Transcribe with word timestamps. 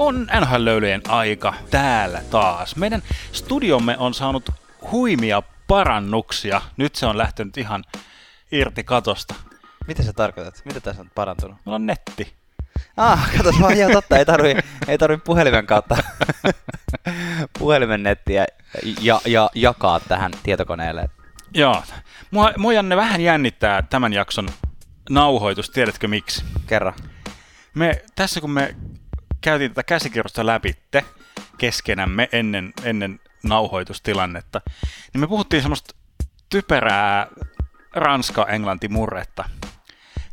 On 0.00 0.26
NHL-löylyjen 0.40 1.00
aika 1.08 1.54
täällä 1.70 2.22
taas. 2.30 2.76
Meidän 2.76 3.02
studiomme 3.32 3.96
on 3.98 4.14
saanut 4.14 4.50
huimia 4.92 5.42
parannuksia. 5.68 6.60
Nyt 6.76 6.94
se 6.94 7.06
on 7.06 7.18
lähtenyt 7.18 7.56
ihan 7.56 7.84
irti 8.52 8.84
katosta. 8.84 9.34
Mitä 9.86 10.02
sä 10.02 10.12
tarkoitat? 10.12 10.62
Mitä 10.64 10.80
tässä 10.80 11.02
on 11.02 11.10
parantunut? 11.14 11.56
Meillä 11.66 11.74
on 11.74 11.86
netti. 11.86 12.32
Ah, 12.96 13.30
kato, 13.36 13.52
vaan 13.60 13.76
ihan 13.76 13.92
totta, 13.92 14.18
ei 14.18 14.24
tarvi, 14.24 14.56
ei 14.88 14.98
tarvi 14.98 15.16
puhelimen 15.16 15.66
kautta 15.66 15.96
puhelimen 17.58 18.02
nettiä 18.02 18.46
ja, 19.00 19.20
ja 19.26 19.50
jakaa 19.54 20.00
tähän 20.00 20.32
tietokoneelle. 20.42 21.10
Joo. 21.54 21.82
Mua, 22.30 22.52
mua 22.56 22.72
Janne 22.72 22.96
vähän 22.96 23.20
jännittää 23.20 23.82
tämän 23.82 24.12
jakson 24.12 24.48
nauhoitus, 25.10 25.70
tiedätkö 25.70 26.08
miksi? 26.08 26.44
Kerro. 26.66 26.92
Me, 27.74 28.02
tässä 28.14 28.40
kun 28.40 28.50
me 28.50 28.76
käytiin 29.40 29.70
tätä 29.70 29.82
käsikirjoista 29.82 30.46
läpitte 30.46 31.04
keskenämme 31.58 32.28
ennen, 32.32 32.72
ennen 32.84 33.20
nauhoitustilannetta, 33.42 34.60
niin 35.12 35.20
me 35.20 35.26
puhuttiin 35.26 35.62
semmoista 35.62 35.94
typerää 36.50 37.26
ranska-englanti-murretta. 37.96 39.44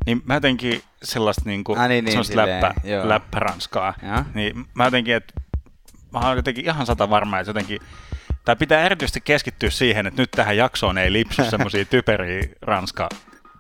Niin 0.06 0.22
mä 0.26 0.34
jotenkin 0.34 0.84
sellaista 1.04 1.42
niinku, 1.46 1.76
Ah, 1.80 1.88
niin, 1.88 2.06
niin, 2.06 2.26
silleen, 2.26 2.50
läppä, 2.50 2.74
joo. 2.84 3.10
läppäranskaa. 3.10 3.94
Ja? 4.02 4.26
Niin 4.34 4.66
mä 4.74 4.86
jotenkin, 4.86 5.16
että 5.16 5.34
mä 6.14 6.20
oon 6.20 6.36
jotenkin 6.38 6.66
ihan 6.66 6.86
sata 6.86 7.10
varma, 7.10 7.40
että 7.40 7.50
jotenkin 7.50 7.80
tai 8.46 8.56
pitää 8.56 8.84
erityisesti 8.84 9.22
keskittyä 9.22 9.70
siihen, 9.70 10.08
että 10.08 10.22
nyt 10.22 10.32
tähän 10.32 10.58
jaksoon 10.58 10.98
ei 10.98 11.14
lipsy 11.14 11.44
semmoisia 11.50 11.86
typeriä 11.86 12.44
ranska, 12.62 13.10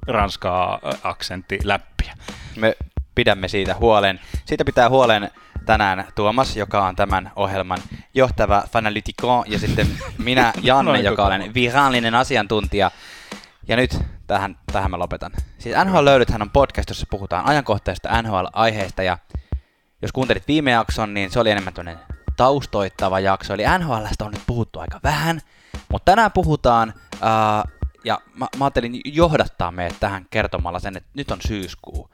ranskaa 0.07 0.79
aksentti 1.03 1.59
läppiä. 1.63 2.17
Me 2.55 2.77
pidämme 3.17 3.47
siitä 3.47 3.75
huolen. 3.75 4.19
Siitä 4.45 4.65
pitää 4.65 4.89
huolen 4.89 5.31
tänään 5.65 6.07
Tuomas, 6.15 6.57
joka 6.57 6.85
on 6.85 6.95
tämän 6.95 7.31
ohjelman 7.35 7.77
johtava 8.13 8.63
fanalytikon, 8.71 9.43
ja 9.47 9.59
sitten 9.59 9.87
minä, 10.17 10.53
Janne, 10.63 10.91
Noin 10.91 11.05
joka 11.05 11.25
olen 11.25 11.53
virallinen 11.53 12.15
asiantuntija. 12.15 12.91
Ja 13.67 13.75
nyt 13.75 13.99
tähän, 14.27 14.57
tähän 14.71 14.91
mä 14.91 14.99
lopetan. 14.99 15.31
Siis 15.57 15.75
NHL-löydythän 15.75 16.41
on 16.41 16.49
podcast, 16.49 16.89
jossa 16.89 17.05
puhutaan 17.09 17.45
ajankohtaisista 17.45 18.21
NHL-aiheista, 18.21 19.03
ja 19.03 19.17
jos 20.01 20.11
kuuntelit 20.11 20.47
viime 20.47 20.71
jakson, 20.71 21.13
niin 21.13 21.31
se 21.31 21.39
oli 21.39 21.51
enemmän 21.51 21.73
tämmöinen 21.73 22.03
taustoittava 22.35 23.19
jakso, 23.19 23.53
eli 23.53 23.63
NHLstä 23.79 24.25
on 24.25 24.31
nyt 24.31 24.43
puhuttu 24.47 24.79
aika 24.79 24.99
vähän, 25.03 25.41
mutta 25.89 26.11
tänään 26.11 26.31
puhutaan, 26.31 26.93
ää, 27.21 27.63
ja 28.03 28.19
mä, 28.33 28.47
mä 28.57 28.65
ajattelin 28.65 29.01
johdattaa 29.05 29.71
meidät 29.71 29.99
tähän 29.99 30.25
kertomalla 30.29 30.79
sen, 30.79 30.97
että 30.97 31.09
nyt 31.13 31.31
on 31.31 31.39
syyskuu, 31.47 32.09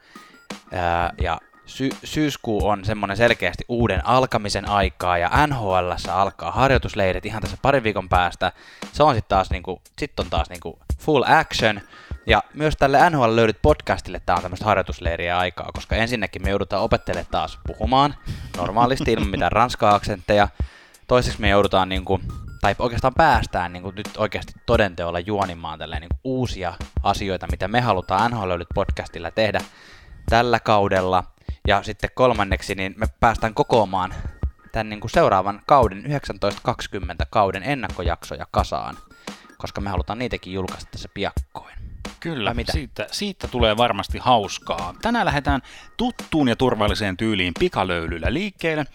ja 1.22 1.40
sy- 1.66 1.96
syyskuu 2.04 2.66
on 2.66 2.84
semmoinen 2.84 3.16
selkeästi 3.16 3.64
uuden 3.68 4.06
alkamisen 4.06 4.68
aikaa, 4.68 5.18
ja 5.18 5.30
NHLssä 5.46 6.14
alkaa 6.16 6.50
harjoitusleirit 6.50 7.26
ihan 7.26 7.42
tässä 7.42 7.58
parin 7.62 7.82
viikon 7.82 8.08
päästä, 8.08 8.52
se 8.92 9.02
on 9.02 9.14
sitten 9.14 9.28
taas 9.28 9.50
niinku, 9.50 9.82
sit 9.98 10.20
on 10.20 10.30
taas 10.30 10.50
niinku 10.50 10.78
full 10.98 11.22
action, 11.26 11.80
ja 12.26 12.42
myös 12.54 12.74
tälle 12.76 13.10
NHL 13.10 13.36
löydyt 13.36 13.58
podcastille 13.62 14.20
tämä 14.26 14.36
on 14.36 14.42
tämmöistä 14.42 14.64
harjoitusleiriä 14.64 15.38
aikaa, 15.38 15.70
koska 15.74 15.96
ensinnäkin 15.96 16.42
me 16.42 16.50
joudutaan 16.50 16.82
opettelemaan 16.82 17.30
taas 17.30 17.58
puhumaan 17.66 18.14
normaalisti 18.56 19.12
ilman 19.12 19.28
mitään 19.28 19.52
ranskaa 19.52 19.94
aksentteja. 19.94 20.48
Toiseksi 21.06 21.40
me 21.40 21.48
joudutaan 21.48 21.88
niinku, 21.88 22.20
tai 22.60 22.74
oikeastaan 22.78 23.14
päästään 23.16 23.72
niinku 23.72 23.90
nyt 23.90 24.10
oikeasti 24.16 24.52
todenteolla 24.66 25.20
juonimaan 25.20 25.78
tälleen 25.78 26.00
niinku 26.00 26.18
uusia 26.24 26.74
asioita, 27.02 27.46
mitä 27.50 27.68
me 27.68 27.80
halutaan 27.80 28.30
NHL 28.30 28.48
löydyt 28.48 28.68
podcastilla 28.74 29.30
tehdä 29.30 29.60
tällä 30.28 30.60
kaudella. 30.60 31.24
Ja 31.68 31.82
sitten 31.82 32.10
kolmanneksi, 32.14 32.74
niin 32.74 32.94
me 32.96 33.06
päästään 33.20 33.54
kokoamaan 33.54 34.14
tämän 34.72 34.88
niin 34.88 35.00
kuin 35.00 35.10
seuraavan 35.10 35.60
kauden 35.66 35.98
1920 35.98 37.26
kauden 37.30 37.62
ennakkojaksoja 37.62 38.46
kasaan, 38.50 38.96
koska 39.58 39.80
me 39.80 39.90
halutaan 39.90 40.18
niitäkin 40.18 40.52
julkaista 40.52 40.90
tässä 40.90 41.08
piakkoin. 41.14 41.74
Kyllä, 42.20 42.48
Vai 42.48 42.54
mitä? 42.54 42.72
Siitä, 42.72 43.06
siitä 43.10 43.48
tulee 43.48 43.76
varmasti 43.76 44.18
hauskaa. 44.18 44.94
Tänään 45.02 45.26
lähdetään 45.26 45.60
tuttuun 45.96 46.48
ja 46.48 46.56
turvalliseen 46.56 47.16
tyyliin 47.16 47.52
pikalöylyllä 47.58 48.32
liikkeelle. 48.32 48.86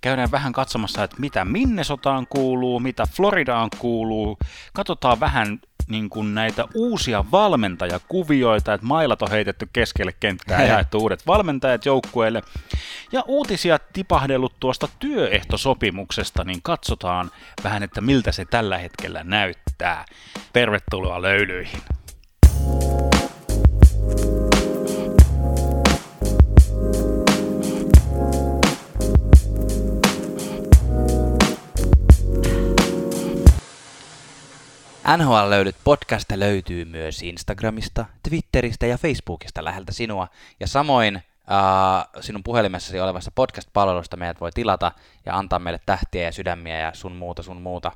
Käydään 0.00 0.30
vähän 0.30 0.52
katsomassa, 0.52 1.04
että 1.04 1.16
mitä 1.18 1.44
Minnesotaan 1.44 2.26
kuuluu, 2.26 2.80
mitä 2.80 3.06
Floridaan 3.06 3.68
kuuluu. 3.78 4.38
Katsotaan 4.72 5.20
vähän 5.20 5.60
niin 5.88 6.10
kuin 6.10 6.34
näitä 6.34 6.64
uusia 6.74 7.24
valmentajakuvioita, 7.32 8.74
että 8.74 8.86
mailat 8.86 9.22
on 9.22 9.30
heitetty 9.30 9.68
keskelle 9.72 10.12
kenttää 10.20 10.62
ja 10.62 10.68
jaettu 10.68 10.98
uudet 10.98 11.26
valmentajat 11.26 11.86
joukkueelle. 11.86 12.42
Ja 13.12 13.22
uutisia 13.26 13.78
tipahdellut 13.92 14.52
tuosta 14.60 14.88
työehtosopimuksesta, 14.98 16.44
niin 16.44 16.62
katsotaan 16.62 17.30
vähän, 17.64 17.82
että 17.82 18.00
miltä 18.00 18.32
se 18.32 18.44
tällä 18.44 18.78
hetkellä 18.78 19.24
näyttää. 19.24 20.04
Tervetuloa 20.52 21.22
löylyihin. 21.22 21.80
NHL 35.16 35.50
löydyt 35.50 35.76
podcast 35.84 36.32
löytyy 36.34 36.84
myös 36.84 37.22
Instagramista, 37.22 38.04
Twitteristä 38.28 38.86
ja 38.86 38.98
Facebookista 38.98 39.64
läheltä 39.64 39.92
sinua. 39.92 40.28
Ja 40.60 40.66
samoin 40.66 41.16
äh, 41.16 41.22
sinun 42.20 42.42
puhelimessasi 42.42 43.00
olevassa 43.00 43.30
podcast-palvelusta 43.30 44.16
meidät 44.16 44.40
voi 44.40 44.50
tilata 44.54 44.92
ja 45.26 45.38
antaa 45.38 45.58
meille 45.58 45.80
tähtiä 45.86 46.22
ja 46.22 46.32
sydämiä 46.32 46.78
ja 46.78 46.94
sun 46.94 47.12
muuta, 47.12 47.42
sun 47.42 47.62
muuta. 47.62 47.92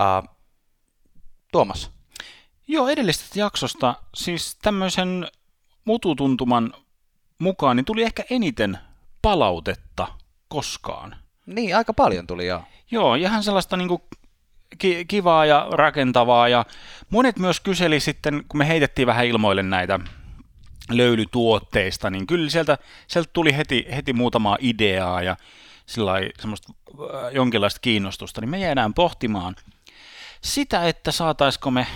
Äh, 0.00 0.36
Tuomas, 1.52 1.90
Joo, 2.68 2.88
edellisestä 2.88 3.38
jaksosta, 3.38 3.94
siis 4.14 4.58
tämmöisen 4.62 5.28
mututuntuman 5.84 6.74
mukaan, 7.38 7.76
niin 7.76 7.84
tuli 7.84 8.02
ehkä 8.02 8.24
eniten 8.30 8.78
palautetta 9.22 10.08
koskaan. 10.48 11.16
niin 11.46 11.76
aika 11.76 11.92
paljon 11.92 12.26
tuli 12.26 12.46
jo. 12.46 12.62
Joo, 12.90 13.14
ihan 13.14 13.42
sellaista 13.42 13.76
niinku 13.76 14.02
ki- 14.78 15.04
kivaa 15.04 15.46
ja 15.46 15.66
rakentavaa, 15.70 16.48
ja 16.48 16.64
monet 17.10 17.38
myös 17.38 17.60
kyseli 17.60 18.00
sitten, 18.00 18.44
kun 18.48 18.58
me 18.58 18.68
heitettiin 18.68 19.06
vähän 19.06 19.26
ilmoille 19.26 19.62
näitä 19.62 20.00
löylytuotteista, 20.90 22.10
niin 22.10 22.26
kyllä 22.26 22.50
sieltä, 22.50 22.78
sieltä 23.06 23.30
tuli 23.32 23.56
heti, 23.56 23.86
heti 23.96 24.12
muutamaa 24.12 24.58
ideaa 24.60 25.22
ja 25.22 25.36
semmoista 25.86 26.72
äh, 26.90 27.32
jonkinlaista 27.32 27.80
kiinnostusta, 27.80 28.40
niin 28.40 28.50
me 28.50 28.58
jäädään 28.58 28.94
pohtimaan 28.94 29.56
sitä, 30.40 30.88
että 30.88 31.12
saataisiko 31.12 31.70
me 31.70 31.86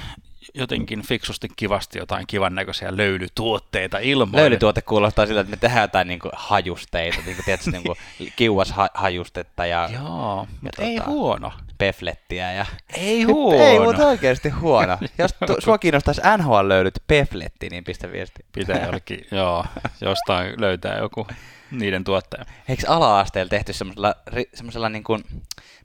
jotenkin 0.54 1.02
fiksusti 1.02 1.48
kivasti 1.56 1.98
jotain 1.98 2.26
kivan 2.26 2.54
näköisiä 2.54 2.96
löylytuotteita 2.96 3.98
ilmoille. 3.98 4.40
Löylytuote 4.40 4.82
kuulostaa 4.82 5.26
siltä, 5.26 5.40
että 5.40 5.50
me 5.50 5.56
tehdään 5.56 5.82
jotain 5.82 6.08
niin 6.08 6.20
hajusteita, 6.32 7.18
niin 7.26 7.36
kuin, 7.36 7.44
tiedätkö, 7.44 7.70
niin 7.76 7.82
kuin 7.82 7.96
kiuashajustetta 8.36 9.66
ja, 9.66 9.90
Joo, 9.92 10.46
mutta 10.60 10.82
ei 10.82 10.98
tota- 10.98 11.06
huono. 11.06 11.52
Peflettiä. 11.78 12.52
Ja... 12.52 12.66
Ei 12.94 13.22
huono. 13.22 13.64
Ei, 13.64 13.78
mutta 13.78 14.06
oikeasti 14.06 14.48
huono. 14.48 14.98
Jos 15.18 15.34
tu- 15.46 15.56
sua 15.58 15.78
kiinnostaisi 15.78 16.20
NHL 16.38 16.68
löydyt 16.68 17.02
pefletti, 17.06 17.68
niin 17.68 17.84
pistä 17.84 18.12
viesti. 18.12 18.44
Pitää 18.52 18.84
jollekin, 18.84 19.26
joo, 19.30 19.66
jostain 20.00 20.60
löytää 20.60 20.98
joku 20.98 21.26
niiden 21.70 22.04
tuottaja. 22.04 22.44
Eikö 22.68 22.82
ala-asteella 22.88 23.50
tehty 23.50 23.72
semmoisella, 23.72 24.14
semmoisella 24.54 24.88
niin 24.88 25.04
kuin, 25.04 25.24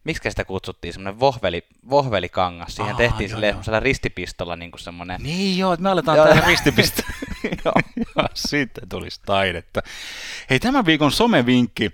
miksi 0.04 0.30
sitä 0.30 0.46
kutsuttiin, 0.46 0.94
semmoinen 0.94 1.20
vohveli, 1.20 1.66
vohvelikangas. 1.90 2.76
Siihen 2.76 2.92
Aa, 2.92 2.98
tehtiin 2.98 3.30
joo, 3.30 3.36
silleen 3.36 3.50
joo. 3.50 3.54
semmoisella 3.54 3.80
ristipistolla 3.80 4.56
niin 4.56 4.72
kuin 4.72 4.82
semmoinen. 4.82 5.22
Niin 5.24 5.58
joo, 5.58 5.74
että 5.74 5.84
me 5.84 5.90
aletaan 5.90 6.18
Joo. 6.18 6.28
tehdä 6.28 6.42
ristipiste. 6.48 7.04
Joo. 7.66 7.74
Joo, 8.16 8.28
Sitten 8.34 8.90
tulisi 8.90 9.22
taidetta. 9.26 9.82
Hei, 10.50 10.60
tämän 10.60 10.86
viikon 10.86 11.12
somevinkki 11.12 11.92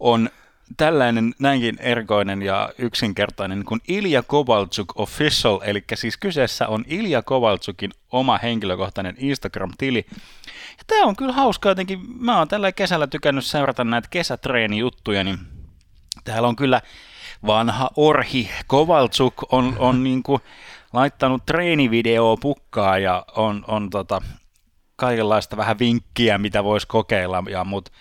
on 0.00 0.30
tällainen 0.76 1.34
näinkin 1.38 1.76
erikoinen 1.80 2.42
ja 2.42 2.70
yksinkertainen 2.78 3.64
kuin 3.64 3.80
Ilja 3.88 4.22
Kovalchuk 4.22 5.00
Official, 5.00 5.60
eli 5.64 5.84
siis 5.94 6.16
kyseessä 6.16 6.68
on 6.68 6.84
Ilja 6.86 7.22
Kovalchukin 7.22 7.90
oma 8.12 8.38
henkilökohtainen 8.38 9.14
Instagram-tili. 9.18 10.06
Ja 10.78 10.84
tämä 10.86 11.04
on 11.04 11.16
kyllä 11.16 11.32
hauska 11.32 11.68
jotenkin, 11.68 11.98
mä 12.18 12.38
oon 12.38 12.48
tällä 12.48 12.72
kesällä 12.72 13.06
tykännyt 13.06 13.44
seurata 13.44 13.84
näitä 13.84 14.08
kesätreenijuttuja, 14.10 15.24
niin 15.24 15.38
täällä 16.24 16.48
on 16.48 16.56
kyllä 16.56 16.80
vanha 17.46 17.90
orhi. 17.96 18.50
Kovalchuk 18.66 19.34
on, 19.52 19.76
on 19.78 20.02
niinku 20.04 20.40
laittanut 20.92 21.46
treenivideoa 21.46 22.36
pukkaa 22.36 22.98
ja 22.98 23.24
on, 23.36 23.64
on 23.68 23.90
tota, 23.90 24.22
kaikenlaista 24.96 25.56
vähän 25.56 25.78
vinkkiä, 25.78 26.38
mitä 26.38 26.64
voisi 26.64 26.86
kokeilla, 26.86 27.42
ja 27.50 27.64
mut 27.64 27.92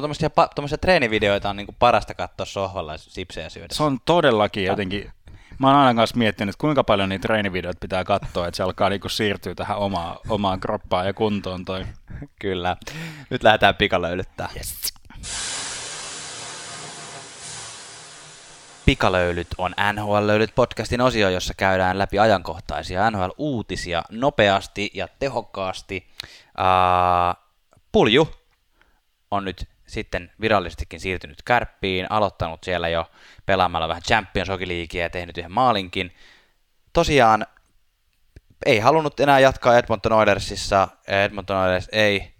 Tuommoisia, 0.00 0.28
pa- 0.28 0.48
tuommoisia 0.54 0.78
treenivideoita 0.78 1.50
on 1.50 1.56
niin 1.56 1.66
kuin 1.66 1.76
parasta 1.78 2.14
katsoa 2.14 2.46
sohvalla 2.46 2.92
ja 2.92 2.98
sipsejä 2.98 3.48
syödä. 3.48 3.68
se 3.74 3.82
on 3.82 4.00
todellakin 4.04 4.64
jotenkin, 4.64 5.10
mä 5.58 5.66
oon 5.66 5.76
aina 5.76 5.94
kanssa 5.94 6.16
miettinyt, 6.16 6.56
kuinka 6.56 6.84
paljon 6.84 7.08
niitä 7.08 7.22
treenivideoita 7.22 7.78
pitää 7.80 8.04
katsoa, 8.04 8.46
että 8.46 8.56
se 8.56 8.62
alkaa 8.62 8.88
niinku 8.88 9.08
siirtyä 9.08 9.54
tähän 9.54 9.78
omaan, 9.78 10.16
omaan 10.28 10.60
kroppaan 10.60 11.06
ja 11.06 11.12
kuntoon 11.12 11.64
toi. 11.64 11.86
Kyllä. 12.40 12.76
Nyt 13.30 13.42
lähdetään 13.42 13.74
pikalöylyttää. 13.74 14.48
Yes. 14.56 14.94
Pikalöylyt 18.86 19.48
on 19.58 19.74
NHL-löylyt 19.92 20.54
podcastin 20.54 21.00
osio, 21.00 21.28
jossa 21.28 21.54
käydään 21.54 21.98
läpi 21.98 22.18
ajankohtaisia 22.18 23.10
NHL-uutisia 23.10 24.02
nopeasti 24.10 24.90
ja 24.94 25.08
tehokkaasti. 25.18 26.06
Uh, 26.58 27.42
Pulju 27.92 28.28
on 29.30 29.44
nyt 29.44 29.71
sitten 29.92 30.32
virallisestikin 30.40 31.00
siirtynyt 31.00 31.42
kärppiin, 31.42 32.06
aloittanut 32.10 32.64
siellä 32.64 32.88
jo 32.88 33.10
pelaamalla 33.46 33.88
vähän 33.88 34.02
Champions 34.02 34.48
Hockey 34.48 34.86
ja 34.94 35.10
tehnyt 35.10 35.38
yhden 35.38 35.52
maalinkin. 35.52 36.14
Tosiaan 36.92 37.46
ei 38.66 38.78
halunnut 38.78 39.20
enää 39.20 39.38
jatkaa 39.38 39.78
Edmonton 39.78 40.12
Oilersissa. 40.12 40.88
Edmonton 41.08 41.56
Oilers 41.56 41.88
ei 41.92 42.34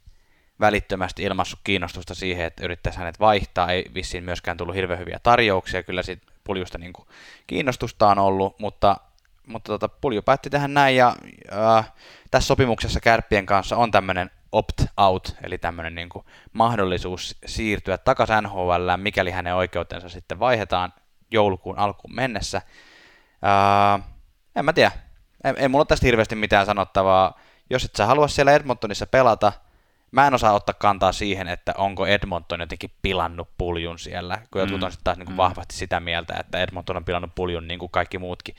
välittömästi 0.60 1.22
ilmassut 1.22 1.60
kiinnostusta 1.64 2.14
siihen, 2.14 2.46
että 2.46 2.64
yrittäisi 2.64 2.98
hänet 2.98 3.20
vaihtaa. 3.20 3.72
Ei 3.72 3.90
vissiin 3.94 4.24
myöskään 4.24 4.56
tullut 4.56 4.74
hirveän 4.74 5.00
hyviä 5.00 5.20
tarjouksia. 5.22 5.82
Kyllä 5.82 6.02
siitä 6.02 6.26
puljusta 6.44 6.78
niin 6.78 6.92
kuin 6.92 7.08
kiinnostusta 7.46 8.08
on 8.08 8.18
ollut, 8.18 8.58
mutta, 8.58 8.96
mutta 9.46 9.72
tota, 9.72 9.88
pulju 9.88 10.22
päätti 10.22 10.50
tehdä 10.50 10.68
näin 10.68 10.96
ja 10.96 11.16
äh, 11.52 11.92
tässä 12.30 12.46
sopimuksessa 12.46 13.00
kärppien 13.00 13.46
kanssa 13.46 13.76
on 13.76 13.90
tämmöinen 13.90 14.30
opt-out, 14.52 15.36
eli 15.42 15.58
tämmöinen 15.58 15.94
niin 15.94 16.08
kuin 16.08 16.24
mahdollisuus 16.52 17.38
siirtyä 17.46 17.98
takaisin 17.98 18.36
NHL, 18.42 18.90
mikäli 18.96 19.30
hänen 19.30 19.54
oikeutensa 19.54 20.08
sitten 20.08 20.38
vaihdetaan 20.38 20.94
joulukuun 21.30 21.78
alkuun 21.78 22.14
mennessä. 22.14 22.62
Äh, 23.44 24.04
en 24.56 24.64
mä 24.64 24.72
tiedä, 24.72 24.90
ei, 25.44 25.52
ei 25.56 25.68
mulla 25.68 25.84
tästä 25.84 26.06
hirveästi 26.06 26.34
mitään 26.34 26.66
sanottavaa. 26.66 27.40
Jos 27.70 27.84
et 27.84 27.96
sä 27.96 28.06
halua 28.06 28.28
siellä 28.28 28.52
Edmontonissa 28.52 29.06
pelata, 29.06 29.52
mä 30.10 30.26
en 30.26 30.34
osaa 30.34 30.52
ottaa 30.52 30.74
kantaa 30.78 31.12
siihen, 31.12 31.48
että 31.48 31.74
onko 31.76 32.06
Edmonton 32.06 32.60
jotenkin 32.60 32.92
pilannut 33.02 33.48
puljun 33.58 33.98
siellä, 33.98 34.38
kun 34.50 34.60
jotkut 34.60 34.80
mm. 34.80 34.84
on 34.84 34.92
sitten 34.92 35.04
taas 35.04 35.18
niin 35.18 35.26
kuin 35.26 35.34
mm. 35.34 35.36
vahvasti 35.36 35.76
sitä 35.76 36.00
mieltä, 36.00 36.34
että 36.40 36.58
Edmonton 36.58 36.96
on 36.96 37.04
pilannut 37.04 37.34
puljun 37.34 37.68
niin 37.68 37.78
kuin 37.78 37.90
kaikki 37.90 38.18
muutkin 38.18 38.54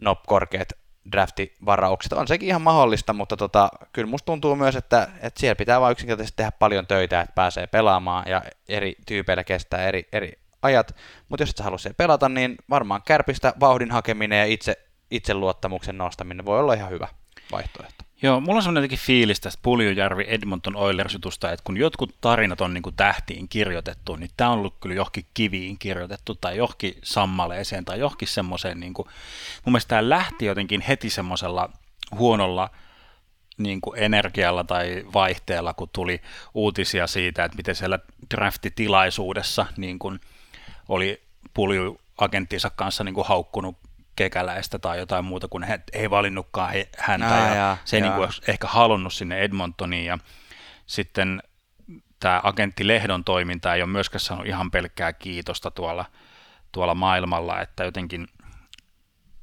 nop 0.00 0.22
korkeat 0.26 0.68
draftivaraukset. 1.12 2.12
On 2.12 2.28
sekin 2.28 2.48
ihan 2.48 2.62
mahdollista, 2.62 3.12
mutta 3.12 3.36
tota, 3.36 3.68
kyllä 3.92 4.10
musta 4.10 4.26
tuntuu 4.26 4.56
myös, 4.56 4.76
että, 4.76 5.08
että 5.20 5.40
siellä 5.40 5.56
pitää 5.56 5.80
vain 5.80 5.92
yksinkertaisesti 5.92 6.36
tehdä 6.36 6.52
paljon 6.52 6.86
töitä, 6.86 7.20
että 7.20 7.34
pääsee 7.34 7.66
pelaamaan 7.66 8.24
ja 8.28 8.42
eri 8.68 8.96
tyypeillä 9.06 9.44
kestää 9.44 9.88
eri, 9.88 10.08
eri 10.12 10.32
ajat. 10.62 10.96
Mutta 11.28 11.42
jos 11.42 11.50
et 11.50 11.56
sä 11.56 11.64
halua 11.64 11.78
pelata, 11.96 12.28
niin 12.28 12.56
varmaan 12.70 13.02
kärpistä 13.02 13.52
vauhdin 13.60 13.90
hakeminen 13.90 14.38
ja 14.38 14.44
itse, 14.44 14.78
itseluottamuksen 15.10 15.98
nostaminen 15.98 16.46
voi 16.46 16.58
olla 16.58 16.74
ihan 16.74 16.90
hyvä 16.90 17.08
vaihtoehto. 17.52 17.95
Joo, 18.22 18.40
mulla 18.40 18.56
on 18.56 18.62
sellainen 18.62 18.80
jotenkin 18.80 19.06
fiilis 19.06 19.40
tästä 19.40 19.60
Puljujärvi 19.62 20.24
Edmonton 20.28 20.76
oilers 20.76 21.14
että 21.14 21.64
kun 21.64 21.76
jotkut 21.76 22.14
tarinat 22.20 22.60
on 22.60 22.74
niin 22.74 22.82
kuin 22.82 22.96
tähtiin 22.96 23.48
kirjoitettu, 23.48 24.16
niin 24.16 24.30
tämä 24.36 24.50
on 24.50 24.58
ollut 24.58 24.76
kyllä 24.80 24.94
johonkin 24.94 25.26
kiviin 25.34 25.78
kirjoitettu 25.78 26.34
tai 26.34 26.56
johonkin 26.56 26.98
sammaleeseen 27.02 27.84
tai 27.84 27.98
johonkin 27.98 28.28
semmoiseen, 28.28 28.80
niin 28.80 28.94
kuin, 28.94 29.08
mun 29.64 29.72
mielestä 29.72 29.88
tämä 29.88 30.08
lähti 30.08 30.44
jotenkin 30.44 30.80
heti 30.80 31.10
semmoisella 31.10 31.70
huonolla 32.18 32.70
niin 33.58 33.80
kuin 33.80 33.98
energialla 33.98 34.64
tai 34.64 35.04
vaihteella, 35.14 35.74
kun 35.74 35.88
tuli 35.92 36.20
uutisia 36.54 37.06
siitä, 37.06 37.44
että 37.44 37.56
miten 37.56 37.74
siellä 37.74 37.98
draftitilaisuudessa 38.34 39.66
niin 39.76 39.98
kuin 39.98 40.20
oli 40.88 41.22
pulju 41.54 42.00
agenttinsa 42.18 42.70
kanssa 42.70 43.04
niin 43.04 43.14
kuin 43.14 43.26
haukkunut 43.26 43.76
kekäläistä 44.16 44.78
tai 44.78 44.98
jotain 44.98 45.24
muuta, 45.24 45.48
kun 45.48 45.62
he 45.62 45.80
ei 45.92 46.10
valinnutkaan 46.10 46.72
he, 46.72 46.88
häntä. 46.98 47.34
Aa, 47.34 47.48
ja, 47.48 47.54
ja 47.54 47.76
se 47.84 47.96
ei 47.96 48.00
niin 48.00 48.12
kuin 48.12 48.28
ehkä 48.48 48.66
halunnut 48.66 49.12
sinne 49.12 49.38
Edmontoniin. 49.38 50.06
Ja 50.06 50.18
sitten 50.86 51.42
tämä 52.20 52.40
agentti 52.44 52.86
Lehdon 52.86 53.24
toiminta 53.24 53.74
ei 53.74 53.82
ole 53.82 53.90
myöskään 53.90 54.20
saanut 54.20 54.46
ihan 54.46 54.70
pelkkää 54.70 55.12
kiitosta 55.12 55.70
tuolla, 55.70 56.04
tuolla 56.72 56.94
maailmalla, 56.94 57.60
että 57.60 57.84
jotenkin 57.84 58.28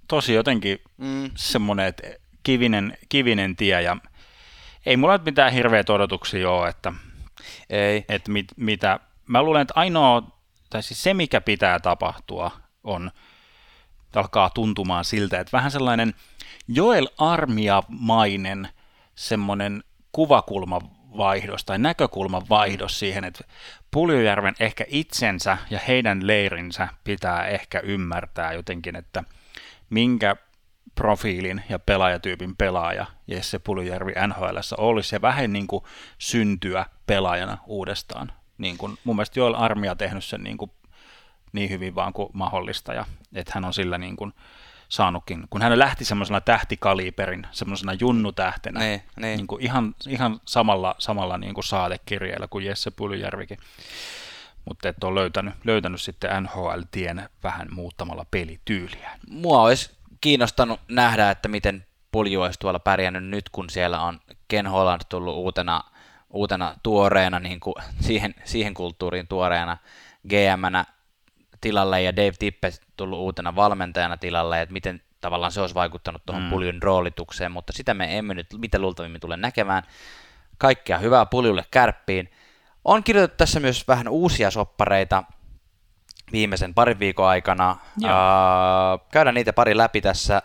tosi 0.08 0.34
jotenkin 0.34 0.82
mm. 0.98 1.32
semmoinen, 1.36 1.86
että 1.86 2.04
kivinen, 2.44 2.98
kivinen 3.10 3.56
tie. 3.56 3.82
Ja 3.82 3.98
ei 4.86 4.98
mulla 4.98 5.14
nyt 5.14 5.26
mitään 5.26 5.54
hirveät 5.54 5.90
odotuksia 5.90 6.50
ole, 6.50 6.70
että, 6.70 6.94
ei. 7.70 8.06
että 8.10 8.32
mit, 8.32 8.46
mitä, 8.56 9.00
mä 9.28 9.44
luulen, 9.44 9.62
että 9.62 9.74
ainoa, 9.76 10.24
tai 10.70 10.84
siis 10.84 11.04
se 11.04 11.14
mikä 11.14 11.42
pitää 11.42 11.80
tapahtua 11.80 12.52
on, 12.84 13.12
alkaa 14.20 14.50
tuntumaan 14.50 15.06
siltä, 15.06 15.40
että 15.40 15.58
vähän 15.58 15.72
sellainen 15.72 16.14
Joel 16.68 17.08
Armia-mainen 17.18 18.70
semmoinen 19.16 19.84
kuvakulma 20.12 20.82
vaihdos 21.18 21.66
tai 21.66 21.80
näkökulman 21.80 22.42
vaihdos 22.50 23.00
siihen, 23.00 23.24
että 23.24 23.44
Puljujärven 23.92 24.56
ehkä 24.60 24.86
itsensä 24.88 25.58
ja 25.70 25.80
heidän 25.88 26.28
leirinsä 26.28 26.88
pitää 27.04 27.48
ehkä 27.48 27.80
ymmärtää 27.80 28.54
jotenkin, 28.54 28.96
että 28.96 29.24
minkä 29.90 30.36
profiilin 30.96 31.64
ja 31.70 31.80
pelaajatyypin 31.80 32.56
pelaaja 32.56 33.06
Jesse 33.28 33.60
Puljujärvi 33.60 34.14
NHL 34.28 34.58
olisi 34.78 35.16
ja 35.16 35.22
vähän 35.22 35.54
niin 35.54 35.68
kuin 35.68 35.84
syntyä 36.18 36.86
pelaajana 37.08 37.58
uudestaan. 37.68 38.32
Niin 38.58 38.78
kuin, 38.78 38.98
mun 39.04 39.16
mielestä 39.16 39.40
Joel 39.40 39.54
Armia 39.54 39.96
tehnyt 39.96 40.24
sen 40.24 40.44
niin 40.44 40.58
kuin 40.58 40.72
niin 41.54 41.70
hyvin 41.70 41.96
vaan 41.96 42.14
kuin 42.14 42.30
mahdollista, 42.34 42.94
ja 42.94 43.06
että 43.36 43.52
hän 43.56 43.66
on 43.66 43.74
sillä 43.74 43.98
niin 43.98 44.16
kuin 44.16 44.34
saanutkin, 44.90 45.48
kun 45.50 45.62
hän 45.62 45.80
lähti 45.80 46.06
semmoisena 46.06 46.42
tähtikaliberin, 46.42 47.48
semmoisena 47.52 47.94
junnutähtenä, 47.94 48.80
niin, 48.80 49.02
niin. 49.16 49.38
Niin 49.38 49.48
kuin 49.48 49.62
ihan, 49.62 49.96
ihan 50.08 50.42
samalla, 50.46 50.96
samalla 50.98 51.38
niin 51.38 51.54
kuin 51.54 51.64
saatekirjeellä 51.64 52.48
kuin 52.48 52.66
Jesse 52.66 52.92
Puljärvikin. 52.92 53.58
Mutta 54.66 54.90
et 54.90 55.04
on 55.04 55.16
löytänyt, 55.16 55.54
löytänyt 55.64 56.02
sitten 56.02 56.44
NHL-tien 56.44 57.30
vähän 57.44 57.68
muuttamalla 57.72 58.26
pelityyliä. 58.32 59.12
Mua 59.30 59.62
olisi 59.62 59.92
kiinnostanut 60.22 60.80
nähdä, 60.88 61.32
että 61.32 61.48
miten 61.48 61.86
Pulju 62.12 62.42
olisi 62.42 62.60
tuolla 62.60 62.80
pärjännyt 62.80 63.24
nyt, 63.24 63.50
kun 63.50 63.70
siellä 63.70 64.02
on 64.02 64.20
Ken 64.48 64.68
Holland 64.68 65.02
tullut 65.10 65.36
uutena, 65.36 65.84
uutena 66.30 66.76
tuoreena, 66.84 67.40
niin 67.40 67.60
kuin 67.60 67.76
siihen, 68.00 68.36
siihen 68.44 68.74
kulttuuriin 68.74 69.28
tuoreena 69.28 69.78
GM-nä 70.30 70.86
tilalle 71.64 72.02
ja 72.02 72.16
Dave 72.16 72.34
Tippett 72.40 72.78
tullut 72.98 73.20
uutena 73.20 73.56
valmentajana 73.56 74.18
tilalle, 74.18 74.62
että 74.62 74.74
miten 74.74 75.02
tavallaan 75.22 75.52
se 75.52 75.62
olisi 75.62 75.76
vaikuttanut 75.76 76.26
tuohon 76.26 76.44
mm. 76.44 76.50
puljun 76.50 76.84
roolitukseen, 76.84 77.52
mutta 77.52 77.74
sitä 77.74 77.94
me 77.94 78.18
emme 78.18 78.34
nyt 78.34 78.48
mitä 78.58 78.80
luultavimmin 78.80 79.22
tule 79.22 79.38
näkemään. 79.38 79.84
Kaikkea 80.58 80.98
hyvää 80.98 81.26
puljulle 81.26 81.66
kärppiin. 81.72 82.32
On 82.86 83.04
kirjoitettu 83.04 83.38
tässä 83.38 83.60
myös 83.60 83.88
vähän 83.88 84.08
uusia 84.08 84.52
soppareita 84.52 85.24
viimeisen 86.32 86.74
parin 86.74 87.00
viikon 87.00 87.28
aikana. 87.28 87.78
Uh, 88.04 89.10
käydään 89.12 89.36
niitä 89.36 89.54
pari 89.54 89.78
läpi 89.78 90.02
tässä. 90.02 90.42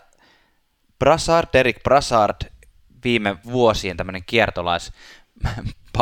Brassard, 0.99 1.47
Derek 1.53 1.83
Brassard, 1.83 2.35
viime 3.03 3.37
vuosien 3.45 3.97
tämmöinen 3.97 4.23
kiertolais 4.25 4.93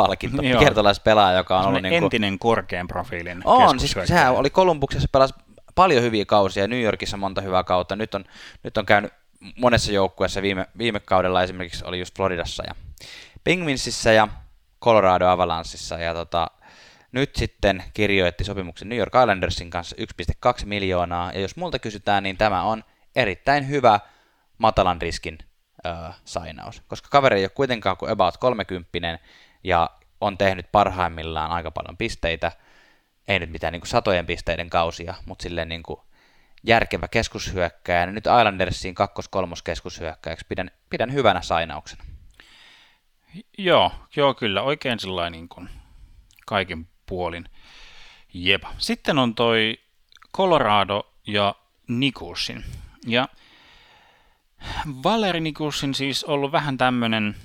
palkinto. 0.06 0.42
Joo. 0.42 0.58
Kiertolaispelaaja, 0.58 1.38
joka 1.38 1.58
on 1.58 1.66
ollut... 1.66 1.82
Niin 1.82 1.92
kuin... 1.92 2.02
entinen 2.02 2.38
korkean 2.38 2.88
profiilin 2.88 3.42
On, 3.44 3.80
siis 3.80 3.96
sehän 4.04 4.32
oli 4.32 4.50
Kolumbuksessa, 4.50 5.08
pelasi 5.12 5.34
paljon 5.74 6.02
hyviä 6.02 6.24
kausia, 6.24 6.68
New 6.68 6.82
Yorkissa 6.82 7.16
monta 7.16 7.40
hyvää 7.40 7.64
kautta. 7.64 7.96
Nyt 7.96 8.14
on, 8.14 8.24
nyt 8.62 8.76
on 8.76 8.86
käynyt 8.86 9.12
monessa 9.56 9.92
joukkueessa 9.92 10.42
viime, 10.42 10.66
viime 10.78 11.00
kaudella 11.00 11.42
esimerkiksi 11.42 11.84
oli 11.84 11.98
just 11.98 12.16
Floridassa 12.16 12.62
ja 12.66 12.74
Penguinsissa 13.44 14.12
ja 14.12 14.28
Colorado 14.84 15.26
Avalanssissa 15.28 15.98
ja 15.98 16.14
tota, 16.14 16.50
nyt 17.12 17.36
sitten 17.36 17.82
kirjoitti 17.94 18.44
sopimuksen 18.44 18.88
New 18.88 18.98
York 18.98 19.12
Islandersin 19.22 19.70
kanssa 19.70 19.96
1,2 20.60 20.66
miljoonaa 20.66 21.32
ja 21.32 21.40
jos 21.40 21.56
multa 21.56 21.78
kysytään, 21.78 22.22
niin 22.22 22.36
tämä 22.36 22.62
on 22.62 22.84
erittäin 23.16 23.68
hyvä 23.68 24.00
matalan 24.58 25.02
riskin 25.02 25.38
äh, 25.86 26.20
sainaus, 26.24 26.82
koska 26.88 27.08
kaveri 27.10 27.38
ei 27.38 27.44
ole 27.44 27.50
kuitenkaan 27.54 27.96
kuin 27.96 28.10
about 28.10 28.36
30 28.36 29.18
ja 29.64 29.90
on 30.20 30.38
tehnyt 30.38 30.72
parhaimmillaan 30.72 31.50
aika 31.50 31.70
paljon 31.70 31.96
pisteitä, 31.96 32.52
ei 33.28 33.38
nyt 33.38 33.50
mitään 33.50 33.72
niin 33.72 33.80
kuin 33.80 33.88
satojen 33.88 34.26
pisteiden 34.26 34.70
kausia, 34.70 35.14
mutta 35.26 35.42
silleen 35.42 35.68
niin 35.68 35.82
kuin 35.82 36.00
järkevä 36.62 37.08
keskushyökkäjä. 37.08 38.06
Nyt 38.06 38.24
Islandersiin 38.26 38.94
kakkos-kolmos 38.94 39.62
keskushyökkäjäksi 39.62 40.46
pidän, 40.48 40.70
pidän 40.90 41.12
hyvänä 41.12 41.42
sainauksena. 41.42 42.04
Joo, 43.58 43.92
joo 44.16 44.34
kyllä, 44.34 44.62
oikein 44.62 45.00
sellainen 45.00 45.32
niin 45.32 45.48
kuin 45.48 45.68
kaikin 46.46 46.88
puolin. 47.06 47.48
Jep. 48.34 48.62
Sitten 48.78 49.18
on 49.18 49.34
toi 49.34 49.78
Colorado 50.36 51.14
ja 51.26 51.54
Nikulsin. 51.88 52.64
Ja 53.06 53.28
Valeri 55.02 55.40
Nikulsin 55.40 55.94
siis 55.94 56.24
ollut 56.24 56.52
vähän 56.52 56.78
tämmöinen 56.78 57.36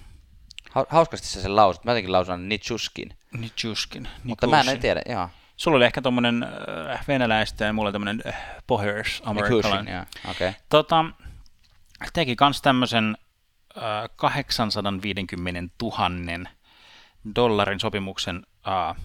Hauskasti 0.90 1.28
sä 1.28 1.42
sen 1.42 1.56
lausut. 1.56 1.86
Mä 1.86 1.92
jotenkin 1.92 2.12
lausun 2.12 2.50
Nitschuskin. 2.50 3.18
Nitschuskin. 3.38 4.08
Mutta 4.24 4.48
mä 4.48 4.62
en 4.62 4.80
tiedä, 4.80 5.02
joo. 5.10 5.30
Sulla 5.58 5.78
oli 5.78 5.86
ehkä 5.86 6.02
tommonen 6.02 6.44
äh, 6.44 7.08
venäläistä 7.08 7.66
ja 7.66 7.74
mulla 7.74 7.92
tämmönen 7.92 8.22
äh, 8.28 8.36
pohers 8.68 9.22
amerikkalainen. 9.26 9.94
Joo, 9.94 10.32
okay. 10.32 10.54
Tota, 10.70 11.06
teki 12.14 12.36
kans 12.36 12.62
tämmösen 12.62 13.18
äh, 13.78 14.10
850 14.16 15.76
000 15.82 16.50
dollarin 17.36 17.80
sopimuksen 17.80 18.46
äh, 18.68 18.96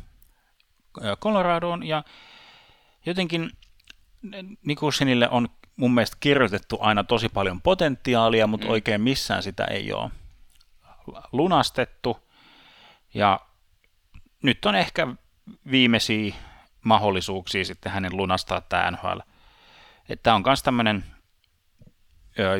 Coloradoon 1.20 1.86
ja 1.86 2.04
jotenkin 3.06 3.50
Nikushinille 4.64 5.28
on 5.28 5.48
mun 5.76 5.94
mielestä 5.94 6.16
kirjoitettu 6.20 6.78
aina 6.80 7.04
tosi 7.04 7.28
paljon 7.28 7.62
potentiaalia, 7.62 8.46
mutta 8.46 8.66
mm. 8.66 8.72
oikein 8.72 9.00
missään 9.00 9.42
sitä 9.42 9.64
ei 9.64 9.92
ole 9.92 10.10
lunastettu. 11.32 12.28
Ja 13.14 13.40
nyt 14.42 14.64
on 14.64 14.74
ehkä 14.74 15.06
viimeisiä 15.70 16.34
mahdollisuuksia 16.84 17.64
sitten 17.64 17.92
hänen 17.92 18.16
lunastaa 18.16 18.60
tämä 18.60 18.90
NHL. 18.90 19.18
Että 20.08 20.34
on 20.34 20.42
myös 20.46 20.62
tämmöinen 20.62 21.04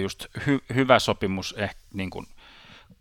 just 0.03 0.27
hy- 0.39 0.75
hyvä 0.75 0.99
sopimus 0.99 1.55
ehkä 1.59 1.81
niin 1.95 2.11
kuin 2.11 2.27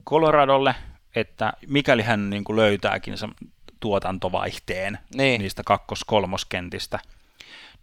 Coloradolle, 0.06 0.76
että 1.16 1.54
mikäli 1.68 2.02
hän 2.02 2.30
niin 2.30 2.44
kuin 2.44 2.56
löytääkin 2.56 3.18
sen 3.18 3.32
tuotantovaihteen 3.80 5.00
niin. 5.16 5.42
niistä 5.42 5.64
kakkos-kolmoskentistä, 5.66 7.00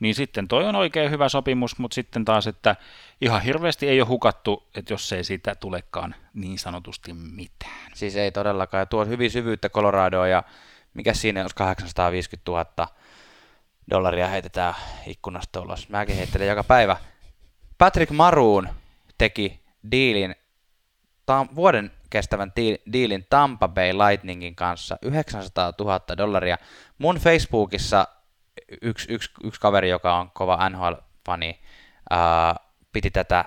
niin 0.04 0.14
sitten 0.14 0.48
toi 0.48 0.64
on 0.64 0.76
oikein 0.76 1.10
hyvä 1.10 1.28
sopimus, 1.28 1.78
mutta 1.78 1.94
sitten 1.94 2.24
taas, 2.24 2.46
että 2.46 2.76
ihan 3.20 3.42
hirveästi 3.42 3.88
ei 3.88 4.00
ole 4.00 4.08
hukattu, 4.08 4.68
että 4.74 4.92
jos 4.92 5.12
ei 5.12 5.24
siitä 5.24 5.54
tulekaan 5.54 6.14
niin 6.34 6.58
sanotusti 6.58 7.12
mitään. 7.12 7.90
Siis 7.94 8.16
ei 8.16 8.32
todellakaan, 8.32 8.80
ja 8.80 8.86
tuo 8.86 9.04
hyvin 9.04 9.30
syvyyttä 9.30 9.68
Coloradoa, 9.68 10.28
ja 10.28 10.42
mikä 10.94 11.14
siinä, 11.14 11.40
jos 11.40 11.54
850 11.54 12.50
000 12.50 12.88
dollaria 13.90 14.28
heitetään 14.28 14.74
ikkunasta 15.06 15.60
ulos. 15.60 15.88
Mäkin 15.88 16.16
heittelen 16.16 16.48
joka 16.48 16.64
päivä. 16.64 16.96
Patrick 17.78 18.12
Maroon 18.12 18.68
teki 19.18 19.64
diilin, 19.90 20.34
tam, 21.26 21.48
vuoden 21.54 21.90
kestävän 22.10 22.52
diilin 22.92 23.26
Tampa 23.30 23.68
Bay 23.68 23.92
Lightningin 23.92 24.54
kanssa 24.54 24.98
900 25.02 25.72
000 25.78 26.00
dollaria. 26.16 26.58
Mun 26.98 27.16
Facebookissa 27.16 28.06
yksi, 28.82 29.12
yksi, 29.12 29.30
yksi 29.44 29.60
kaveri, 29.60 29.90
joka 29.90 30.16
on 30.16 30.30
kova 30.30 30.68
NHL-fani, 30.68 31.60
ää, 32.10 32.56
piti 32.92 33.10
tätä 33.10 33.44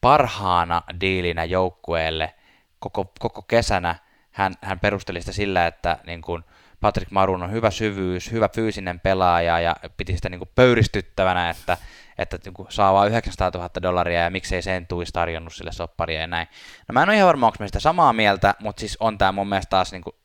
parhaana 0.00 0.82
diilinä 1.00 1.44
joukkueelle 1.44 2.34
koko, 2.78 3.12
koko 3.18 3.42
kesänä. 3.42 3.94
Hän, 4.32 4.54
hän 4.62 4.80
perusteli 4.80 5.20
sitä 5.20 5.32
sillä, 5.32 5.66
että 5.66 5.98
niin 6.06 6.22
kun 6.22 6.44
Patrick 6.80 7.10
Marun 7.10 7.42
on 7.42 7.52
hyvä 7.52 7.70
syvyys, 7.70 8.32
hyvä 8.32 8.48
fyysinen 8.48 9.00
pelaaja 9.00 9.60
ja 9.60 9.76
piti 9.96 10.16
sitä 10.16 10.28
niin 10.28 10.38
kuin 10.38 10.50
pöyristyttävänä, 10.54 11.50
että, 11.50 11.76
että 12.18 12.38
niin 12.44 12.54
kuin 12.54 12.66
saa 12.70 12.92
vain 12.92 13.10
900 13.10 13.50
000 13.54 13.70
dollaria 13.82 14.20
ja 14.20 14.30
miksei 14.30 14.62
sen 14.62 14.86
tuisi 14.86 15.12
tarjonnut 15.12 15.54
sille 15.54 15.72
sopparia 15.72 16.20
ja 16.20 16.26
näin. 16.26 16.48
No 16.88 16.92
mä 16.92 17.02
en 17.02 17.08
ole 17.08 17.16
ihan 17.16 17.26
varma, 17.26 17.46
onko 17.46 17.56
mä 17.60 17.66
sitä 17.66 17.80
samaa 17.80 18.12
mieltä, 18.12 18.54
mutta 18.60 18.80
siis 18.80 18.96
on 19.00 19.18
tämä 19.18 19.32
mun 19.32 19.48
mielestä 19.48 19.70
taas 19.70 19.92
niin 19.92 20.02
kuin 20.02 20.16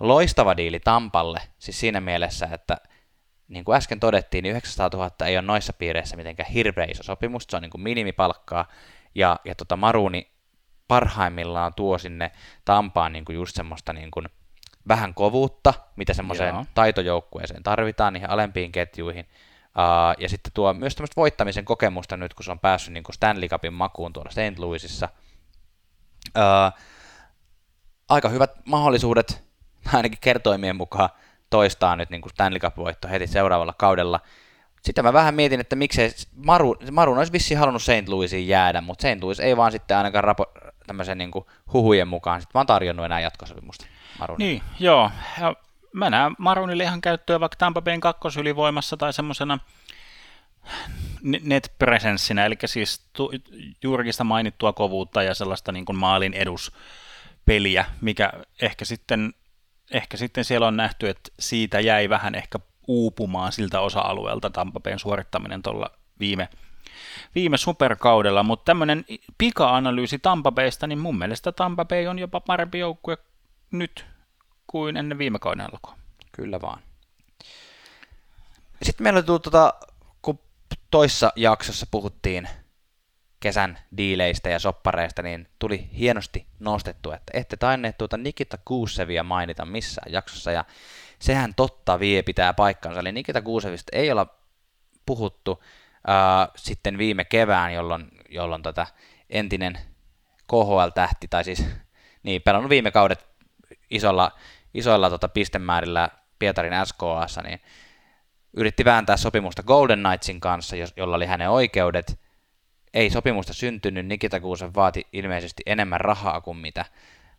loistava 0.00 0.56
diili 0.56 0.80
Tampalle, 0.80 1.40
siis 1.58 1.80
siinä 1.80 2.00
mielessä, 2.00 2.48
että 2.52 2.76
niin 3.52 3.64
kuin 3.64 3.76
äsken 3.76 4.00
todettiin, 4.00 4.42
niin 4.42 4.50
900 4.50 4.90
000 4.92 5.26
ei 5.26 5.36
ole 5.36 5.46
noissa 5.46 5.72
piireissä 5.72 6.16
mitenkään 6.16 6.50
hirveä 6.50 6.86
iso 6.90 7.02
sopimus, 7.02 7.44
se 7.50 7.56
on 7.56 7.62
niin 7.62 7.70
kuin 7.70 7.82
minimipalkkaa, 7.82 8.66
ja, 9.14 9.40
ja 9.44 9.54
tota 9.54 9.76
Maruni 9.76 10.32
parhaimmillaan 10.88 11.74
tuo 11.74 11.98
sinne 11.98 12.30
Tampaan 12.64 13.12
niin 13.12 13.24
kuin 13.24 13.36
just 13.36 13.56
semmoista 13.56 13.92
niin 13.92 14.10
kuin 14.10 14.28
vähän 14.88 15.14
kovuutta, 15.14 15.74
mitä 15.96 16.14
semmoiseen 16.14 16.54
Joo. 16.54 16.66
taitojoukkueeseen 16.74 17.62
tarvitaan 17.62 18.12
niihin 18.12 18.30
alempiin 18.30 18.72
ketjuihin. 18.72 19.28
Uh, 19.64 20.22
ja 20.22 20.28
sitten 20.28 20.52
tuo 20.54 20.74
myös 20.74 20.94
tämmöistä 20.94 21.16
voittamisen 21.16 21.64
kokemusta 21.64 22.16
nyt, 22.16 22.34
kun 22.34 22.44
se 22.44 22.50
on 22.50 22.58
päässyt 22.58 22.94
niin 22.94 23.04
kuin 23.04 23.14
Stanley 23.14 23.48
Cupin 23.48 23.72
makuun 23.72 24.12
tuolla 24.12 24.30
St. 24.30 24.58
Louisissa. 24.58 25.08
Uh, 26.28 26.78
aika 28.08 28.28
hyvät 28.28 28.50
mahdollisuudet, 28.64 29.44
ainakin 29.94 30.18
kertoimien 30.20 30.76
mukaan, 30.76 31.10
toistaa 31.52 31.96
nyt 31.96 32.10
niin 32.10 32.20
kuin 32.20 32.32
Stanley 32.32 32.58
Cup-voitto 32.58 33.08
heti 33.08 33.26
seuraavalla 33.26 33.74
kaudella. 33.78 34.20
Sitten 34.82 35.04
mä 35.04 35.12
vähän 35.12 35.34
mietin, 35.34 35.60
että 35.60 35.76
miksei 35.76 36.10
Maru, 36.36 36.76
Maru 36.90 37.12
olisi 37.12 37.32
vissiin 37.32 37.58
halunnut 37.58 37.82
St. 37.82 38.08
Louisiin 38.08 38.48
jäädä, 38.48 38.80
mutta 38.80 39.08
St. 39.08 39.22
Louis 39.22 39.40
ei 39.40 39.56
vaan 39.56 39.72
sitten 39.72 39.96
ainakaan 39.96 40.24
rapo, 40.24 40.46
tämmöisen 40.86 41.18
niin 41.18 41.30
kuin 41.30 41.46
huhujen 41.72 42.08
mukaan 42.08 42.40
sitten 42.40 42.54
vaan 42.54 42.66
tarjonnut 42.66 43.06
enää 43.06 43.20
jatkosopimusta. 43.20 43.86
Maruni. 44.18 44.44
Niin, 44.44 44.62
joo. 44.80 45.10
Ja 45.40 45.54
mä 45.92 46.10
näen 46.10 46.34
Marunille 46.38 46.82
ihan 46.82 47.00
käyttöä 47.00 47.40
vaikka 47.40 47.56
Tampa 47.56 47.82
Bayn 47.82 48.00
kakkosylivoimassa 48.00 48.96
tai 48.96 49.12
semmoisena 49.12 49.58
net-presenssinä, 51.22 52.46
eli 52.46 52.56
siis 52.64 53.06
tu, 53.12 53.32
juurikin 53.82 54.12
sitä 54.12 54.24
mainittua 54.24 54.72
kovuutta 54.72 55.22
ja 55.22 55.34
sellaista 55.34 55.72
niin 55.72 55.84
kuin 55.84 55.96
maalin 55.96 56.34
eduspeliä, 56.34 57.84
mikä 58.00 58.32
ehkä 58.62 58.84
sitten, 58.84 59.34
ehkä 59.92 60.16
sitten 60.16 60.44
siellä 60.44 60.66
on 60.66 60.76
nähty, 60.76 61.08
että 61.08 61.30
siitä 61.38 61.80
jäi 61.80 62.08
vähän 62.08 62.34
ehkä 62.34 62.58
uupumaan 62.86 63.52
siltä 63.52 63.80
osa-alueelta 63.80 64.50
Tampa 64.50 64.80
Bayn 64.80 64.98
suorittaminen 64.98 65.62
tuolla 65.62 65.90
viime, 66.20 66.48
viime 67.34 67.56
superkaudella, 67.56 68.42
mutta 68.42 68.64
tämmöinen 68.64 69.04
pika-analyysi 69.38 70.18
Tampa 70.18 70.52
Baysta, 70.52 70.86
niin 70.86 70.98
mun 70.98 71.18
mielestä 71.18 71.52
Tampa 71.52 71.84
Bay 71.84 72.06
on 72.06 72.18
jopa 72.18 72.40
parempi 72.40 72.78
joukkue 72.78 73.18
nyt 73.70 74.06
kuin 74.66 74.96
ennen 74.96 75.18
viime 75.18 75.38
kauden 75.38 75.66
alkua. 75.72 75.96
Kyllä 76.32 76.60
vaan. 76.60 76.78
Sitten 78.82 79.04
meillä 79.04 79.22
tuli 79.22 79.40
tuota, 79.40 79.74
kun 80.22 80.38
toissa 80.90 81.32
jaksossa 81.36 81.86
puhuttiin 81.90 82.48
kesän 83.42 83.78
diileistä 83.96 84.48
ja 84.48 84.58
soppareista, 84.58 85.22
niin 85.22 85.48
tuli 85.58 85.90
hienosti 85.98 86.46
nostettu, 86.60 87.12
että 87.12 87.32
ette 87.34 87.56
tainneet 87.56 87.98
tuota 87.98 88.16
Nikita 88.16 88.58
Kuusevia 88.64 89.22
mainita 89.22 89.64
missään 89.64 90.12
jaksossa, 90.12 90.52
ja 90.52 90.64
sehän 91.18 91.54
totta 91.54 92.00
vie 92.00 92.22
pitää 92.22 92.52
paikkansa, 92.52 93.00
eli 93.00 93.12
Nikita 93.12 93.42
Kuusevista 93.42 93.96
ei 93.96 94.12
olla 94.12 94.26
puhuttu 95.06 95.62
äh, 96.08 96.50
sitten 96.56 96.98
viime 96.98 97.24
kevään, 97.24 97.74
jolloin, 97.74 98.08
jolloin 98.28 98.62
tota 98.62 98.86
entinen 99.30 99.78
KHL-tähti, 100.50 101.28
tai 101.28 101.44
siis 101.44 101.66
niin, 102.22 102.42
pelannut 102.42 102.70
viime 102.70 102.90
kaudet 102.90 103.26
isolla, 103.90 104.32
isoilla 104.74 105.10
tota 105.10 105.28
pistemäärillä 105.28 106.08
Pietarin 106.38 106.86
SKAssa, 106.86 107.42
niin 107.42 107.60
yritti 108.56 108.84
vääntää 108.84 109.16
sopimusta 109.16 109.62
Golden 109.62 110.02
Knightsin 110.02 110.40
kanssa, 110.40 110.76
jolla 110.96 111.16
oli 111.16 111.26
hänen 111.26 111.50
oikeudet. 111.50 112.20
Ei 112.94 113.10
sopimusta 113.10 113.52
syntynyt, 113.52 114.06
Nikita 114.06 114.40
Kuusen 114.40 114.74
vaati 114.74 115.06
ilmeisesti 115.12 115.62
enemmän 115.66 116.00
rahaa 116.00 116.40
kuin 116.40 116.56
mitä 116.56 116.84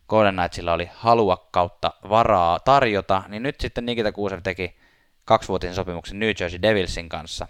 Golden 0.08 0.34
Knightsilla 0.34 0.72
oli 0.72 0.90
halua 0.94 1.48
kautta 1.50 1.92
varaa 2.08 2.58
tarjota, 2.58 3.22
niin 3.28 3.42
nyt 3.42 3.60
sitten 3.60 3.86
Nikita 3.86 4.12
Kuusen 4.12 4.42
teki 4.42 4.76
kaksivuotisen 5.24 5.74
sopimuksen 5.74 6.18
New 6.18 6.30
Jersey 6.40 6.62
Devilsin 6.62 7.08
kanssa. 7.08 7.48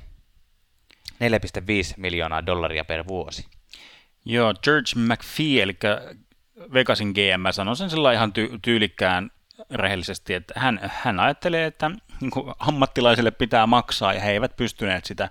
4,5 1.12 1.18
miljoonaa 1.96 2.46
dollaria 2.46 2.84
per 2.84 3.06
vuosi. 3.06 3.46
Joo, 4.24 4.54
George 4.54 4.90
McPhee, 4.96 5.62
eli 5.62 5.76
Vegasin 6.72 7.08
GM 7.08 7.50
sanoi 7.50 7.76
sen 7.76 7.90
sillä 7.90 8.12
ihan 8.12 8.32
ty- 8.38 8.58
tyylikkään 8.62 9.30
rehellisesti, 9.70 10.34
että 10.34 10.54
hän, 10.56 10.80
hän 10.82 11.20
ajattelee, 11.20 11.66
että 11.66 11.90
niin 12.20 12.30
ammattilaisille 12.58 13.30
pitää 13.30 13.66
maksaa 13.66 14.12
ja 14.12 14.20
he 14.20 14.32
eivät 14.32 14.56
pystyneet 14.56 15.04
sitä 15.04 15.30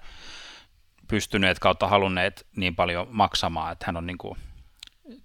pystyneet 1.08 1.60
kautta 1.60 1.88
halunneet 1.88 2.48
niin 2.56 2.76
paljon 2.76 3.08
maksamaan, 3.12 3.72
että 3.72 3.86
hän 3.86 3.98
on 3.98 4.08
niin 4.08 4.18
kuin, 4.18 4.38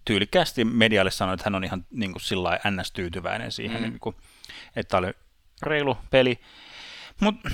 tyylikkäästi 0.05 0.65
medialle 0.65 1.11
sanoi, 1.11 1.35
että 1.35 1.45
hän 1.47 1.55
on 1.55 1.65
ihan 1.65 1.85
niin 1.91 2.13
kuin 2.13 2.23
sillä 2.23 2.59
ns. 2.71 2.93
tyytyväinen 2.93 3.53
siihen, 3.53 3.83
mm. 3.83 3.89
niin 3.89 4.01
kuin, 4.01 4.17
että 4.77 4.97
oli 4.97 5.13
reilu 5.63 5.99
peli. 6.11 6.41
Mutta 7.21 7.51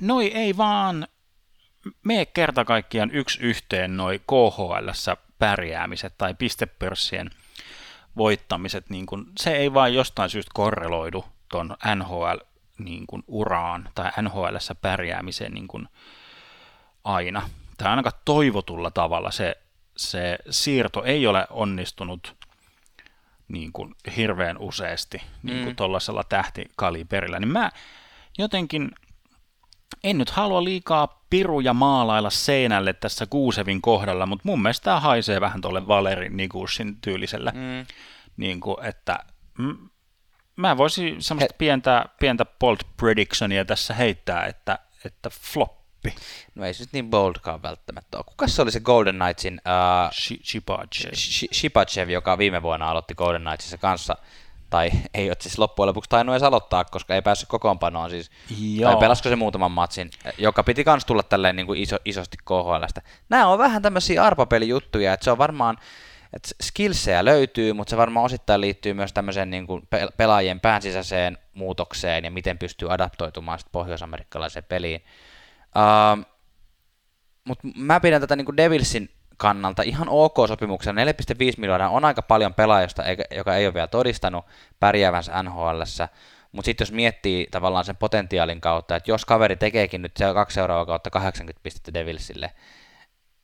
noi 0.00 0.26
ei 0.26 0.56
vaan 0.56 1.06
mene 2.04 2.26
kerta 2.26 2.64
kaikkiaan 2.64 3.10
yksi 3.10 3.40
yhteen 3.40 3.96
noi 3.96 4.18
KHL 4.18 5.12
pärjäämiset 5.38 6.14
tai 6.18 6.34
pistepörssien 6.34 7.30
voittamiset, 8.16 8.90
niin 8.90 9.06
kun, 9.06 9.32
se 9.38 9.56
ei 9.56 9.74
vain 9.74 9.94
jostain 9.94 10.30
syystä 10.30 10.50
korreloidu 10.54 11.24
tuon 11.50 11.76
NHL 11.94 12.36
niin 12.78 13.06
kun, 13.06 13.24
uraan 13.26 13.88
tai 13.94 14.10
nhl 14.22 14.56
pärjäämiseen 14.82 15.52
niin 15.52 15.68
kun, 15.68 15.88
aina. 17.04 17.50
Tai 17.78 17.88
ainakaan 17.88 18.20
toivotulla 18.24 18.90
tavalla 18.90 19.30
se, 19.30 19.56
se 19.96 20.38
siirto 20.50 21.04
ei 21.04 21.26
ole 21.26 21.46
onnistunut 21.50 22.36
niin 23.48 23.72
kuin 23.72 23.94
hirveän 24.16 24.58
useasti 24.58 25.22
niin 25.42 25.58
kuin 25.58 25.72
mm. 25.72 25.76
tuollaisella 25.76 26.24
tähtikaliberillä, 26.24 27.40
niin 27.40 27.48
mä 27.48 27.70
jotenkin 28.38 28.90
en 30.04 30.18
nyt 30.18 30.30
halua 30.30 30.64
liikaa 30.64 31.24
piruja 31.30 31.74
maalailla 31.74 32.30
seinälle 32.30 32.92
tässä 32.92 33.26
Kuusevin 33.26 33.82
kohdalla, 33.82 34.26
mutta 34.26 34.42
mun 34.44 34.62
mielestä 34.62 34.84
tämä 34.84 35.00
haisee 35.00 35.40
vähän 35.40 35.60
tuolle 35.60 35.88
Valeri 35.88 36.28
Nikusin 36.28 36.96
tyyliselle, 37.00 37.50
mm. 37.50 37.86
niin 38.36 38.60
kuin, 38.60 38.84
että 38.84 39.18
m- 39.58 39.88
mä 40.56 40.76
voisin 40.76 41.22
semmoista 41.22 41.54
He... 41.54 41.58
pientä, 41.58 42.06
pientä 42.20 42.44
bold 42.44 42.78
predictionia 42.96 43.64
tässä 43.64 43.94
heittää, 43.94 44.46
että, 44.46 44.78
että 45.04 45.30
floppi. 46.02 46.22
No 46.54 46.64
ei 46.64 46.74
se 46.74 46.82
nyt 46.82 46.92
niin 46.92 47.10
boldkaan 47.10 47.62
välttämättä 47.62 48.18
ole. 48.18 48.24
Kuka 48.24 48.48
se 48.48 48.62
oli 48.62 48.72
se 48.72 48.80
Golden 48.80 49.18
Knightsin? 49.18 49.60
Uh, 49.66 50.38
Shipachev. 50.44 51.10
Shipachev, 51.52 52.08
joka 52.08 52.38
viime 52.38 52.62
vuonna 52.62 52.90
aloitti 52.90 53.14
Golden 53.14 53.42
Knightsissa 53.42 53.78
kanssa 53.78 54.16
tai 54.70 54.90
ei 55.14 55.28
ole 55.30 55.36
siis 55.40 55.58
loppujen 55.58 55.88
lopuksi 55.88 56.10
tainnut 56.10 56.32
edes 56.32 56.42
aloittaa, 56.42 56.84
koska 56.84 57.14
ei 57.14 57.22
päässyt 57.22 57.48
kokoonpanoon 57.48 58.10
siis, 58.10 58.30
Joo. 58.74 58.90
tai 58.90 59.00
pelasko 59.00 59.28
se 59.28 59.36
muutaman 59.36 59.70
matsin, 59.70 60.10
joka 60.38 60.62
piti 60.62 60.84
kans 60.84 61.04
tulla 61.04 61.22
tälleen 61.22 61.56
niin 61.56 61.66
kuin 61.66 61.80
iso, 61.80 61.96
isosti 62.04 62.36
KHLstä. 62.44 63.02
Nämä 63.28 63.46
on 63.46 63.58
vähän 63.58 63.82
tämmöisiä 63.82 64.24
arpapelijuttuja, 64.24 65.12
että 65.12 65.24
se 65.24 65.30
on 65.30 65.38
varmaan, 65.38 65.78
että 66.32 66.48
skillsejä 66.62 67.24
löytyy, 67.24 67.72
mutta 67.72 67.90
se 67.90 67.96
varmaan 67.96 68.26
osittain 68.26 68.60
liittyy 68.60 68.94
myös 68.94 69.12
tämmöiseen 69.12 69.50
niin 69.50 69.66
kuin 69.66 69.82
pelaajien 70.16 70.60
päänsisäiseen 70.60 71.38
muutokseen 71.54 72.24
ja 72.24 72.30
miten 72.30 72.58
pystyy 72.58 72.92
adaptoitumaan 72.92 73.58
sitten 73.58 73.72
pohjoisamerikkalaiseen 73.72 74.64
peliin. 74.64 75.04
Uh, 75.76 76.24
mutta 77.44 77.68
mä 77.76 78.00
pidän 78.00 78.20
tätä 78.20 78.36
niin 78.36 78.44
kuin 78.44 78.56
Devilsin 78.56 79.10
kannalta 79.36 79.82
ihan 79.82 80.08
ok 80.08 80.36
sopimuksena. 80.48 81.04
4,5 81.04 81.10
miljoonaa 81.56 81.88
on 81.88 82.04
aika 82.04 82.22
paljon 82.22 82.54
pelaajasta, 82.54 83.02
joka 83.36 83.56
ei 83.56 83.66
ole 83.66 83.74
vielä 83.74 83.86
todistanut 83.86 84.44
pärjäävänsä 84.80 85.42
nhl 85.42 85.82
mutta 86.52 86.66
sitten 86.66 86.84
jos 86.84 86.92
miettii 86.92 87.48
tavallaan 87.50 87.84
sen 87.84 87.96
potentiaalin 87.96 88.60
kautta, 88.60 88.96
että 88.96 89.10
jos 89.10 89.24
kaveri 89.24 89.56
tekeekin 89.56 90.02
nyt 90.02 90.16
se 90.16 90.24
kaksi 90.34 90.54
seuraavaa 90.54 90.86
kautta 90.86 91.10
80 91.10 91.62
pistettä 91.62 91.94
Devilsille, 91.94 92.50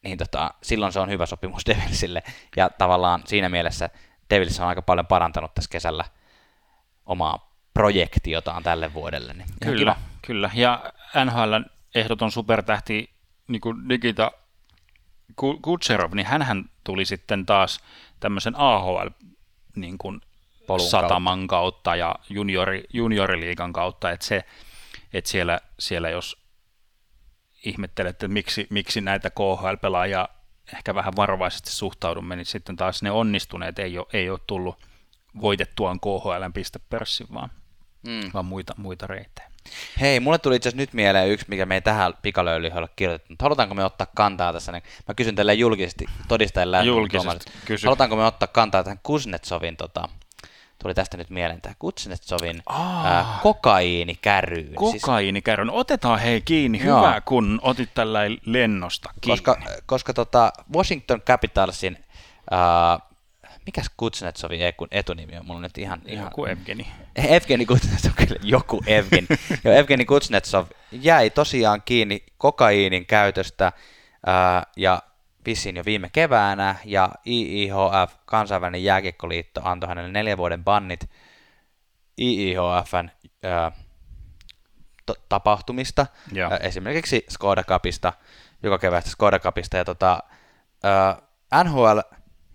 niin 0.03 0.19
tota, 0.19 0.55
silloin 0.63 0.93
se 0.93 1.01
on 1.01 1.11
hyvä 1.11 1.27
sopimus 1.27 1.67
Devilsille. 1.71 2.23
Ja 2.57 2.71
tavallaan 2.71 3.23
siinä 3.25 3.49
mielessä 3.49 3.91
Devils 4.31 4.61
on 4.61 4.69
aika 4.69 4.83
paljon 4.83 5.07
parantanut 5.07 5.55
tässä 5.55 5.71
kesällä 5.71 6.05
omaa 7.07 7.53
projektiotaan 7.75 8.63
tälle 8.63 8.95
vuodelle. 8.95 9.33
Niin 9.33 9.49
kyllä, 9.63 9.95
kiva. 9.95 10.07
kyllä. 10.23 10.51
Ja 10.55 10.93
NHL 11.25 11.55
ehdoton 11.97 12.33
supertähti 12.33 13.11
niin 13.49 13.61
kuin 13.61 13.89
Nikita 13.89 14.33
Kutserov, 15.63 16.15
niin 16.15 16.27
hän 16.27 16.71
tuli 16.85 17.05
sitten 17.05 17.47
taas 17.47 17.81
tämmöisen 18.21 18.55
AHL 18.57 19.09
niin 19.77 19.99
kuin 19.99 20.21
sataman 20.91 21.47
kautta. 21.47 21.97
ja 21.97 22.15
juniori, 22.31 22.85
junioriliigan 22.93 23.73
kautta, 23.73 24.11
että, 24.11 24.27
se, 24.27 24.45
että 25.13 25.31
siellä, 25.31 25.61
siellä 25.79 26.11
jos 26.11 26.47
ihmettelette, 27.65 28.27
että 28.27 28.33
miksi, 28.33 28.67
miksi 28.71 29.01
näitä 29.01 29.31
KHL-pelaajia 29.31 30.29
ehkä 30.73 30.95
vähän 30.95 31.17
varovaisesti 31.17 31.71
suhtaudumme, 31.71 32.37
niin 32.37 32.47
sitten 32.47 32.77
taas 32.77 33.03
ne 33.03 33.11
onnistuneet 33.11 33.79
ei 33.79 33.99
ole, 33.99 34.07
ei 34.13 34.31
ole 34.31 34.39
tullut 34.47 34.79
voitettuaan 35.41 36.01
KHLn 36.01 36.53
pistepörssin, 36.53 37.27
vaan, 37.35 37.51
mm. 38.07 38.31
vaan 38.35 38.45
muita, 38.45 38.75
muita 38.77 39.07
reittejä. 39.07 39.56
Hei, 40.01 40.21
mulle 40.21 40.39
tuli 40.39 40.57
itse 40.57 40.69
asiassa 40.69 40.83
nyt 40.83 40.93
mieleen 40.93 41.29
yksi, 41.29 41.47
mikä 41.49 41.67
me 41.67 41.75
ei 41.75 41.81
tähän 41.81 42.15
pikalöyliin 42.23 42.79
ole 42.79 42.89
kirjoitettu. 42.97 43.35
Halutaanko 43.41 43.75
me 43.75 43.85
ottaa 43.85 44.07
kantaa 44.15 44.53
tässä? 44.53 44.73
Mä 44.73 45.15
kysyn 45.17 45.35
teille 45.35 45.55
julkisesti 45.55 46.05
todistajille. 46.29 46.85
Julkisesti, 46.85 47.53
kysy. 47.65 47.87
Halutaanko 47.87 48.17
me 48.17 48.25
ottaa 48.25 48.47
kantaa 48.47 48.85
tähän 48.85 49.01
Kuznetsovin, 49.03 49.77
tota, 49.77 50.09
tuli 50.83 50.95
tästä 50.95 51.17
nyt 51.17 51.31
mieleen, 51.31 51.61
tämä 51.61 51.75
Kuznetsovin 51.79 52.63
ää, 52.69 53.39
kokaiinikäryyn. 53.43 54.75
Siis- 54.91 55.03
kokaiinikärryyn. 55.03 55.69
Siis... 55.69 55.81
Otetaan 55.81 56.19
hei 56.19 56.41
kiinni, 56.41 56.85
Joo. 56.85 56.99
hyvä 56.99 57.21
kun 57.21 57.61
otit 57.63 57.91
tällä 57.95 58.21
lennosta 58.47 59.11
kiinni. 59.21 59.43
Koska, 59.43 59.57
koska 59.87 60.15
tota 60.15 60.53
Washington 60.77 61.21
Capitalsin 61.21 62.05
ää, 62.51 62.99
mikäs 63.67 63.91
Kuznetsovin 63.97 64.61
etunimi 64.91 65.37
on? 65.37 65.47
Mulla 65.47 65.57
on 65.57 65.63
nyt 65.63 65.79
ihan... 65.79 66.03
ihan... 66.07 66.27
Joku 66.27 66.45
Evgeni. 66.45 66.87
Evgeni 67.17 67.67
Kuznetsov, 67.67 68.13
kyllä 68.27 68.41
joku 68.43 68.83
Evgeni. 68.87 69.27
jo, 69.65 69.73
Evgeni 69.73 70.05
Kuznetsov 70.05 70.67
jäi 70.93 71.31
tosiaan 71.31 71.83
kiinni 71.85 72.25
kokaiinin 72.39 73.07
käytöstä 73.07 73.73
ää, 74.27 74.63
ja 74.77 75.03
vissiin 75.47 75.77
jo 75.77 75.83
viime 75.85 76.09
keväänä, 76.13 76.75
ja 76.85 77.11
IIHF, 77.27 78.15
kansainvälinen 78.25 78.85
jääkiekkoliitto, 78.85 79.61
antoi 79.65 79.89
hänelle 79.89 80.11
neljän 80.13 80.39
vuoden 80.39 80.65
bannit 80.65 81.11
IIHFn 82.21 83.09
ää, 83.43 83.73
t- 85.07 85.29
tapahtumista, 85.29 86.07
ää, 86.51 86.57
esimerkiksi 86.57 87.25
Skoda 87.29 87.65
Cupista, 87.65 88.13
joka 88.63 88.79
kevästä 88.79 89.11
Skoda 89.11 89.39
Cupista, 89.39 89.77
ja 89.77 89.85
tota, 89.85 90.23
ää, 90.83 91.23
NHL 91.65 91.99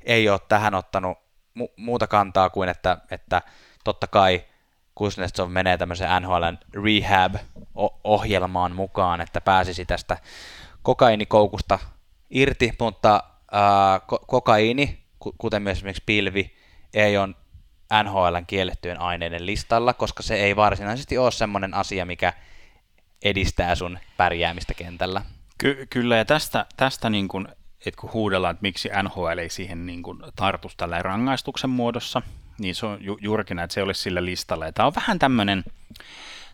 ei 0.03 0.29
ole 0.29 0.39
tähän 0.49 0.75
ottanut 0.75 1.17
mu- 1.59 1.73
muuta 1.77 2.07
kantaa 2.07 2.49
kuin, 2.49 2.69
että, 2.69 2.97
että 3.11 3.41
totta 3.83 4.07
kai 4.07 4.45
Kuznetsov 4.95 5.49
menee 5.49 5.77
tämmöiseen 5.77 6.21
NHLn 6.21 6.57
rehab-ohjelmaan 6.73 8.75
mukaan, 8.75 9.21
että 9.21 9.41
pääsisi 9.41 9.85
tästä 9.85 10.17
kokaiinikoukusta 10.83 11.79
irti, 12.29 12.71
mutta 12.79 13.23
ää, 13.51 13.97
ko- 13.97 14.25
kuten 15.37 15.61
myös 15.61 15.77
esimerkiksi 15.77 16.03
pilvi, 16.05 16.55
ei 16.93 17.17
ole 17.17 17.35
NHLn 18.03 18.45
kiellettyjen 18.47 18.99
aineiden 18.99 19.45
listalla, 19.45 19.93
koska 19.93 20.23
se 20.23 20.35
ei 20.35 20.55
varsinaisesti 20.55 21.17
ole 21.17 21.31
semmoinen 21.31 21.73
asia, 21.73 22.05
mikä 22.05 22.33
edistää 23.23 23.75
sun 23.75 23.99
pärjäämistä 24.17 24.73
kentällä. 24.73 25.21
Ky- 25.57 25.87
kyllä, 25.89 26.17
ja 26.17 26.25
tästä, 26.25 26.65
tästä 26.77 27.09
niin 27.09 27.27
kuin 27.27 27.47
että 27.85 28.01
kun 28.01 28.13
huudellaan, 28.13 28.51
että 28.51 28.61
miksi 28.61 28.89
NHL 29.03 29.37
ei 29.37 29.49
siihen 29.49 29.85
niin 29.85 30.03
kuin 30.03 30.19
tartu 30.35 30.71
tällä 30.77 31.01
rangaistuksen 31.01 31.69
muodossa, 31.69 32.21
niin 32.59 32.75
se 32.75 32.85
on 32.85 33.03
ju- 33.03 33.17
juurikin 33.21 33.55
näin, 33.55 33.63
että 33.63 33.73
se 33.73 33.83
olisi 33.83 34.01
sillä 34.01 34.25
listalla. 34.25 34.65
Ja 34.65 34.71
tämä 34.71 34.87
on 34.87 34.95
vähän 34.95 35.19
tämmöinen, 35.19 35.63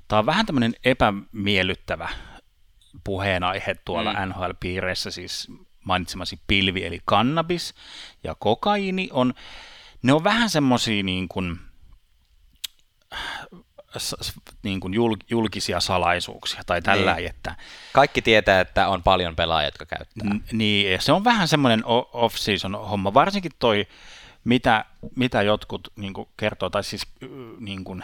tämä 0.08 0.20
on 0.20 0.26
vähän 0.26 0.46
tämmöinen 0.46 0.74
epämiellyttävä 0.86 2.10
puheenaihe 3.04 3.76
tuolla 3.86 4.14
mm. 4.14 4.20
NHL-piireissä, 4.30 5.12
siis 5.12 5.48
mainitsemasi 5.84 6.40
pilvi 6.48 6.86
eli 6.86 7.00
kannabis 7.06 7.74
ja 8.24 8.36
kokaiini 8.40 9.10
on, 9.12 9.34
ne 10.04 10.14
on 10.14 10.24
vähän 10.24 10.50
semmoisia 10.50 11.04
niin 11.04 11.28
kuin, 11.28 11.60
niin 14.64 14.80
kuin 14.80 14.94
julkisia 15.30 15.80
salaisuuksia 15.80 16.62
tai 16.66 16.82
tällä, 16.82 17.16
niin. 17.16 17.30
että... 17.30 17.56
Kaikki 17.94 18.22
tietää, 18.22 18.62
että 18.62 18.88
on 18.88 19.04
paljon 19.04 19.36
pelaajia, 19.36 19.68
jotka 19.68 19.86
käyttää. 19.86 20.34
N- 20.34 20.44
niin, 20.52 20.92
ja 20.92 21.02
se 21.02 21.12
on 21.12 21.24
vähän 21.24 21.48
semmoinen 21.48 21.84
off-season 22.14 22.76
homma, 22.90 23.14
varsinkin 23.14 23.52
toi, 23.60 23.88
mitä, 24.44 24.86
mitä 25.16 25.42
jotkut 25.42 25.94
niin 25.96 26.14
kuin 26.14 26.30
kertoo, 26.38 26.70
tai 26.70 26.84
siis 26.84 27.08
niin 27.60 27.84
kuin, 27.84 28.04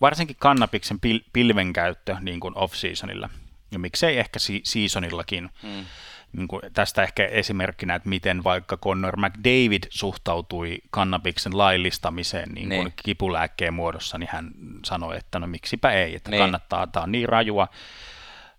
varsinkin 0.00 0.36
kannabiksen 0.38 0.98
pil- 1.06 1.24
pilven 1.32 1.72
käyttö 1.72 2.16
niin 2.20 2.40
kuin 2.40 2.56
off-seasonilla, 2.56 3.28
ja 3.70 3.78
miksei 3.78 4.18
ehkä 4.18 4.38
si- 4.38 4.62
seasonillakin, 4.64 5.50
hmm 5.62 5.84
niin 6.32 6.48
kuin 6.48 6.62
tästä 6.72 7.02
ehkä 7.02 7.26
esimerkkinä, 7.26 7.94
että 7.94 8.08
miten 8.08 8.44
vaikka 8.44 8.76
Connor 8.76 9.16
McDavid 9.16 9.82
suhtautui 9.90 10.78
kannabiksen 10.90 11.58
laillistamiseen 11.58 12.48
niin 12.48 12.68
kuin 12.68 12.84
niin. 12.84 12.92
kipulääkkeen 13.04 13.74
muodossa, 13.74 14.18
niin 14.18 14.28
hän 14.32 14.50
sanoi, 14.84 15.16
että 15.16 15.38
no 15.38 15.46
miksipä 15.46 15.92
ei, 15.92 16.16
että 16.16 16.30
niin. 16.30 16.42
kannattaa, 16.42 16.86
tämä 16.86 17.04
on 17.04 17.12
niin 17.12 17.28
rajua, 17.28 17.68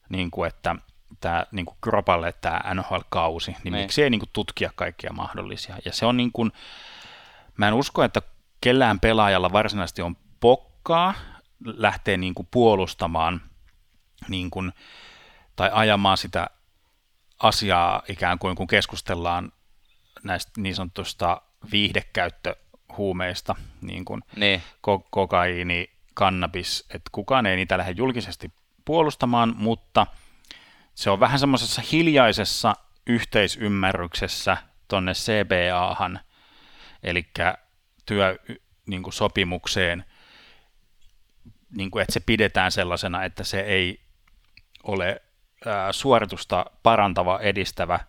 niin 0.10 0.32
kuin, 0.32 0.47
että 0.47 0.75
tämä 1.21 1.45
niin 1.51 1.65
kuin 1.65 1.77
kropalle 1.82 2.34
tämä 2.41 2.62
NHL-kausi, 2.73 3.51
niin, 3.51 3.60
niin. 3.63 3.84
miksi 3.84 4.03
ei 4.03 4.10
niin 4.10 4.19
kuin 4.19 4.30
tutkia 4.34 4.71
kaikkia 4.75 5.13
mahdollisia. 5.13 5.75
Ja 5.86 5.93
se 5.93 6.06
on 6.06 6.17
niin 6.17 6.32
kuin, 6.32 6.51
mä 7.58 7.67
en 7.67 7.73
usko, 7.73 8.03
että 8.03 8.21
kellään 8.62 8.99
pelaajalla 8.99 9.51
varsinaisesti 9.51 10.01
on 10.01 10.17
pokkaa 10.39 11.13
lähteä 11.65 12.17
niin 12.17 12.34
kuin 12.34 12.47
puolustamaan 12.51 13.41
niin 14.27 14.49
kuin, 14.49 14.73
tai 15.56 15.69
ajamaan 15.73 16.17
sitä 16.17 16.49
asiaa 17.39 18.04
ikään 18.10 18.39
kuin, 18.39 18.56
kun 18.56 18.67
keskustellaan 18.67 19.52
näistä 20.23 20.52
niin 20.58 20.76
sanotusta 20.76 21.41
viihdekäyttöhuumeista, 21.71 23.56
niin 23.82 24.06
kuin 24.06 24.21
niin. 24.36 24.62
Ko- 24.62 25.08
kokaiini, 25.12 25.89
kannabis, 26.13 26.86
että 26.89 27.10
kukaan 27.12 27.45
ei 27.45 27.56
niitä 27.56 27.78
lähde 27.78 27.91
julkisesti 27.91 28.52
puolustamaan, 28.86 29.54
mutta 29.58 30.08
se 30.95 31.10
on 31.10 31.19
vähän 31.19 31.39
semmoisessa 31.39 31.82
hiljaisessa 31.91 32.76
yhteisymmärryksessä 33.08 34.58
tonne 34.88 35.13
CBAhan, 35.13 36.19
eli 37.04 37.26
työsopimukseen, 38.06 40.06
niin 41.78 41.91
kuin, 41.91 42.02
että 42.02 42.13
se 42.13 42.19
pidetään 42.19 42.71
sellaisena, 42.71 43.23
että 43.23 43.43
se 43.43 43.60
ei 43.60 44.02
ole 44.84 45.21
suoritusta 45.91 46.65
parantava, 46.84 47.39
edistävä, 47.39 48.00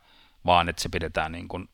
vaan 0.46 0.68
että 0.68 0.82
se 0.82 0.88
pidetään 0.88 1.32
niin 1.32 1.48
kuin, 1.48 1.68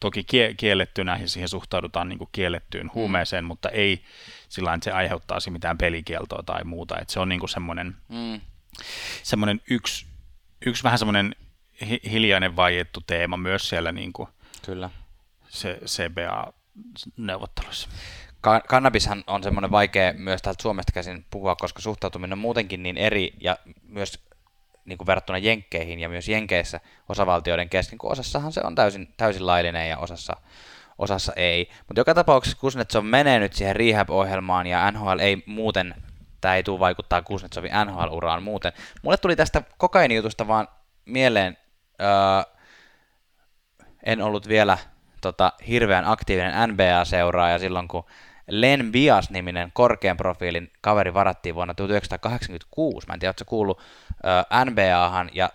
toki 0.00 0.26
kiellettynä 0.56 1.18
ja 1.20 1.28
siihen 1.28 1.48
suhtaudutaan 1.48 2.08
niin 2.08 2.18
kuin 2.18 2.28
kiellettyyn 2.32 2.86
mm. 2.86 2.90
huumeeseen, 2.94 3.44
mm. 3.44 3.48
mutta 3.48 3.68
ei 3.68 4.02
sillä 4.48 4.74
että 4.74 4.84
se 4.84 4.92
aiheuttaisi 4.92 5.50
mitään 5.50 5.78
pelikieltoa 5.78 6.42
tai 6.42 6.64
muuta. 6.64 6.98
Että 6.98 7.12
se 7.12 7.20
on 7.20 7.28
niin 7.28 7.40
kuin 7.40 7.50
semmoinen, 7.50 7.96
mm. 8.08 8.40
semmoinen 9.22 9.60
yksi, 9.70 10.06
yksi 10.66 10.84
vähän 10.84 10.98
semmoinen 10.98 11.36
hiljainen 12.10 12.56
vaiettu 12.56 13.00
teema 13.06 13.36
myös 13.36 13.68
siellä 13.68 13.92
niin 13.92 14.12
kuin 14.12 14.28
Kyllä. 14.64 14.90
Se 15.48 15.78
CBA-neuvotteluissa 15.86 17.88
kannabishan 18.68 19.24
on 19.26 19.42
semmoinen 19.42 19.70
vaikea 19.70 20.12
myös 20.12 20.42
täältä 20.42 20.62
Suomesta 20.62 20.92
käsin 20.92 21.24
puhua, 21.30 21.56
koska 21.56 21.82
suhtautuminen 21.82 22.32
on 22.32 22.38
muutenkin 22.38 22.82
niin 22.82 22.96
eri 22.96 23.32
ja 23.40 23.58
myös 23.88 24.28
niin 24.84 24.98
kuin 24.98 25.06
verrattuna 25.06 25.38
Jenkkeihin 25.38 26.00
ja 26.00 26.08
myös 26.08 26.28
Jenkeissä 26.28 26.80
osavaltioiden 27.08 27.68
kesken, 27.68 27.98
kun 27.98 28.12
osassahan 28.12 28.52
se 28.52 28.60
on 28.64 28.74
täysin, 28.74 29.14
täysin 29.16 29.46
laillinen 29.46 29.88
ja 29.88 29.98
osassa, 29.98 30.36
osassa 30.98 31.32
ei. 31.36 31.70
Mutta 31.88 32.00
joka 32.00 32.14
tapauksessa 32.14 32.58
Kuznetsov 32.60 33.04
menee 33.04 33.38
nyt 33.38 33.52
siihen 33.52 33.76
rehab-ohjelmaan 33.76 34.66
ja 34.66 34.90
NHL 34.90 35.18
ei 35.18 35.42
muuten, 35.46 35.94
tämä 36.40 36.56
ei 36.56 36.62
tule 36.62 36.80
vaikuttaa 36.80 37.22
Kuznetsovin 37.22 37.72
NHL-uraan 37.84 38.42
muuten. 38.42 38.72
Mulle 39.02 39.16
tuli 39.16 39.36
tästä 39.36 39.62
kokainijutusta 39.78 40.48
vaan 40.48 40.68
mieleen, 41.04 41.56
öö, 42.00 42.58
en 44.02 44.22
ollut 44.22 44.48
vielä 44.48 44.78
tota, 45.20 45.52
hirveän 45.68 46.04
aktiivinen 46.04 46.70
NBA-seuraaja 46.70 47.58
silloin, 47.58 47.88
kun 47.88 48.04
Len 48.48 48.92
Bias-niminen 48.92 49.70
korkean 49.72 50.16
profiilin 50.16 50.72
kaveri 50.80 51.14
varattiin 51.14 51.54
vuonna 51.54 51.74
1986. 51.74 53.06
Mä 53.06 53.14
en 53.14 53.20
tiedä, 53.20 53.30
ootko 53.30 53.44
kuullut 53.46 53.80
ö, 53.80 54.64
NBAhan, 54.64 55.30
ja 55.32 55.50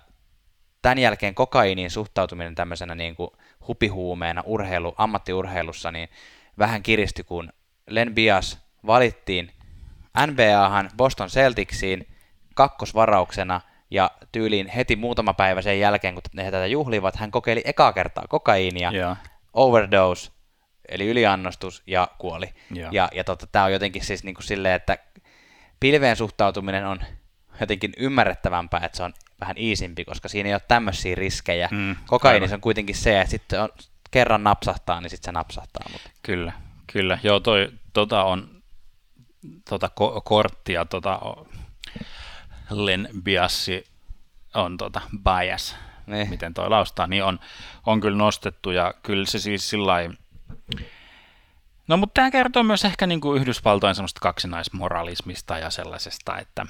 tämän 0.81 0.97
jälkeen 0.97 1.35
kokainiin 1.35 1.91
suhtautuminen 1.91 2.55
tämmöisenä 2.55 2.95
niin 2.95 3.15
kuin 3.15 3.29
hupihuumeena 3.67 4.43
urheilu, 4.45 4.95
ammattiurheilussa, 4.97 5.91
niin 5.91 6.09
vähän 6.57 6.83
kiristyi, 6.83 7.23
kun 7.23 7.53
Len 7.89 8.15
Bias 8.15 8.59
valittiin 8.85 9.51
NBAhan 10.27 10.89
Boston 10.97 11.29
Celticsiin 11.29 12.07
kakkosvarauksena, 12.55 13.61
ja 13.93 14.11
tyyliin 14.31 14.67
heti 14.67 14.95
muutama 14.95 15.33
päivä 15.33 15.61
sen 15.61 15.79
jälkeen, 15.79 16.13
kun 16.13 16.23
ne 16.33 16.43
tätä 16.43 16.67
juhlivat, 16.67 17.15
hän 17.15 17.31
kokeili 17.31 17.61
ekaa 17.65 17.93
kertaa 17.93 18.25
kokaiinia, 18.29 18.91
yeah. 18.91 19.17
overdose, 19.53 20.31
eli 20.89 21.07
yliannostus, 21.07 21.83
ja 21.87 22.07
kuoli. 22.17 22.53
Yeah. 22.75 22.93
Ja, 22.93 23.09
ja 23.13 23.23
tota, 23.23 23.47
tämä 23.47 23.65
on 23.65 23.73
jotenkin 23.73 24.05
siis 24.05 24.23
niin 24.23 24.35
kuin 24.35 24.43
silleen, 24.43 24.75
että 24.75 24.97
pilveen 25.79 26.15
suhtautuminen 26.15 26.87
on 26.87 26.99
jotenkin 27.59 27.93
ymmärrettävämpää, 27.97 28.85
että 28.85 28.97
se 28.97 29.03
on 29.03 29.13
vähän 29.39 29.57
iisimpi, 29.57 30.05
koska 30.05 30.29
siinä 30.29 30.49
ei 30.49 30.53
ole 30.53 30.61
tämmöisiä 30.67 31.15
riskejä. 31.15 31.69
Mm, 31.71 31.95
Kokaiinissa 32.07 32.55
on 32.55 32.61
kuitenkin 32.61 32.95
se, 32.95 33.21
että 33.21 33.31
sitten 33.31 33.61
on, 33.61 33.69
kerran 34.11 34.43
napsahtaa, 34.43 35.01
niin 35.01 35.09
sitten 35.09 35.25
se 35.25 35.31
napsahtaa. 35.31 35.89
Mutta. 35.91 36.09
Kyllä, 36.23 36.53
kyllä. 36.93 37.19
Joo, 37.23 37.39
toi, 37.39 37.69
tota 37.93 38.23
on 38.23 38.63
tota 39.69 39.87
ko- 39.87 40.21
korttia, 40.23 40.85
tota, 40.85 41.19
Len 42.69 43.09
Biassi 43.23 43.83
on 44.53 44.77
tota, 44.77 45.01
bias, 45.23 45.75
niin. 46.07 46.29
miten 46.29 46.53
toi 46.53 46.69
laustaa, 46.69 47.07
niin 47.07 47.23
on, 47.23 47.39
on 47.85 48.01
kyllä 48.01 48.17
nostettu 48.17 48.71
ja 48.71 48.93
kyllä 49.03 49.25
se 49.25 49.39
siis 49.39 49.69
sillä 49.69 49.93
No 51.87 51.97
mutta 51.97 52.13
tämä 52.13 52.31
kertoo 52.31 52.63
myös 52.63 52.85
ehkä 52.85 53.07
niin 53.07 53.21
kuin 53.21 53.41
Yhdysvaltojen 53.41 53.95
semmoista 53.95 54.19
kaksinaismoralismista 54.19 55.57
ja 55.57 55.69
sellaisesta, 55.69 56.37
että 56.37 56.65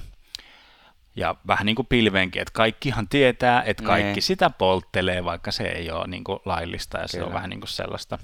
ja 1.16 1.36
vähän 1.48 1.66
niin 1.66 1.76
kuin 1.76 1.88
pilveenkin, 1.88 2.42
että 2.42 2.54
kaikkihan 2.54 3.08
tietää, 3.08 3.64
että 3.64 3.84
kaikki 3.84 4.16
ne. 4.16 4.22
sitä 4.22 4.50
polttelee, 4.50 5.26
vaikka 5.26 5.52
se 5.52 5.64
ei 5.64 5.92
ole 5.92 6.08
niin 6.08 6.24
kuin 6.24 6.40
laillista 6.46 6.98
ja 6.98 7.08
Kyllä. 7.12 7.24
se 7.24 7.28
on 7.28 7.34
vähän 7.34 7.50
niin 7.50 7.60
kuin 7.60 7.70
sellaista 7.70 8.20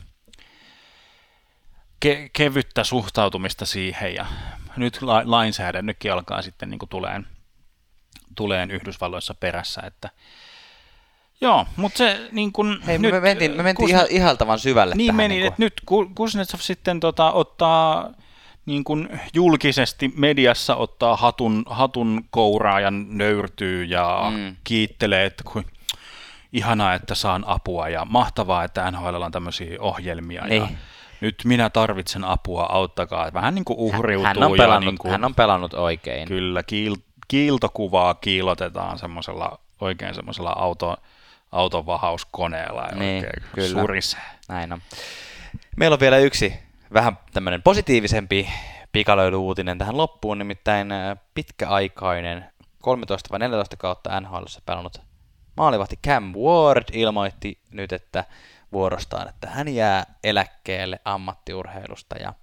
ke- 2.05 2.29
kevyttä 2.34 2.84
suhtautumista 2.84 3.65
siihen 3.65 4.15
ja 4.15 4.25
nyt 4.77 5.01
la- 5.01 5.23
lainsäädännökin 5.25 6.13
alkaa 6.13 6.41
sitten 6.41 6.69
niin 6.69 6.79
kuin 6.79 6.89
tuleen, 6.89 7.27
tuleen 8.36 8.71
Yhdysvalloissa 8.71 9.34
perässä, 9.34 9.82
että 9.82 10.10
Joo, 11.41 11.65
mutta 11.75 11.97
se 11.97 12.30
niin 12.32 12.52
kun, 12.52 12.82
Hei, 12.88 12.97
nyt, 12.97 13.12
me 13.12 13.19
mentiin, 13.19 13.52
me 13.52 13.63
mentiin 13.63 13.89
Kusne... 13.89 14.08
ihaltavan 14.10 14.60
syvälle 14.60 14.95
Niin 14.95 15.08
tähän, 15.08 15.17
meni, 15.17 15.36
niin 15.36 15.47
että 15.47 15.62
nyt 15.62 15.82
Kuznetsov 16.15 16.60
sitten 16.60 16.99
tota, 16.99 17.32
ottaa 17.32 18.10
niin 18.65 18.84
kuin 18.84 19.19
julkisesti 19.34 20.13
mediassa 20.15 20.75
ottaa 20.75 21.15
hatun, 21.15 21.63
hatun 21.69 22.25
kouraa 22.30 22.80
ja 22.80 22.91
nöyrtyy 22.91 23.84
ja 23.84 24.32
mm. 24.36 24.56
kiittelee, 24.63 25.25
että 25.25 25.43
kuin 25.43 25.65
ihanaa, 26.54 26.93
että 26.93 27.15
saan 27.15 27.43
apua 27.47 27.89
ja 27.89 28.06
mahtavaa, 28.06 28.63
että 28.63 28.91
NHL 28.91 29.21
on 29.21 29.32
tämmöisiä 29.32 29.78
ohjelmia 29.80 30.45
niin. 30.45 30.62
ja 30.62 30.67
nyt 31.21 31.36
minä 31.45 31.69
tarvitsen 31.69 32.23
apua, 32.23 32.63
auttakaa. 32.63 33.34
Vähän 33.34 33.56
niin 33.56 33.65
kuin 33.65 33.80
uhriutuu. 33.80 34.25
Hän, 34.25 34.36
hän, 34.39 34.52
on, 34.52 34.58
pelannut, 34.58 34.86
ja 34.86 34.91
niin 34.91 34.97
kuin, 34.97 35.12
hän 35.12 35.25
on 35.25 35.36
pelannut 35.36 35.73
oikein. 35.73 36.28
Kyllä, 36.28 36.63
kiil, 36.63 36.95
kiiltokuvaa 37.28 38.13
kiilotetaan 38.13 38.97
semmoisella, 38.97 39.60
oikein 39.82 40.15
semmoisella 40.15 40.49
auto, 40.49 40.97
autovahauskoneella 41.51 42.81
ja 42.81 42.95
niin, 42.95 43.15
oikein 43.25 43.43
kyllä. 43.53 43.81
surisee. 43.81 44.21
Näin 44.49 44.73
on. 44.73 44.81
Meillä 45.77 45.93
on 45.93 45.99
vielä 45.99 46.17
yksi 46.17 46.53
vähän 46.93 47.17
tämmöinen 47.33 47.63
positiivisempi 47.63 48.49
pikalöilyuutinen 48.91 49.77
tähän 49.77 49.97
loppuun, 49.97 50.38
nimittäin 50.38 50.91
äh, 50.91 51.17
pitkäaikainen 51.33 52.45
13 52.81 53.29
vai 53.31 53.39
14 53.39 53.77
kautta 53.77 54.19
NHL 54.19 54.43
pelannut 54.65 55.01
maalivahti 55.57 55.99
Cam 56.07 56.33
Ward 56.33 56.83
ilmoitti 56.93 57.62
nyt, 57.71 57.91
että 57.91 58.25
vuorostaan, 58.71 59.29
että 59.29 59.49
hän 59.49 59.67
jää 59.67 60.05
eläkkeelle 60.23 60.99
ammattiurheilusta 61.05 62.15
ja 62.17 62.33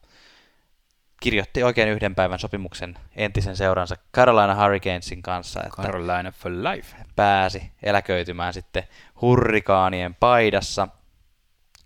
kirjoitti 1.20 1.62
oikein 1.62 1.88
yhden 1.88 2.14
päivän 2.14 2.38
sopimuksen 2.38 2.98
entisen 3.16 3.56
seuransa 3.56 3.96
Carolina 4.14 4.62
Hurricanesin 4.62 5.22
kanssa. 5.22 5.60
Että 5.60 5.82
Carolina 5.82 6.32
for 6.32 6.52
life. 6.52 6.96
Pääsi 7.16 7.72
eläköitymään 7.82 8.52
sitten 8.52 8.84
hurrikaanien 9.20 10.14
paidassa. 10.14 10.88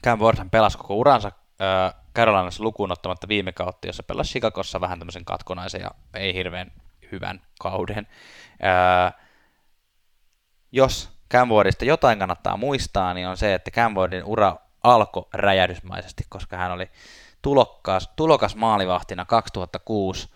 Cam 0.05 0.19
Ward 0.19 0.38
pelasi 0.51 0.79
koko 0.79 0.95
uransa 0.95 1.33
Carolinassa 2.16 2.62
lukuun 2.62 2.93
ottamatta 2.93 3.29
viime 3.29 3.53
kautta, 3.53 3.87
jossa 3.87 4.03
pelasi 4.03 4.31
Chicagossa 4.31 4.81
vähän 4.81 4.99
tämmöisen 4.99 5.25
katkonaisen 5.25 5.81
ja 5.81 5.90
ei 6.14 6.35
hirveän 6.35 6.73
hyvän 7.12 7.40
kauden. 7.61 8.07
Ää, 8.62 9.12
jos 10.73 11.11
Camwardista 11.31 11.85
jotain 11.85 12.19
kannattaa 12.19 12.57
muistaa, 12.57 13.14
niin 13.14 13.29
on 13.29 13.37
se, 13.37 13.55
että 13.55 13.71
Camwardin 13.71 14.25
ura 14.25 14.57
alkoi 14.83 15.29
räjähdysmaisesti, 15.33 16.25
koska 16.29 16.57
hän 16.57 16.73
oli 16.73 16.90
tulokkas, 17.42 18.11
tulokas 18.16 18.57
maalivahtina 18.57 19.24
2006 19.24 20.29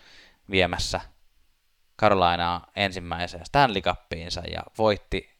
viemässä 0.51 1.01
Carolinaa 1.99 2.67
ensimmäiseen 2.77 3.47
Stanley 3.47 3.83
Cupiinsa 3.83 4.41
ja 4.41 4.63
voitti 4.79 5.31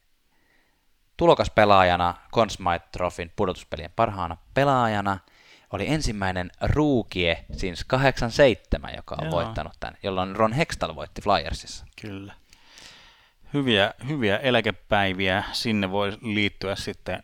tulokas 1.17 1.49
pelaajana 1.49 2.13
Conn 2.33 2.49
Smythe 2.49 2.87
Trophyn 2.91 3.31
pudotuspelien 3.35 3.93
parhaana 3.95 4.37
pelaajana– 4.53 5.19
oli 5.75 5.87
ensimmäinen 5.87 6.51
ruukie 6.61 7.45
since 7.51 7.83
87, 7.87 8.95
joka 8.95 9.15
on 9.21 9.25
Joo. 9.25 9.31
voittanut 9.31 9.73
tämän, 9.79 9.97
jolloin 10.03 10.35
Ron 10.35 10.53
Hextall 10.53 10.95
voitti 10.95 11.21
Flyersissa. 11.21 11.85
Kyllä. 12.01 12.33
Hyviä, 13.53 13.93
hyviä 14.07 14.37
eläkepäiviä. 14.37 15.43
Sinne 15.51 15.91
voi 15.91 16.17
liittyä 16.21 16.75
sitten 16.75 17.23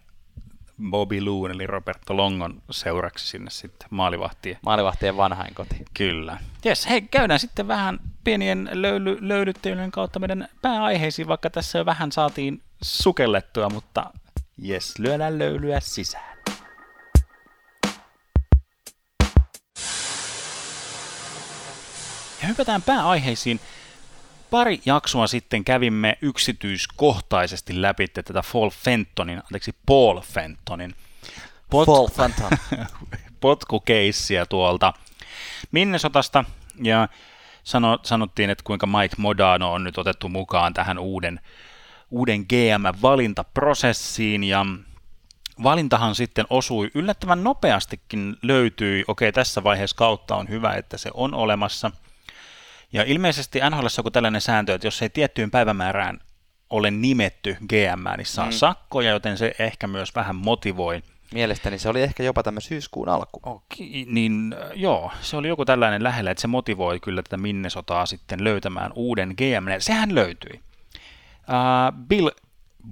Bobby 0.90 1.22
Loon 1.22 1.52
eli 1.52 1.68
Roberto 1.68 2.18
Longon 2.18 2.62
seuraksi 2.72 3.28
sinne 3.28 3.50
sitten 3.50 3.88
maalivahtien. 3.92 4.58
Maalivahtien 4.66 5.18
vanhainkoti. 5.18 5.76
Kyllä. 5.94 6.38
Jes, 6.66 6.90
hei, 6.90 7.02
käydään 7.02 7.40
sitten 7.40 7.68
vähän 7.68 8.00
pienien 8.24 8.70
löyly, 8.72 9.18
löydyttelyjen 9.20 9.92
kautta 9.92 10.20
meidän 10.20 10.48
pääaiheisiin, 10.62 11.28
vaikka 11.28 11.50
tässä 11.50 11.78
jo 11.78 11.86
vähän 11.86 12.12
saatiin 12.12 12.62
sukellettua, 12.82 13.70
mutta 13.70 14.12
jes, 14.58 15.00
lyödään 15.00 15.40
löylyä 15.40 15.80
sisään. 15.80 16.38
Ja 22.42 22.48
hypätään 22.48 22.82
pääaiheisiin. 22.82 23.60
Pari 24.52 24.82
jaksoa 24.86 25.28
sitten 25.28 25.64
kävimme 25.64 26.18
yksityiskohtaisesti 26.22 27.82
läpi 27.82 28.08
tätä 28.08 28.42
Paul 28.54 28.70
Fentonin, 28.70 29.38
anteeksi 29.38 29.76
Paul 29.86 30.22
Fentonin 30.22 30.96
pot- 31.76 31.86
Paul 31.86 32.08
Fenton. 32.08 32.52
potkukeissiä 33.42 34.46
tuolta 34.46 34.94
Minnesotasta. 35.72 36.46
Ja 36.84 37.08
sano, 37.64 38.00
sanottiin, 38.04 38.50
että 38.50 38.64
kuinka 38.64 38.88
Mike 38.88 39.16
Modano 39.18 39.74
on 39.74 39.84
nyt 39.84 39.98
otettu 39.98 40.30
mukaan 40.30 40.74
tähän 40.74 41.00
uuden, 41.00 41.40
uuden 42.10 42.42
GM-valintaprosessiin 42.42 44.44
ja 44.44 44.66
valintahan 45.64 46.16
sitten 46.16 46.46
osui 46.50 46.92
yllättävän 46.96 47.44
nopeastikin 47.44 48.38
löytyi, 48.42 49.04
okei 49.08 49.32
tässä 49.32 49.64
vaiheessa 49.64 49.98
kautta 49.98 50.36
on 50.36 50.50
hyvä, 50.50 50.74
että 50.74 50.98
se 50.98 51.10
on 51.14 51.34
olemassa– 51.34 51.92
ja 52.94 53.04
ilmeisesti 53.04 53.60
NHL 53.70 53.86
on 53.86 53.90
joku 53.98 54.12
tällainen 54.12 54.42
sääntö, 54.42 54.76
että 54.76 54.88
jos 54.88 55.02
ei 55.02 55.10
tiettyyn 55.10 55.52
päivämäärään 55.52 56.20
ole 56.70 56.92
nimetty 56.92 57.58
GM, 57.68 58.18
niin 58.18 58.26
saa 58.26 58.46
mm. 58.46 58.52
sakkoja, 58.52 59.10
joten 59.12 59.38
se 59.38 59.56
ehkä 59.60 59.88
myös 59.88 60.16
vähän 60.16 60.36
motivoi. 60.36 61.04
Mielestäni 61.34 61.80
se 61.80 61.90
oli 61.90 62.02
ehkä 62.02 62.24
jopa 62.24 62.44
tämä 62.44 62.60
syyskuun 62.60 63.10
alku. 63.10 63.40
Okay, 63.44 63.88
niin 64.06 64.56
joo, 64.74 65.12
se 65.22 65.38
oli 65.38 65.48
joku 65.48 65.66
tällainen 65.66 66.04
lähellä, 66.04 66.32
että 66.32 66.42
se 66.42 66.48
motivoi 66.48 67.00
kyllä 67.00 67.24
tätä 67.24 67.38
Minnesotaa 67.38 68.06
sitten 68.06 68.44
löytämään 68.44 68.92
uuden 68.96 69.30
GM. 69.30 69.80
Sehän 69.80 70.16
löytyi. 70.16 70.62
Uh, 71.40 72.06
Bill 72.08 72.30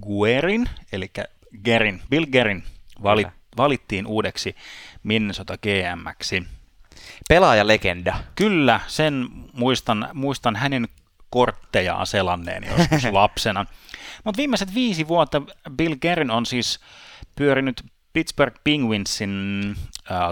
Guerin, 0.02 0.70
eli 0.92 1.12
Gerin, 1.64 2.02
Bill 2.10 2.26
Gerin 2.26 2.64
valit, 3.04 3.28
valittiin 3.58 4.08
uudeksi 4.08 4.56
Minnesota 5.04 5.58
GMksi 5.58 6.44
pelaajalegenda. 7.30 8.16
Kyllä, 8.36 8.80
sen 8.88 9.28
muistan, 9.54 10.10
muistan 10.14 10.56
hänen 10.56 10.88
korttejaan 11.30 12.08
selanneen 12.08 12.64
joskus 12.64 13.04
lapsena. 13.12 13.66
Mutta 14.24 14.38
viimeiset 14.38 14.76
viisi 14.76 15.08
vuotta 15.08 15.42
Bill 15.72 15.96
Gerin 15.96 16.32
on 16.32 16.46
siis 16.46 16.80
pyörinyt 17.36 17.84
Pittsburgh 18.14 18.62
Penguinsin 18.64 19.76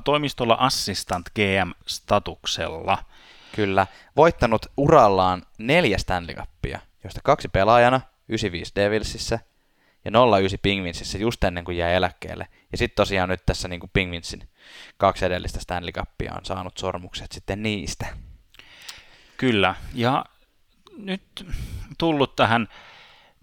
toimistolla 0.06 0.58
assistant 0.60 1.30
GM-statuksella. 1.30 2.98
Kyllä. 3.56 3.88
Voittanut 4.16 4.66
urallaan 4.78 5.44
neljä 5.58 5.98
Stanley 5.98 6.36
Cupia, 6.36 6.80
joista 7.04 7.20
kaksi 7.24 7.48
pelaajana, 7.48 8.02
95 8.30 8.72
Devilsissä 8.76 9.40
ja 10.06 10.12
09 10.12 10.60
Penguinsissä 10.62 11.18
just 11.18 11.44
ennen 11.44 11.66
kuin 11.66 11.78
jäi 11.78 11.94
eläkkeelle. 11.96 12.48
Ja 12.72 12.78
sitten 12.78 12.96
tosiaan 12.96 13.30
nyt 13.30 13.46
tässä 13.46 13.68
niin 13.68 13.80
kuin 13.80 13.90
Penguinsin 13.94 14.50
kaksi 14.98 15.26
edellistä 15.26 15.60
Stanley 15.60 15.92
Cupia 15.92 16.34
on 16.34 16.46
saanut 16.46 16.78
sormukset 16.78 17.32
sitten 17.32 17.64
niistä. 17.64 18.08
Kyllä, 19.38 19.76
ja 19.94 20.26
nyt 20.98 21.46
tullut 21.98 22.36
tähän 22.36 22.68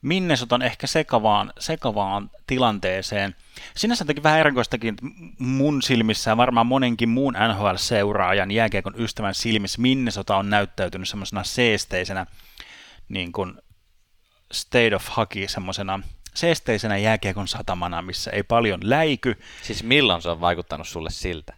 Minnesotan 0.03 0.63
ehkä 0.63 0.87
sekavaan, 0.87 1.53
sekavaan 1.59 2.31
tilanteeseen. 2.47 3.37
Sinänsä 3.77 4.05
teki 4.05 4.23
vähän 4.23 4.41
erikoistakin 4.41 4.95
mun 5.39 5.83
silmissä 5.83 6.31
ja 6.31 6.37
varmaan 6.37 6.67
monenkin 6.67 7.09
muun 7.09 7.35
NHL-seuraajan 7.35 8.51
jääkiekon 8.51 8.95
ystävän 8.99 9.35
silmissä 9.35 9.83
Minnesota 9.83 10.37
on 10.37 10.51
näyttäytynyt 10.51 11.09
semmoisena 11.09 11.45
seesteisenä 11.45 12.27
niin 13.09 13.33
kuin 13.33 13.55
state 14.53 14.97
of 14.97 15.09
hockey, 15.17 15.49
semmoisena 15.49 16.01
seesteisenä 16.35 16.97
jääkiekon 16.97 17.49
satamana, 17.49 18.03
missä 18.03 18.31
ei 18.31 18.43
paljon 18.43 18.81
läiky. 18.83 19.41
Siis 19.63 19.83
milloin 19.83 20.23
se 20.23 20.29
on 20.29 20.41
vaikuttanut 20.41 20.89
sulle 20.89 21.11
siltä? 21.11 21.55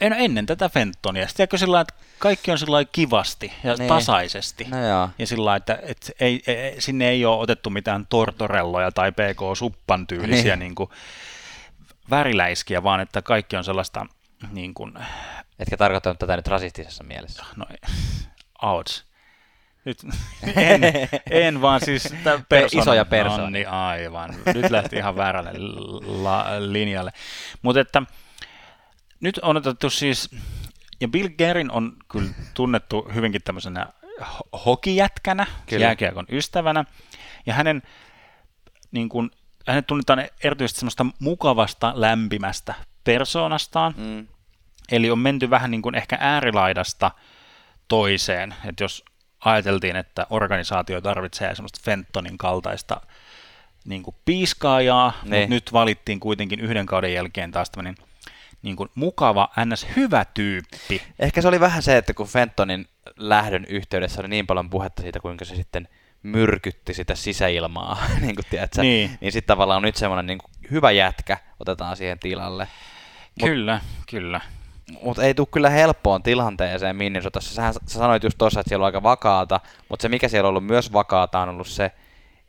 En, 0.00 0.12
ennen 0.12 0.46
tätä 0.46 0.68
Fentonia. 0.68 1.28
Sitten 1.28 1.58
sillä 1.58 1.80
että 1.80 1.94
kaikki 2.18 2.50
on 2.50 2.58
sillä 2.58 2.84
kivasti 2.84 3.52
ja 3.64 3.74
niin. 3.74 3.88
tasaisesti. 3.88 4.64
No 4.64 4.86
joo. 4.86 5.08
Ja 5.18 5.26
sillä 5.26 5.56
että, 5.56 5.78
että 5.82 6.12
ei, 6.20 6.42
ei, 6.46 6.80
sinne 6.80 7.08
ei 7.08 7.24
ole 7.24 7.40
otettu 7.40 7.70
mitään 7.70 8.06
tortorelloja 8.06 8.92
tai 8.92 9.12
PK-suppan 9.12 10.06
tyylisiä 10.06 10.56
niin. 10.56 10.58
Niin 10.58 10.74
kuin, 10.74 10.90
väriläiskiä, 12.10 12.82
vaan 12.82 13.00
että 13.00 13.22
kaikki 13.22 13.56
on 13.56 13.64
sellaista 13.64 14.06
niin 14.52 14.74
kuin... 14.74 14.92
Etkä 15.58 15.76
tarkoittanut 15.76 16.18
tätä 16.18 16.36
nyt 16.36 16.48
rasistisessa 16.48 17.04
mielessä? 17.04 17.44
No, 17.56 17.66
outs. 18.62 19.09
Nyt, 19.84 19.98
en, 20.56 20.80
en 21.30 21.60
vaan 21.60 21.80
siis 21.84 22.14
persona, 22.48 22.82
isoja 22.82 23.04
persoonia. 23.04 23.44
No, 23.44 23.50
niin, 23.50 23.68
aivan. 23.68 24.34
Nyt 24.54 24.70
lähti 24.70 24.96
ihan 24.96 25.16
väärälle 25.16 25.52
la, 26.22 26.46
linjalle. 26.58 27.12
Mutta 27.62 27.80
että 27.80 28.02
nyt 29.20 29.38
on 29.42 29.56
otettu 29.56 29.90
siis, 29.90 30.30
ja 31.00 31.08
Bill 31.08 31.28
Gerin 31.28 31.70
on 31.70 31.92
kyllä 32.08 32.30
tunnettu 32.54 33.10
hyvinkin 33.14 33.42
tämmöisenä 33.44 33.86
hokijätkänä, 34.66 35.46
jääkiekon 35.70 36.26
ystävänä, 36.32 36.84
ja 37.46 37.54
hänen, 37.54 37.82
niin 38.90 39.08
kuin, 39.08 39.30
hänet 39.66 39.86
tunnetaan 39.86 40.28
erityisesti 40.44 40.80
semmoista 40.80 41.06
mukavasta, 41.18 41.92
lämpimästä 41.96 42.74
persoonastaan, 43.04 43.94
mm. 43.96 44.26
eli 44.92 45.10
on 45.10 45.18
menty 45.18 45.50
vähän 45.50 45.70
niin 45.70 45.82
kuin 45.82 45.94
ehkä 45.94 46.16
äärilaidasta 46.20 47.10
toiseen, 47.88 48.54
että 48.64 48.84
jos 48.84 49.04
ajateltiin, 49.44 49.96
että 49.96 50.26
organisaatio 50.30 51.00
tarvitsee 51.00 51.54
semmoista 51.54 51.80
Fentonin 51.84 52.38
kaltaista 52.38 53.00
niin 53.84 54.02
kuin 54.02 54.16
piiskaajaa, 54.24 55.10
ne. 55.10 55.16
mutta 55.22 55.36
niin. 55.36 55.50
nyt 55.50 55.72
valittiin 55.72 56.20
kuitenkin 56.20 56.60
yhden 56.60 56.86
kauden 56.86 57.14
jälkeen 57.14 57.50
taas 57.50 57.70
tämmöinen 57.70 57.94
niin 58.62 58.76
kuin 58.76 58.88
mukava, 58.94 59.48
ns. 59.66 59.86
hyvä 59.96 60.24
tyyppi. 60.34 61.02
Ehkä 61.18 61.42
se 61.42 61.48
oli 61.48 61.60
vähän 61.60 61.82
se, 61.82 61.96
että 61.96 62.14
kun 62.14 62.26
Fentonin 62.26 62.88
lähdön 63.16 63.64
yhteydessä 63.64 64.20
oli 64.20 64.28
niin 64.28 64.46
paljon 64.46 64.70
puhetta 64.70 65.02
siitä, 65.02 65.20
kuinka 65.20 65.44
se 65.44 65.56
sitten 65.56 65.88
myrkytti 66.22 66.94
sitä 66.94 67.14
sisäilmaa, 67.14 68.02
niin 68.20 68.34
kuin 68.34 68.46
tiedätkö, 68.50 68.82
niin, 68.82 69.18
niin 69.20 69.32
sitten 69.32 69.54
tavallaan 69.54 69.76
on 69.76 69.82
nyt 69.82 69.96
semmoinen 69.96 70.26
niin 70.26 70.38
kuin 70.38 70.50
hyvä 70.70 70.90
jätkä 70.90 71.38
otetaan 71.60 71.96
siihen 71.96 72.18
tilalle. 72.18 72.68
Mut, 73.40 73.50
kyllä, 73.50 73.80
kyllä. 74.10 74.40
Mutta 75.02 75.22
ei 75.22 75.34
tule 75.34 75.48
kyllä 75.50 75.70
helppoon 75.70 76.22
tilanteeseen 76.22 76.96
Minnesotassa. 76.96 77.54
Sähän 77.54 77.74
sä 77.74 77.80
sanoit 77.86 78.24
just 78.24 78.38
tuossa, 78.38 78.60
että 78.60 78.68
siellä 78.68 78.82
on 78.82 78.86
aika 78.86 79.02
vakaata, 79.02 79.60
mutta 79.88 80.02
se 80.02 80.08
mikä 80.08 80.28
siellä 80.28 80.46
on 80.46 80.50
ollut 80.50 80.66
myös 80.66 80.92
vakaata 80.92 81.40
on 81.40 81.48
ollut 81.48 81.68
se, 81.68 81.90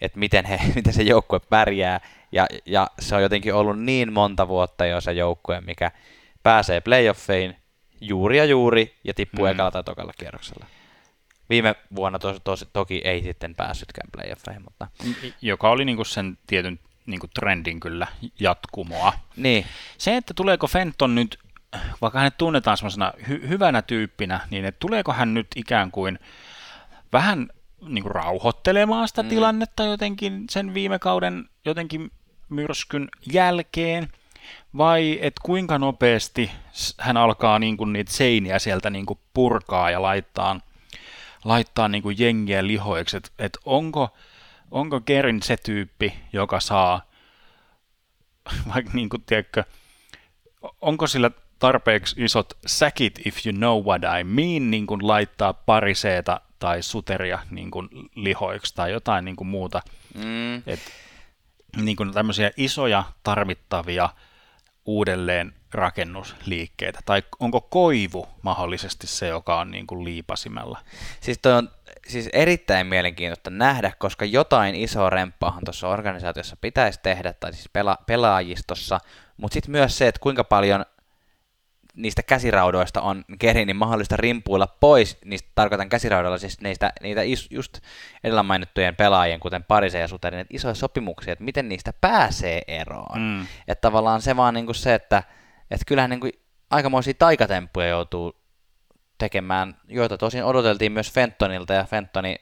että 0.01 0.19
miten, 0.19 0.45
he, 0.45 0.59
miten 0.75 0.93
se 0.93 1.03
joukkue 1.03 1.39
pärjää. 1.39 2.01
Ja, 2.31 2.47
ja 2.65 2.87
se 2.99 3.15
on 3.15 3.21
jotenkin 3.21 3.53
ollut 3.53 3.79
niin 3.79 4.13
monta 4.13 4.47
vuotta 4.47 4.85
jo 4.85 5.01
se 5.01 5.11
joukkue, 5.11 5.61
mikä 5.61 5.91
pääsee 6.43 6.81
playoffeihin 6.81 7.55
juuri 8.01 8.37
ja 8.37 8.45
juuri 8.45 8.95
ja 9.03 9.13
tippuu 9.13 9.45
mm. 9.45 9.51
ekalla 9.51 9.71
tai 9.71 9.83
tokalla 9.83 10.13
kierroksella. 10.17 10.65
Viime 11.49 11.75
vuonna 11.95 12.19
tos, 12.19 12.37
tos, 12.43 12.67
toki 12.73 13.01
ei 13.03 13.23
sitten 13.23 13.55
päässytkään 13.55 14.09
playoffeihin, 14.11 14.63
mutta... 14.63 14.87
Joka 15.41 15.69
oli 15.69 15.85
niinku 15.85 16.03
sen 16.03 16.37
tietyn 16.47 16.79
niinku 17.05 17.27
trendin 17.27 17.79
kyllä 17.79 18.07
jatkumoa. 18.39 19.13
Niin. 19.35 19.65
Se, 19.97 20.17
että 20.17 20.33
tuleeko 20.33 20.67
Fenton 20.67 21.15
nyt, 21.15 21.39
vaikka 22.01 22.19
hänet 22.19 22.37
tunnetaan 22.37 22.77
semmoisena 22.77 23.13
hy- 23.17 23.47
hyvänä 23.47 23.81
tyyppinä, 23.81 24.39
niin 24.49 24.65
että 24.65 24.79
tuleeko 24.79 25.13
hän 25.13 25.33
nyt 25.33 25.47
ikään 25.55 25.91
kuin 25.91 26.19
vähän 27.13 27.49
niin 27.87 28.03
kuin 28.03 28.15
rauhoittelemaan 28.15 29.07
sitä 29.07 29.23
mm. 29.23 29.29
tilannetta 29.29 29.83
jotenkin 29.83 30.45
sen 30.49 30.73
viime 30.73 30.99
kauden 30.99 31.49
jotenkin 31.65 32.11
myrskyn 32.49 33.09
jälkeen, 33.33 34.07
vai 34.77 35.19
et 35.21 35.33
kuinka 35.43 35.77
nopeasti 35.77 36.51
hän 36.97 37.17
alkaa 37.17 37.59
niin 37.59 37.77
kuin 37.77 37.93
niitä 37.93 38.11
seiniä 38.11 38.59
sieltä 38.59 38.89
niin 38.89 39.05
kuin 39.05 39.19
purkaa 39.33 39.91
ja 39.91 40.01
laittaa, 40.01 40.59
laittaa 41.45 41.87
niin 41.87 42.03
kuin 42.03 42.15
jengiä 42.19 42.67
lihoiksi, 42.67 43.17
että 43.17 43.29
et 43.39 43.57
onko, 43.65 44.09
onko 44.71 45.01
Gerin 45.01 45.41
se 45.41 45.57
tyyppi, 45.57 46.13
joka 46.33 46.59
saa, 46.59 47.01
vaikka 48.73 48.91
niin 48.93 49.09
kuin, 49.09 49.23
tiedätkö, 49.25 49.63
onko 50.81 51.07
sillä 51.07 51.31
tarpeeksi 51.61 52.23
isot 52.23 52.57
säkit, 52.65 53.19
if 53.25 53.45
you 53.45 53.53
know 53.53 53.85
what 53.85 54.01
I 54.19 54.23
mean, 54.23 54.71
niin 54.71 54.87
kuin 54.87 55.07
laittaa 55.07 55.53
pariseeta 55.53 56.41
tai 56.59 56.81
suteria 56.81 57.39
niin 57.49 57.71
kuin 57.71 57.89
lihoiksi 58.15 58.75
tai 58.75 58.91
jotain 58.91 59.25
niin 59.25 59.35
kuin 59.35 59.47
muuta. 59.47 59.81
Mm. 60.15 60.55
Et, 60.55 60.79
niin 61.81 61.97
kuin 61.97 62.13
tämmöisiä 62.13 62.51
isoja 62.57 63.03
tarvittavia 63.23 64.09
uudelleen 64.85 65.53
rakennusliikkeitä, 65.71 66.99
tai 67.05 67.23
onko 67.39 67.61
koivu 67.61 68.27
mahdollisesti 68.41 69.07
se, 69.07 69.27
joka 69.27 69.59
on 69.59 69.71
niin 69.71 69.87
kuin 69.87 70.05
liipasimella? 70.05 70.79
Siis 71.21 71.39
toi 71.41 71.53
on 71.53 71.69
siis 72.07 72.29
erittäin 72.33 72.87
mielenkiintoista 72.87 73.49
nähdä, 73.49 73.91
koska 73.99 74.25
jotain 74.25 74.75
isoa 74.75 75.09
remppaahan 75.09 75.63
tuossa 75.65 75.87
organisaatiossa 75.87 76.55
pitäisi 76.61 76.99
tehdä, 77.03 77.33
tai 77.33 77.53
siis 77.53 77.69
pela- 77.77 78.03
pelaajistossa, 78.05 78.99
mutta 79.37 79.53
sitten 79.53 79.71
myös 79.71 79.97
se, 79.97 80.07
että 80.07 80.21
kuinka 80.21 80.43
paljon 80.43 80.85
niistä 81.93 82.23
käsiraudoista 82.23 83.01
on 83.01 83.25
Gerinin 83.39 83.75
mahdollista 83.75 84.17
rimpuilla 84.17 84.67
pois, 84.67 85.17
niistä 85.25 85.49
tarkoitan 85.55 85.89
käsiraudalla 85.89 86.37
siis 86.37 86.61
niistä, 86.61 86.93
niitä 87.01 87.21
is, 87.21 87.47
just 87.49 87.77
edellä 88.23 88.43
mainittujen 88.43 88.95
pelaajien, 88.95 89.39
kuten 89.39 89.63
Parise 89.63 89.99
ja 89.99 90.07
Suterin, 90.07 90.39
että 90.39 90.55
isoja 90.55 90.73
sopimuksia, 90.73 91.33
että 91.33 91.43
miten 91.43 91.69
niistä 91.69 91.93
pääsee 92.01 92.61
eroon. 92.67 93.21
Mm. 93.21 93.41
Että 93.67 93.81
tavallaan 93.81 94.21
se 94.21 94.35
vaan 94.35 94.53
niinku 94.53 94.73
se, 94.73 94.93
että, 94.93 95.23
että 95.71 95.85
kyllähän 95.87 96.09
niinku 96.09 96.29
aikamoisia 96.69 97.13
taikatemppuja 97.19 97.87
joutuu 97.87 98.41
tekemään, 99.17 99.77
joita 99.87 100.17
tosin 100.17 100.43
odoteltiin 100.43 100.91
myös 100.91 101.11
Fentonilta, 101.11 101.73
ja 101.73 101.83
Fentoni 101.83 102.35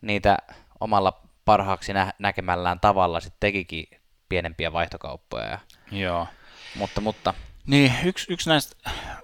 niitä 0.00 0.38
omalla 0.80 1.22
parhaaksi 1.44 1.92
nä- 1.92 2.12
näkemällään 2.18 2.80
tavalla 2.80 3.20
sitten 3.20 3.40
tekikin 3.40 3.86
pienempiä 4.28 4.72
vaihtokauppoja. 4.72 5.46
Ja, 5.46 5.58
Joo. 5.90 6.26
Mutta, 6.76 7.00
mutta 7.00 7.34
niin, 7.68 7.92
yksi, 8.04 8.32
yksi 8.32 8.48
näistä 8.48 8.76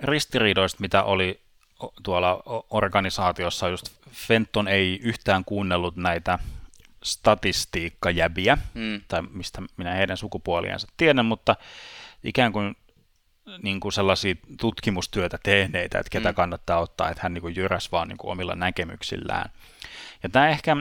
ristiriidoista, 0.02 0.80
mitä 0.80 1.02
oli 1.02 1.40
tuolla 2.02 2.42
organisaatiossa, 2.70 3.68
just 3.68 3.86
Fenton 4.10 4.68
ei 4.68 5.00
yhtään 5.02 5.44
kuunnellut 5.44 5.96
näitä 5.96 6.38
statistiikkajäbiä, 7.04 8.58
mm. 8.74 9.00
tai 9.08 9.22
mistä 9.22 9.62
minä 9.76 9.94
heidän 9.94 10.16
sukupuoliansa 10.16 10.88
tiedän, 10.96 11.26
mutta 11.26 11.56
ikään 12.24 12.52
kuin, 12.52 12.76
niin 13.62 13.80
kuin 13.80 13.92
sellaisia 13.92 14.34
tutkimustyötä 14.60 15.38
tehneitä, 15.42 15.98
että 15.98 16.10
ketä 16.10 16.32
mm. 16.32 16.34
kannattaa 16.34 16.78
ottaa, 16.78 17.10
että 17.10 17.22
hän 17.22 17.34
niin 17.34 17.42
kuin 17.42 17.56
jyräs 17.56 17.92
vaan 17.92 18.08
niin 18.08 18.18
kuin 18.18 18.32
omilla 18.32 18.54
näkemyksillään. 18.54 19.50
Ja 20.22 20.28
tämä 20.28 20.48
ehkä, 20.48 20.76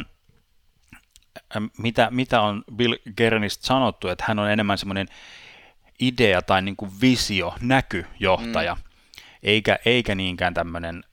mitä, 1.77 2.07
mitä 2.11 2.41
on 2.41 2.63
Bill 2.75 2.95
Gernistä 3.17 3.67
sanottu, 3.67 4.07
että 4.07 4.25
hän 4.27 4.39
on 4.39 4.51
enemmän 4.51 4.77
semmoinen 4.77 5.07
idea 6.07 6.41
tai 6.41 6.61
niin 6.61 6.75
kuin 6.75 6.91
visio, 7.01 7.55
näkyjohtaja, 7.61 8.75
mm. 8.75 8.81
eikä, 9.43 9.79
eikä 9.85 10.15
niinkään 10.15 10.53
tämmöinen 10.53 11.03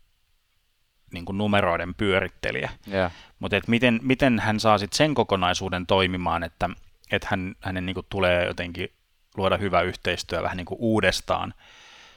niin 1.13 1.25
kuin 1.25 1.39
numeroiden 1.39 1.95
pyörittelijä. 1.95 2.71
Yeah. 2.93 3.13
Mutta 3.39 3.61
miten, 3.67 4.01
miten 4.03 4.39
hän 4.39 4.61
saa 4.61 4.79
sit 4.79 4.93
sen 4.93 5.15
kokonaisuuden 5.15 5.87
toimimaan, 5.87 6.43
että, 6.43 6.71
että 7.11 7.29
hän, 7.31 7.55
hänen 7.61 7.87
niin 7.87 7.95
kuin 7.95 8.07
tulee 8.11 8.47
jotenkin 8.47 8.89
luoda 9.37 9.57
hyvä 9.57 9.83
yhteistyö 9.83 10.43
vähän 10.43 10.57
niin 10.57 10.67
kuin 10.67 10.81
uudestaan 10.81 11.55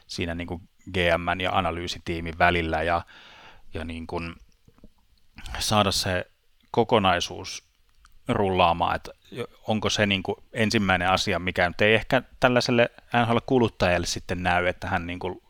siinä 0.07 0.35
niin 0.35 0.47
kuin 0.47 0.69
GM 0.91 1.39
ja 1.41 1.51
analyysitiimin 1.51 2.37
välillä 2.37 2.83
ja, 2.83 3.01
ja 3.73 3.85
niin 3.85 4.07
kuin 4.07 4.35
saada 5.59 5.91
se 5.91 6.25
kokonaisuus 6.71 7.72
rullaamaan, 8.27 8.95
että 8.95 9.11
onko 9.67 9.89
se 9.89 10.05
niin 10.05 10.23
kuin 10.23 10.35
ensimmäinen 10.53 11.09
asia, 11.09 11.39
mikä 11.39 11.67
nyt 11.67 11.81
ei 11.81 11.93
ehkä 11.93 12.21
tällaiselle 12.39 12.89
NHL-kuluttajalle 13.15 14.05
sitten 14.05 14.43
näy, 14.43 14.67
että 14.67 14.87
hän 14.87 15.07
niin 15.07 15.19
kuin 15.19 15.41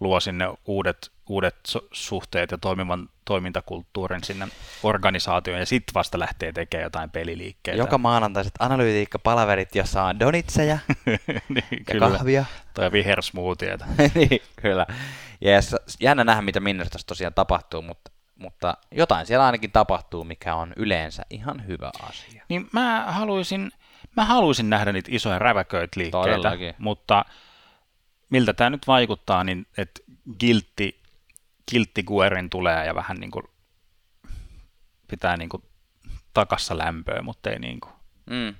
luo 0.00 0.20
sinne 0.20 0.44
uudet, 0.64 1.10
uudet 1.28 1.56
suhteet 1.92 2.50
ja 2.50 2.58
toimivan 2.58 3.08
toimintakulttuurin 3.24 4.24
sinne 4.24 4.48
organisaatioon 4.82 5.60
ja 5.60 5.66
sitten 5.66 5.94
vasta 5.94 6.18
lähtee 6.18 6.52
tekemään 6.52 6.84
jotain 6.84 7.10
peliliikkeitä. 7.10 7.78
Joka 7.78 7.98
maanantaiset 7.98 8.54
analyytiikka-palaverit, 8.58 9.74
jossa 9.74 10.02
on 10.02 10.20
donitseja 10.20 10.78
niin, 11.48 11.64
ja 11.70 11.84
kyllä. 11.86 12.10
kahvia. 12.10 12.44
Tai 12.74 12.92
vihersmoothieita. 12.92 13.86
niin, 14.14 14.42
kyllä. 14.62 14.86
Ja 15.40 15.60
jännä 16.00 16.24
nähdä, 16.24 16.42
mitä 16.42 16.60
Minnesotassa 16.60 17.06
tosiaan 17.06 17.34
tapahtuu, 17.34 17.82
mutta, 17.82 18.10
mutta 18.38 18.76
jotain 18.90 19.26
siellä 19.26 19.46
ainakin 19.46 19.72
tapahtuu, 19.72 20.24
mikä 20.24 20.54
on 20.54 20.72
yleensä 20.76 21.22
ihan 21.30 21.66
hyvä 21.66 21.90
asia. 22.08 22.44
Niin 22.48 22.68
mä 22.72 23.04
haluaisin, 23.08 23.70
mä 24.16 24.24
haluaisin 24.24 24.70
nähdä 24.70 24.92
niitä 24.92 25.08
isoja 25.12 25.38
räväköitä 25.38 26.00
liikkeitä, 26.00 26.26
Todellakin. 26.26 26.74
mutta 26.78 27.24
miltä 28.30 28.52
tämä 28.52 28.70
nyt 28.70 28.86
vaikuttaa, 28.86 29.44
niin 29.44 29.66
että 29.78 30.00
Giltti, 30.38 31.02
Giltti 31.70 32.02
Guerin 32.02 32.50
tulee 32.50 32.86
ja 32.86 32.94
vähän 32.94 33.16
niin 33.16 33.30
kuin 33.30 33.44
pitää 35.10 35.36
niin 35.36 35.48
kuin 35.48 35.62
takassa 36.34 36.78
lämpöä, 36.78 37.22
mutta 37.22 37.50
ei 37.50 37.58
niin 37.58 37.80
kuin. 37.80 37.92
Mm. 38.30 38.54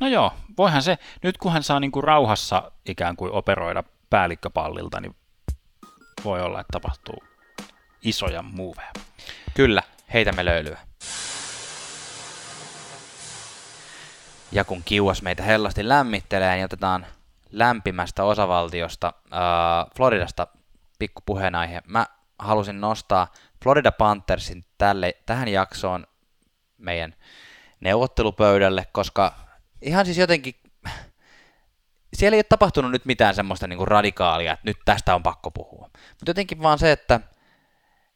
No 0.00 0.08
joo, 0.08 0.32
voihan 0.58 0.82
se, 0.82 0.98
nyt 1.22 1.38
kun 1.38 1.52
hän 1.52 1.62
saa 1.62 1.80
niin 1.80 1.92
kuin 1.92 2.04
rauhassa 2.04 2.72
ikään 2.86 3.16
kuin 3.16 3.32
operoida 3.32 3.82
päällikköpallilta, 4.10 5.00
niin 5.00 5.16
voi 6.24 6.42
olla, 6.42 6.60
että 6.60 6.72
tapahtuu 6.72 7.25
isoja 8.06 8.42
moveja. 8.42 8.92
Kyllä, 9.54 9.82
heitämme 10.12 10.44
löylyä. 10.44 10.78
Ja 14.52 14.64
kun 14.64 14.82
kiuas 14.84 15.22
meitä 15.22 15.42
hellasti 15.42 15.88
lämmittelee, 15.88 16.54
niin 16.54 16.64
otetaan 16.64 17.06
lämpimästä 17.50 18.24
osavaltiosta, 18.24 19.12
äh, 19.32 19.90
Floridasta, 19.96 20.46
pikku 20.98 21.22
puheenaihe. 21.26 21.82
Mä 21.86 22.06
halusin 22.38 22.80
nostaa 22.80 23.32
Florida 23.62 23.92
Panthersin 23.92 24.64
tälle, 24.78 25.14
tähän 25.26 25.48
jaksoon 25.48 26.06
meidän 26.78 27.14
neuvottelupöydälle, 27.80 28.86
koska 28.92 29.34
ihan 29.82 30.04
siis 30.04 30.18
jotenkin 30.18 30.54
siellä 32.14 32.34
ei 32.34 32.38
ole 32.38 32.44
tapahtunut 32.48 32.90
nyt 32.90 33.04
mitään 33.04 33.34
semmoista 33.34 33.66
niin 33.66 33.88
radikaalia, 33.88 34.52
että 34.52 34.64
nyt 34.64 34.76
tästä 34.84 35.14
on 35.14 35.22
pakko 35.22 35.50
puhua. 35.50 35.90
Mutta 35.92 36.30
jotenkin 36.30 36.62
vaan 36.62 36.78
se, 36.78 36.92
että, 36.92 37.20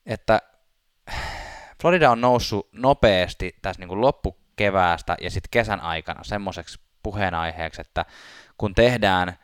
että 0.07 0.41
Florida 1.83 2.11
on 2.11 2.21
noussut 2.21 2.69
nopeasti 2.73 3.57
tässä 3.63 3.81
niin 3.81 3.89
kuin 3.89 4.01
loppukeväästä 4.01 5.17
ja 5.21 5.31
sitten 5.31 5.49
kesän 5.51 5.81
aikana 5.81 6.25
semmoiseksi 6.25 6.81
puheenaiheeksi, 7.03 7.81
että 7.81 8.05
kun 8.59 8.75
tehdään 8.75 9.39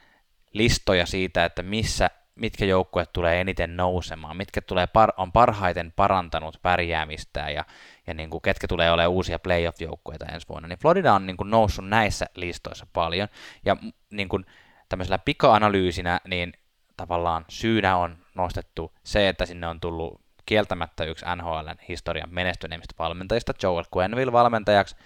listoja 0.52 1.06
siitä, 1.06 1.44
että 1.44 1.62
missä, 1.62 2.10
mitkä 2.34 2.64
joukkueet 2.64 3.12
tulee 3.12 3.40
eniten 3.40 3.76
nousemaan, 3.76 4.36
mitkä 4.36 4.60
tulee 4.60 4.86
par, 4.86 5.12
on 5.16 5.32
parhaiten 5.32 5.92
parantanut 5.96 6.58
pärjäämistä 6.62 7.50
ja, 7.50 7.64
ja 8.06 8.14
niin 8.14 8.30
kuin 8.30 8.42
ketkä 8.42 8.68
tulee 8.68 8.90
olemaan 8.90 9.12
uusia 9.12 9.38
playoff-joukkueita 9.38 10.26
ensi 10.26 10.48
vuonna, 10.48 10.68
niin 10.68 10.78
Florida 10.78 11.14
on 11.14 11.26
niin 11.26 11.36
kuin 11.36 11.50
noussut 11.50 11.88
näissä 11.88 12.26
listoissa 12.34 12.86
paljon, 12.92 13.28
ja 13.64 13.76
niin 14.10 14.28
kuin 14.28 14.46
tämmöisellä 14.88 15.18
pika-analyysinä, 15.18 16.20
niin 16.28 16.52
tavallaan 16.96 17.44
syynä 17.48 17.96
on 17.96 18.18
nostettu 18.34 18.92
se, 19.04 19.28
että 19.28 19.46
sinne 19.46 19.66
on 19.66 19.80
tullut 19.80 20.25
kieltämättä 20.46 21.04
yksi 21.04 21.26
NHLn 21.36 21.76
historian 21.88 22.34
menestyneimmistä 22.34 22.94
valmentajista, 22.98 23.52
Joel 23.62 23.84
Quenville 23.96 24.32
valmentajaksi, 24.32 24.96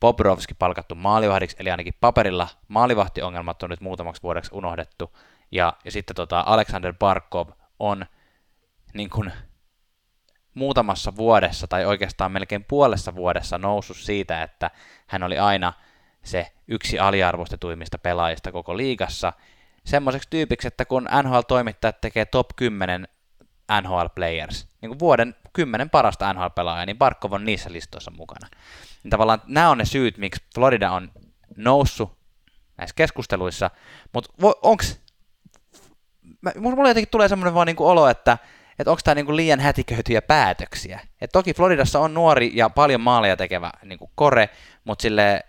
Bobrovski 0.00 0.54
palkattu 0.54 0.94
maalivahdiksi, 0.94 1.56
eli 1.60 1.70
ainakin 1.70 1.94
paperilla 2.00 2.48
maalivahtiongelmat 2.68 3.62
on 3.62 3.70
nyt 3.70 3.80
muutamaksi 3.80 4.22
vuodeksi 4.22 4.50
unohdettu, 4.54 5.16
ja, 5.52 5.72
ja 5.84 5.90
sitten 5.90 6.16
tota 6.16 6.44
Alexander 6.46 6.94
Barkov 6.98 7.48
on 7.78 8.06
niin 8.94 9.10
kuin 9.10 9.32
muutamassa 10.54 11.16
vuodessa, 11.16 11.66
tai 11.66 11.84
oikeastaan 11.84 12.32
melkein 12.32 12.64
puolessa 12.64 13.14
vuodessa 13.14 13.58
noussut 13.58 13.96
siitä, 13.96 14.42
että 14.42 14.70
hän 15.06 15.22
oli 15.22 15.38
aina 15.38 15.72
se 16.22 16.52
yksi 16.68 16.98
aliarvostetuimmista 16.98 17.98
pelaajista 17.98 18.52
koko 18.52 18.76
liigassa, 18.76 19.32
semmoiseksi 19.84 20.30
tyypiksi, 20.30 20.68
että 20.68 20.84
kun 20.84 21.08
NHL-toimittajat 21.22 22.00
tekee 22.00 22.24
top 22.24 22.46
10 22.56 23.08
NHL 23.82 24.06
Players, 24.14 24.68
niin 24.82 24.90
kuin 24.90 24.98
vuoden 24.98 25.34
10 25.52 25.90
parasta 25.90 26.32
NHL-pelaajaa, 26.32 26.86
niin 26.86 26.98
Barkov 26.98 27.32
on 27.32 27.44
niissä 27.44 27.72
listoissa 27.72 28.10
mukana. 28.10 28.48
Niin 29.02 29.10
tavallaan 29.10 29.42
nämä 29.46 29.70
on 29.70 29.78
ne 29.78 29.84
syyt, 29.84 30.18
miksi 30.18 30.44
Florida 30.54 30.90
on 30.90 31.10
noussut 31.56 32.18
näissä 32.78 32.94
keskusteluissa, 32.94 33.70
mutta 34.12 34.32
onks, 34.62 35.00
mulla 36.58 36.88
jotenkin 36.88 37.10
tulee 37.10 37.28
semmoinen 37.28 37.54
vaan 37.54 37.66
niinku 37.66 37.88
olo, 37.88 38.08
että 38.08 38.38
että 38.78 38.90
onko 38.90 39.00
tämä 39.04 39.14
niinku 39.14 39.36
liian 39.36 39.60
hätiköityjä 39.60 40.22
päätöksiä. 40.22 41.00
Et 41.20 41.32
toki 41.32 41.54
Floridassa 41.54 42.00
on 42.00 42.14
nuori 42.14 42.50
ja 42.54 42.70
paljon 42.70 43.00
maaleja 43.00 43.36
tekevä 43.36 43.70
niinku 43.82 44.10
kore, 44.14 44.48
mutta 44.84 45.02
sille 45.02 45.44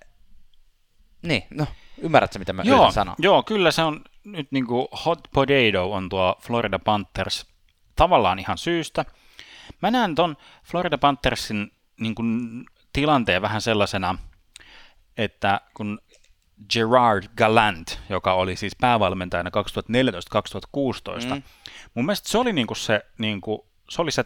niin, 1.21 1.43
no, 1.49 1.65
ymmärrätkö 1.97 2.39
mitä 2.39 2.53
mä 2.53 2.63
joo, 2.65 2.77
yritän 2.77 2.93
sanoa? 2.93 3.15
Joo, 3.19 3.43
kyllä 3.43 3.71
se 3.71 3.81
on 3.81 4.01
nyt 4.23 4.51
niinku 4.51 4.87
hot 5.05 5.19
potato 5.33 5.91
on 5.91 6.09
tuo 6.09 6.35
Florida 6.41 6.79
Panthers 6.79 7.45
tavallaan 7.97 8.39
ihan 8.39 8.57
syystä. 8.57 9.05
Mä 9.81 9.91
näen 9.91 10.15
ton 10.15 10.37
Florida 10.63 10.97
Panthersin 10.97 11.71
niinku 11.99 12.23
tilanteen 12.93 13.41
vähän 13.41 13.61
sellaisena, 13.61 14.17
että 15.17 15.61
kun 15.73 15.99
Gerard 16.73 17.23
Gallant, 17.37 17.99
joka 18.09 18.33
oli 18.33 18.55
siis 18.55 18.75
päävalmentajana 18.81 19.49
2014-2016, 19.49 21.35
mm. 21.35 21.43
mun 21.93 22.05
mielestä 22.05 22.29
se 22.29 22.37
oli 22.37 22.53
niinku 22.53 22.75
se, 22.75 23.05
niinku, 23.17 23.67
se, 23.89 24.01
oli 24.01 24.11
se 24.11 24.25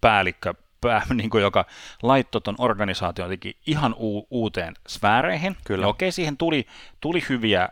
päällikkö, 0.00 0.54
pää, 0.80 1.02
niinku, 1.14 1.38
joka 1.38 1.64
laittoi 2.02 2.40
ton 2.40 2.54
organisaation 2.58 3.30
ihan 3.66 3.94
u- 3.98 4.26
uuteen 4.30 4.74
sfääreihin. 4.88 5.56
Kyllä. 5.64 5.84
Ja 5.84 5.88
okei, 5.88 6.12
siihen 6.12 6.36
tuli, 6.36 6.66
tuli 7.00 7.24
hyviä 7.28 7.68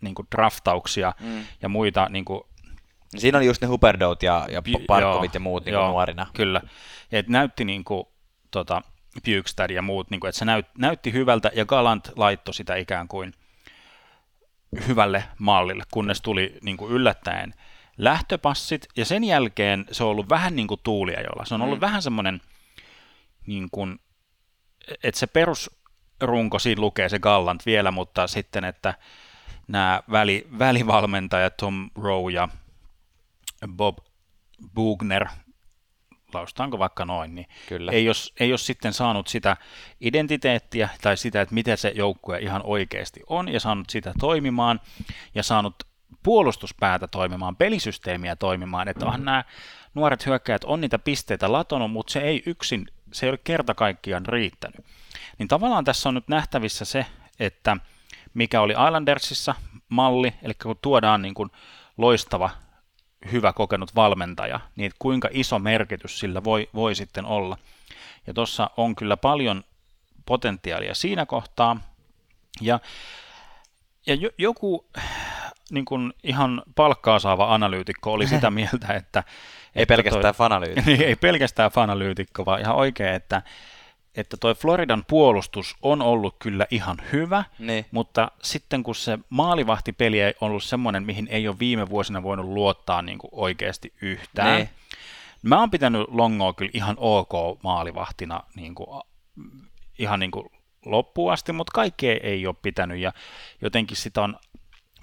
niinku, 0.00 0.26
draftauksia 0.36 1.12
mm. 1.20 1.44
ja 1.62 1.68
muita 1.68 2.08
niinku, 3.14 3.20
Siinä 3.20 3.38
oli 3.38 3.46
just 3.46 3.62
ne 3.62 3.68
Huberdout 3.68 4.22
ja, 4.22 4.46
ja 4.50 4.62
Parkovit 4.86 5.34
ja 5.34 5.40
muut 5.40 5.64
niin 5.64 5.72
joo, 5.72 5.90
nuorina. 5.90 6.26
Kyllä. 6.34 6.60
Ja 7.12 7.18
et 7.18 7.28
näytti 7.28 7.64
niin 7.64 7.84
kuin, 7.84 8.04
tota, 8.50 8.82
Bukestad 9.24 9.70
ja 9.70 9.82
muut, 9.82 10.10
niin 10.10 10.20
kuin, 10.20 10.28
että 10.28 10.38
se 10.38 10.44
näyt, 10.44 10.66
näytti 10.78 11.12
hyvältä 11.12 11.50
ja 11.54 11.64
Galant 11.64 12.12
laittoi 12.16 12.54
sitä 12.54 12.76
ikään 12.76 13.08
kuin 13.08 13.32
hyvälle 14.88 15.24
mallille, 15.38 15.84
kunnes 15.92 16.20
tuli 16.22 16.58
niin 16.62 16.76
kuin 16.76 16.92
yllättäen 16.92 17.54
lähtöpassit 17.98 18.86
ja 18.96 19.04
sen 19.04 19.24
jälkeen 19.24 19.84
se 19.92 20.04
on 20.04 20.10
ollut 20.10 20.28
vähän 20.28 20.56
niin 20.56 20.68
kuin 20.68 20.80
tuulia 20.82 21.20
jolla. 21.20 21.44
Se 21.44 21.54
on 21.54 21.62
ollut 21.62 21.78
mm. 21.78 21.80
vähän 21.80 22.02
semmoinen, 22.02 22.40
niin 23.46 23.68
kuin, 23.72 23.98
että 25.02 25.18
se 25.18 25.26
perusrunko 25.26 26.58
siinä 26.58 26.80
lukee 26.80 27.08
se 27.08 27.18
Gallant 27.18 27.66
vielä, 27.66 27.90
mutta 27.90 28.26
sitten, 28.26 28.64
että 28.64 28.94
nämä 29.68 30.02
väli, 30.10 30.46
välivalmentajat 30.58 31.56
Tom 31.56 31.90
Rowe 32.02 32.32
ja 32.32 32.48
Bob 33.68 33.98
Bugner, 34.74 35.26
lausutaanko 36.34 36.78
vaikka 36.78 37.04
noin, 37.04 37.34
niin 37.34 37.46
Kyllä. 37.68 37.92
Ei, 37.92 38.04
jos, 38.04 38.32
ei 38.40 38.52
ole 38.52 38.58
sitten 38.58 38.92
saanut 38.92 39.28
sitä 39.28 39.56
identiteettiä 40.00 40.88
tai 41.02 41.16
sitä, 41.16 41.40
että 41.40 41.54
mitä 41.54 41.76
se 41.76 41.92
joukkue 41.96 42.38
ihan 42.38 42.60
oikeasti 42.64 43.20
on, 43.26 43.52
ja 43.52 43.60
saanut 43.60 43.90
sitä 43.90 44.12
toimimaan, 44.20 44.80
ja 45.34 45.42
saanut 45.42 45.74
puolustuspäätä 46.22 47.08
toimimaan, 47.08 47.56
pelisysteemiä 47.56 48.36
toimimaan, 48.36 48.88
että 48.88 49.04
mm-hmm. 49.04 49.24
nämä 49.24 49.44
nuoret 49.94 50.26
hyökkäjät 50.26 50.64
on 50.64 50.80
niitä 50.80 50.98
pisteitä 50.98 51.52
latonut, 51.52 51.90
mutta 51.90 52.12
se 52.12 52.20
ei 52.20 52.42
yksin, 52.46 52.86
se 53.12 53.26
ei 53.26 53.30
ole 53.30 53.38
kerta 53.44 53.74
kaikkiaan 53.74 54.26
riittänyt. 54.26 54.86
Niin 55.38 55.48
tavallaan 55.48 55.84
tässä 55.84 56.08
on 56.08 56.14
nyt 56.14 56.28
nähtävissä 56.28 56.84
se, 56.84 57.06
että 57.40 57.76
mikä 58.34 58.60
oli 58.60 58.72
Islandersissa 58.72 59.54
malli, 59.88 60.34
eli 60.42 60.54
kun 60.54 60.78
tuodaan 60.82 61.22
niin 61.22 61.34
kuin 61.34 61.50
loistava 61.96 62.50
hyvä 63.32 63.52
kokenut 63.52 63.94
valmentaja, 63.94 64.60
niin 64.76 64.92
kuinka 64.98 65.28
iso 65.32 65.58
merkitys 65.58 66.18
sillä 66.18 66.44
voi, 66.44 66.68
voi 66.74 66.94
sitten 66.94 67.24
olla. 67.24 67.58
Ja 68.26 68.34
tuossa 68.34 68.70
on 68.76 68.96
kyllä 68.96 69.16
paljon 69.16 69.64
potentiaalia 70.26 70.94
siinä 70.94 71.26
kohtaa. 71.26 71.80
Ja, 72.60 72.80
ja 74.06 74.30
joku 74.38 74.86
niin 75.70 75.84
kuin 75.84 76.12
ihan 76.22 76.62
palkkaa 76.74 77.18
saava 77.18 77.54
analyytikko 77.54 78.12
oli 78.12 78.26
sitä 78.26 78.50
mieltä, 78.50 78.94
että... 78.94 79.24
ei 79.74 79.82
että 79.82 79.94
pelkästään 79.94 80.22
toi, 80.22 80.32
fanalyytikko. 80.32 80.90
ei 81.04 81.16
pelkästään 81.16 81.70
fanalyytikko, 81.70 82.44
vaan 82.44 82.60
ihan 82.60 82.76
oikein, 82.76 83.14
että 83.14 83.42
että 84.16 84.36
toi 84.36 84.54
Floridan 84.54 85.04
puolustus 85.08 85.76
on 85.82 86.02
ollut 86.02 86.36
kyllä 86.38 86.66
ihan 86.70 86.96
hyvä, 87.12 87.44
niin. 87.58 87.86
mutta 87.90 88.30
sitten 88.42 88.82
kun 88.82 88.94
se 88.94 89.18
maalivahtipeli 89.30 90.20
ei 90.20 90.34
ollut 90.40 90.64
semmoinen, 90.64 91.02
mihin 91.02 91.28
ei 91.30 91.48
ole 91.48 91.58
viime 91.58 91.90
vuosina 91.90 92.22
voinut 92.22 92.46
luottaa 92.46 93.02
niin 93.02 93.18
kuin 93.18 93.30
oikeasti 93.32 93.92
yhtään. 94.02 94.56
Niin. 94.56 94.68
Mä 95.42 95.60
oon 95.60 95.70
pitänyt 95.70 96.06
Longoa 96.08 96.52
kyllä 96.52 96.70
ihan 96.74 96.96
ok 96.98 97.62
maalivahtina 97.62 98.40
niin 98.56 98.74
kuin 98.74 99.02
ihan 99.98 100.20
niin 100.20 100.30
kuin 100.30 100.50
loppuun 100.84 101.32
asti, 101.32 101.52
mutta 101.52 101.72
kaikki 101.74 102.08
ei, 102.08 102.46
ole 102.46 102.54
pitänyt 102.62 102.98
ja 102.98 103.12
jotenkin 103.62 103.96
sitä 103.96 104.22
on 104.22 104.36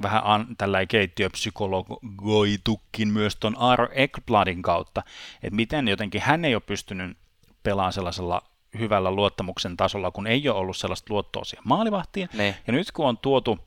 vähän 0.02 0.22
an, 0.26 0.48
tällä 0.58 0.86
keittiöpsykologoitukin 0.86 3.08
myös 3.08 3.36
tuon 3.36 3.56
Aaron 3.58 3.90
Ekbladin 3.92 4.62
kautta, 4.62 5.04
että 5.44 5.56
miten 5.56 5.88
jotenkin 5.88 6.22
hän 6.22 6.46
ei 6.46 6.56
ole 6.56 6.64
pystynyt 6.66 7.18
pelaamaan 7.64 7.94
sellaisella 7.94 8.51
hyvällä 8.80 9.12
luottamuksen 9.12 9.78
tasolla, 9.78 10.12
kun 10.12 10.28
ei 10.28 10.50
ole 10.50 10.58
ollut 10.58 10.78
sellaista 10.78 11.14
luottoa 11.14 11.44
siihen 11.44 11.64
maalivahtiin. 11.68 12.30
Niin. 12.34 12.56
Ja 12.68 12.74
nyt 12.74 12.92
kun 12.92 13.08
on 13.08 13.18
tuotu 13.18 13.60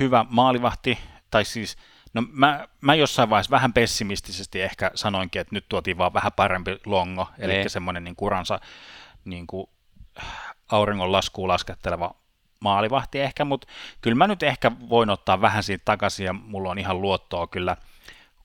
hyvä 0.00 0.24
maalivahti, 0.28 0.98
tai 1.30 1.44
siis, 1.44 1.76
no 2.14 2.22
mä, 2.32 2.68
mä 2.80 2.94
jossain 2.94 3.30
vaiheessa 3.30 3.50
vähän 3.50 3.72
pessimistisesti 3.72 4.62
ehkä 4.62 4.90
sanoinkin, 4.94 5.40
että 5.40 5.54
nyt 5.54 5.68
tuotiin 5.68 5.98
vaan 5.98 6.14
vähän 6.14 6.32
parempi 6.32 6.78
longo, 6.86 7.28
eli 7.38 7.68
semmoinen 7.68 8.04
niin 8.04 8.16
kuransa 8.16 8.60
niin 9.24 9.46
kuin 9.46 9.66
auringon 10.72 11.12
laskuun 11.12 11.48
lasketteleva 11.48 12.14
maalivahti 12.60 13.20
ehkä, 13.20 13.44
mutta 13.44 13.66
kyllä 14.00 14.14
mä 14.14 14.26
nyt 14.26 14.42
ehkä 14.42 14.72
voin 14.88 15.10
ottaa 15.10 15.40
vähän 15.40 15.62
siitä 15.62 15.82
takaisin 15.84 16.26
ja 16.26 16.32
mulla 16.32 16.70
on 16.70 16.78
ihan 16.78 17.02
luottoa 17.02 17.46
kyllä 17.46 17.76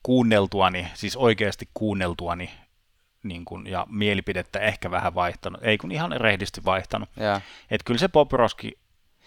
kuunneltuani, 0.02 0.88
siis 0.94 1.16
oikeasti 1.16 1.68
kuunneltuani 1.74 2.50
niin 3.22 3.44
kuin, 3.44 3.66
ja 3.66 3.86
mielipidettä 3.90 4.58
ehkä 4.58 4.90
vähän 4.90 5.14
vaihtanut, 5.14 5.62
ei 5.64 5.78
kun 5.78 5.92
ihan 5.92 6.12
rehdisti 6.12 6.64
vaihtanut. 6.64 7.08
Että 7.70 7.84
kyllä 7.84 7.98
se 7.98 8.08
Bobrovski 8.08 8.78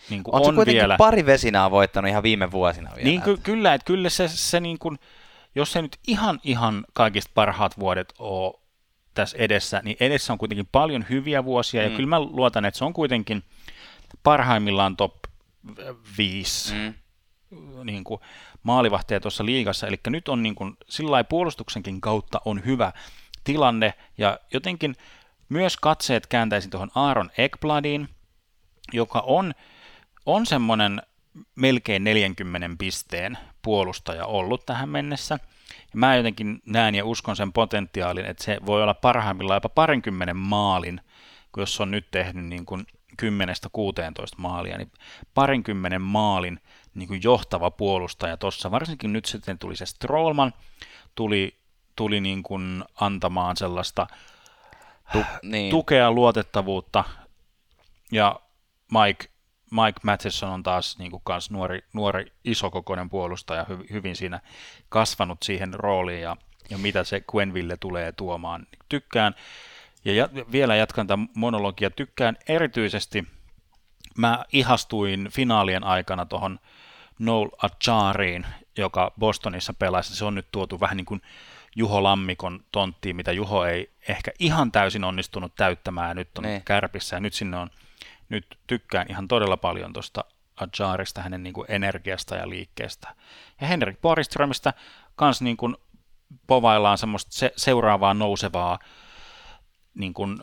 niin 0.10 0.24
kuin 0.24 0.36
On, 0.36 0.42
on, 0.42 0.66
se 0.66 0.72
vielä. 0.72 0.96
pari 0.98 1.26
vesinää 1.26 1.72
voittanut 1.72 2.10
ihan 2.10 2.24
viime 2.24 2.52
vuosina 2.52 2.90
vielä. 2.96 3.04
Niin 3.10 3.22
ky- 3.22 3.38
kyllä, 3.38 3.74
että 3.74 3.86
kyllä 3.86 4.10
se, 4.10 4.28
se 4.28 4.60
niin 4.60 4.80
kuin, 4.80 5.00
jos 5.56 5.72
se 5.72 5.82
nyt 5.82 5.98
ihan 6.08 6.40
ihan 6.44 6.86
kaikista 6.94 7.32
parhaat 7.34 7.80
vuodet 7.80 8.14
ole 8.20 8.54
tässä 9.14 9.38
edessä, 9.38 9.82
niin 9.84 9.98
edessä 10.00 10.34
on 10.34 10.40
kuitenkin 10.40 10.68
paljon 10.72 11.06
hyviä 11.10 11.46
vuosia, 11.46 11.82
mm. 11.82 11.90
ja 11.90 11.96
kyllä 11.96 12.10
mä 12.10 12.20
luotan, 12.20 12.66
että 12.66 12.78
se 12.78 12.86
on 12.86 12.94
kuitenkin 12.94 13.44
parhaimmillaan 14.24 14.98
top 14.98 15.16
5 16.18 16.74
Mm. 16.74 16.94
niin 17.84 18.04
kuin 18.04 18.22
maalivahteja 18.64 19.20
tuossa 19.20 19.46
liigassa, 19.46 19.88
eli 19.88 20.00
nyt 20.08 20.28
on 20.28 20.44
niin 20.44 20.56
kuin, 20.56 20.78
sillä 20.90 21.12
lailla 21.12 21.28
puolustuksenkin 21.30 22.02
kautta 22.02 22.42
on 22.46 22.66
hyvä 22.66 22.92
tilanne, 23.44 23.94
ja 24.18 24.40
jotenkin 24.54 24.96
myös 25.50 25.78
katseet 25.78 26.28
kääntäisin 26.28 26.72
tuohon 26.72 26.92
Aaron 26.96 27.32
Ekbladiin, 27.38 28.10
joka 28.94 29.20
on, 29.20 29.54
on 30.26 30.46
semmoinen 30.46 31.02
melkein 31.56 32.04
40 32.04 32.70
pisteen 32.78 33.38
puolustaja 33.62 34.26
ollut 34.26 34.66
tähän 34.66 34.90
mennessä. 34.90 35.40
Ja 35.70 36.00
mä 36.00 36.16
jotenkin 36.16 36.62
näen 36.66 36.96
ja 36.96 37.06
uskon 37.06 37.36
sen 37.36 37.54
potentiaalin, 37.54 38.26
että 38.26 38.44
se 38.44 38.58
voi 38.66 38.84
olla 38.84 38.94
parhaimmillaan 38.94 39.58
jopa 39.58 39.70
parinkymmenen 39.70 40.38
maalin, 40.38 41.02
kun 41.52 41.62
jos 41.62 41.82
on 41.82 41.92
nyt 41.92 42.12
tehnyt 42.12 42.46
niin 42.46 42.66
kuin 42.66 42.86
10-16 43.22 43.26
maalia, 44.38 44.78
niin 44.78 44.92
parinkymmenen 45.34 46.02
maalin 46.02 46.60
niin 46.94 47.08
kuin 47.08 47.20
johtava 47.24 47.72
puolustaja 47.72 48.38
tuossa. 48.38 48.72
Varsinkin 48.72 49.14
nyt 49.14 49.26
sitten 49.26 49.60
tuli 49.60 49.76
se 49.76 49.86
Strollman, 49.86 50.54
tuli, 51.16 51.58
tuli 51.96 52.22
niin 52.22 52.44
kuin 52.44 52.84
antamaan 53.00 53.58
sellaista 53.58 54.08
Tu- 55.12 55.26
niin. 55.44 55.70
tukea, 55.70 56.12
luotettavuutta, 56.12 57.04
ja 58.12 58.40
Mike, 58.92 59.26
Mike 59.72 60.00
Matheson 60.04 60.50
on 60.50 60.64
taas 60.64 60.98
niin 60.98 61.12
kuin 61.12 61.22
kans 61.26 61.52
nuori, 61.52 61.84
nuori 61.94 62.32
isokokoinen 62.44 63.10
puolustaja, 63.10 63.66
hy, 63.70 63.86
hyvin 63.92 64.16
siinä 64.16 64.40
kasvanut 64.90 65.44
siihen 65.44 65.74
rooliin, 65.74 66.22
ja, 66.22 66.38
ja 66.70 66.78
mitä 66.78 67.04
se 67.04 67.24
Quenville 67.36 67.78
tulee 67.78 68.12
tuomaan. 68.12 68.68
Tykkään, 68.90 69.36
ja, 70.06 70.14
ja 70.14 70.30
vielä 70.52 70.76
jatkan 70.76 71.08
tätä 71.08 71.20
monologia, 71.36 71.90
tykkään 71.90 72.38
erityisesti, 72.48 73.28
mä 74.18 74.46
ihastuin 74.54 75.30
finaalien 75.32 75.84
aikana 75.84 76.26
tuohon 76.26 76.60
Noel 77.20 77.50
Achariin, 77.58 78.46
joka 78.78 79.12
Bostonissa 79.20 79.74
pelasi. 79.74 80.16
Se 80.16 80.26
on 80.26 80.36
nyt 80.36 80.48
tuotu 80.52 80.80
vähän 80.80 80.98
niin 80.98 81.06
kuin 81.06 81.22
Juho 81.76 82.04
Lammikon 82.04 82.66
tonttiin, 82.72 83.16
mitä 83.16 83.32
Juho 83.32 83.66
ei 83.66 83.94
ehkä 84.08 84.32
ihan 84.40 84.72
täysin 84.72 85.04
onnistunut 85.04 85.56
täyttämään, 85.56 86.16
nyt 86.16 86.38
on 86.38 86.44
Niin. 86.44 86.62
kärpissä, 86.66 87.16
ja 87.16 87.20
nyt 87.20 87.34
sinne 87.34 87.58
on, 87.58 87.70
nyt 88.30 88.60
tykkään 88.68 89.06
ihan 89.10 89.28
todella 89.28 89.58
paljon 89.58 89.94
tuosta 89.94 90.26
Acharista, 90.56 91.22
hänen 91.22 91.44
niin 91.44 91.54
kuin 91.54 91.66
energiasta 91.70 92.36
ja 92.36 92.50
liikkeestä. 92.50 93.16
Ja 93.62 93.68
Henrik 93.68 94.02
Borgströmistä 94.02 94.74
kans 95.16 95.42
niin 95.42 95.58
kuin 95.58 95.76
povaillaan 96.48 96.98
semmoista 96.98 97.32
se, 97.32 97.54
seuraavaa 97.56 98.14
nousevaa, 98.14 98.80
niin 99.94 100.14
kuin, 100.14 100.38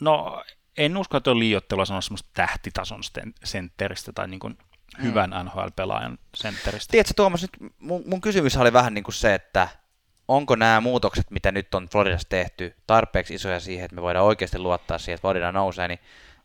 no 0.00 0.44
en 0.76 0.96
usko, 0.96 1.16
että 1.16 1.30
on 1.30 1.38
liioittelua 1.38 1.84
sanoa 1.84 2.00
semmoista 2.00 2.30
tähtitason 2.34 3.00
sentteristä 3.44 4.12
tai 4.12 4.28
niin 4.28 4.40
kuin 4.40 4.58
hyvän 5.02 5.30
NHL-pelaajan 5.30 6.18
sentteristä. 6.34 6.90
Tiedätkö 6.90 7.14
Tuomas, 7.16 7.42
nyt 7.42 7.72
mun, 7.78 8.02
mun 8.06 8.20
kysymys 8.20 8.56
oli 8.56 8.72
vähän 8.72 8.94
niin 8.94 9.04
kuin 9.04 9.14
se, 9.14 9.34
että 9.34 9.68
onko 10.28 10.56
nämä 10.56 10.80
muutokset, 10.80 11.30
mitä 11.30 11.52
nyt 11.52 11.74
on 11.74 11.88
Floridassa 11.92 12.28
tehty, 12.28 12.74
tarpeeksi 12.86 13.34
isoja 13.34 13.60
siihen, 13.60 13.84
että 13.84 13.94
me 13.94 14.02
voidaan 14.02 14.26
oikeasti 14.26 14.58
luottaa 14.58 14.98
siihen, 14.98 15.14
että 15.14 15.20
Florida 15.20 15.52
nousee, 15.52 15.88
niin 15.88 16.00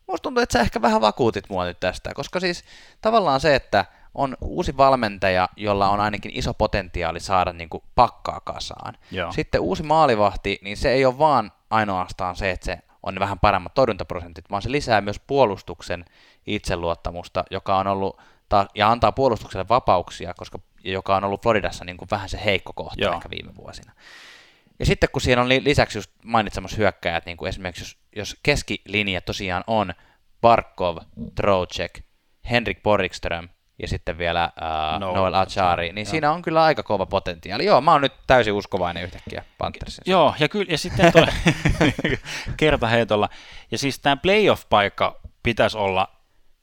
musta 0.06 0.22
tuntuu, 0.22 0.42
että 0.42 0.52
sä 0.52 0.60
ehkä 0.60 0.82
vähän 0.82 1.00
vakuutit 1.00 1.48
mua 1.48 1.64
nyt 1.64 1.80
tästä, 1.80 2.14
koska 2.14 2.40
siis 2.40 2.64
tavallaan 3.00 3.40
se, 3.40 3.54
että 3.54 3.84
on 4.14 4.36
uusi 4.40 4.76
valmentaja, 4.76 5.48
jolla 5.56 5.88
on 5.88 6.00
ainakin 6.00 6.32
iso 6.34 6.54
potentiaali 6.54 7.20
saada 7.20 7.52
niin 7.52 7.68
kuin 7.68 7.82
pakkaa 7.94 8.40
kasaan. 8.40 8.94
Joo. 9.10 9.32
Sitten 9.32 9.60
uusi 9.60 9.82
maalivahti, 9.82 10.58
niin 10.62 10.76
se 10.76 10.90
ei 10.92 11.04
ole 11.04 11.18
vaan 11.18 11.52
ainoastaan 11.70 12.36
se, 12.36 12.50
että 12.50 12.66
se 12.66 12.78
on 13.02 13.18
vähän 13.18 13.38
paremmat 13.38 13.74
torjuntaprosentit, 13.74 14.50
vaan 14.50 14.62
se 14.62 14.70
lisää 14.70 15.00
myös 15.00 15.20
puolustuksen 15.26 16.04
itseluottamusta, 16.46 17.44
joka 17.50 17.76
on 17.76 17.86
ollut, 17.86 18.20
ja 18.74 18.90
antaa 18.90 19.12
puolustukselle 19.12 19.68
vapauksia, 19.68 20.34
koska, 20.34 20.58
joka 20.84 21.16
on 21.16 21.24
ollut 21.24 21.42
Floridassa 21.42 21.84
niin 21.84 21.96
kuin 21.96 22.08
vähän 22.10 22.28
se 22.28 22.44
heikko 22.44 22.72
kohta 22.72 23.04
Joo. 23.04 23.14
ehkä 23.14 23.30
viime 23.30 23.56
vuosina. 23.56 23.92
Ja 24.78 24.86
sitten 24.86 25.08
kun 25.12 25.22
siinä 25.22 25.42
on 25.42 25.48
li- 25.48 25.64
lisäksi 25.64 25.98
just 25.98 26.10
mainitsemassa 26.24 26.76
hyökkäjät, 26.76 27.26
niin 27.26 27.36
kuin 27.36 27.48
esimerkiksi 27.48 27.82
jos, 27.82 27.98
jos 28.16 28.36
keskilinja 28.42 29.20
tosiaan 29.20 29.64
on 29.66 29.94
Barkov, 30.40 30.96
Trocek, 31.34 32.00
Henrik 32.50 32.82
Borikström 32.82 33.48
ja 33.78 33.88
sitten 33.88 34.18
vielä 34.18 34.52
Noel 34.98 35.14
Noel 35.14 35.34
Achari, 35.34 35.92
niin 35.92 36.06
siinä 36.06 36.32
on 36.32 36.42
kyllä 36.42 36.64
aika 36.64 36.82
kova 36.82 37.06
potentiaali. 37.06 37.64
Joo, 37.64 37.80
mä 37.80 37.92
oon 37.92 38.00
nyt 38.00 38.12
täysin 38.26 38.52
uskovainen 38.52 39.02
yhtäkkiä 39.02 39.44
Panthersin. 39.58 40.02
Joo, 40.06 40.34
ja, 40.38 40.48
kyllä, 40.48 40.66
ja 40.68 40.78
sitten 40.78 41.12
toi, 41.12 41.26
kertaheitolla. 42.56 43.28
Ja 43.70 43.78
siis 43.78 43.98
tämä 43.98 44.16
playoff-paikka 44.16 45.20
pitäisi 45.42 45.78
olla, 45.78 46.08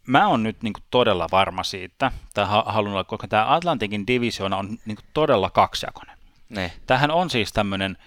mä 0.07 0.27
oon 0.27 0.43
nyt 0.43 0.63
niin 0.63 0.73
todella 0.91 1.27
varma 1.31 1.63
siitä, 1.63 2.11
tai 2.33 2.45
ha- 2.45 2.65
haluan 2.67 2.93
olla, 2.93 3.03
koska 3.03 3.27
tämä 3.27 3.53
Atlantikin 3.53 4.07
divisioona 4.07 4.57
on 4.57 4.77
niin 4.85 4.97
todella 5.13 5.49
kaksijakoinen. 5.49 6.17
Niin. 6.49 6.71
Tämähän 6.87 7.11
on 7.11 7.29
siis 7.29 7.53
tämmöinen 7.53 7.97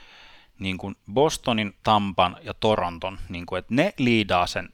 niin 0.58 0.78
kuin 0.78 0.96
Bostonin, 1.12 1.74
Tampan 1.82 2.36
ja 2.42 2.54
Toronton, 2.54 3.18
niin 3.28 3.46
kuin, 3.46 3.58
että 3.58 3.74
ne 3.74 3.94
liidaa 3.98 4.46
sen, 4.46 4.68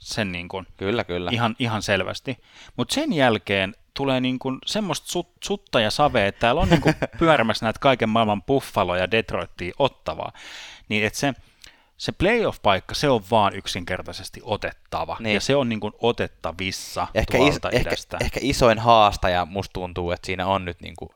sen 0.00 0.32
niin 0.32 0.48
kuin, 0.48 0.66
Kyllä, 0.76 1.04
kyllä. 1.04 1.30
ihan, 1.32 1.56
ihan 1.58 1.82
selvästi. 1.82 2.36
Mutta 2.76 2.94
sen 2.94 3.12
jälkeen 3.12 3.74
tulee 3.94 4.20
niin 4.20 4.38
kuin 4.38 4.58
semmoista 4.66 5.08
sut, 5.08 5.32
sutta 5.44 5.80
ja 5.80 5.90
savea, 5.90 6.26
että 6.26 6.40
täällä 6.40 6.60
on 6.60 6.68
niin 6.68 6.80
kuin 6.80 6.94
pyörimässä 7.18 7.66
näitä 7.66 7.80
kaiken 7.80 8.08
maailman 8.08 8.42
Buffalo 8.42 8.96
ja 8.96 9.10
Detroitia 9.10 9.74
ottavaa. 9.78 10.32
Niin 10.88 11.06
että 11.06 11.18
se, 11.18 11.34
se 11.96 12.12
playoff-paikka, 12.12 12.94
se 12.94 13.08
on 13.08 13.22
vaan 13.30 13.54
yksinkertaisesti 13.54 14.40
otettava. 14.44 15.16
Niin. 15.20 15.34
Ja 15.34 15.40
se 15.40 15.56
on 15.56 15.68
niin 15.68 15.80
kuin 15.80 15.92
otettavissa 15.98 17.06
ehkä, 17.14 17.38
is, 17.38 17.44
tuolta 17.44 17.70
ehkä, 17.70 17.90
idästä. 17.90 18.18
ehkä 18.20 18.40
isoin 18.42 18.78
haastaja 18.78 19.44
musta 19.44 19.72
tuntuu, 19.72 20.10
että 20.10 20.26
siinä 20.26 20.46
on 20.46 20.64
nyt 20.64 20.80
niinku, 20.80 21.14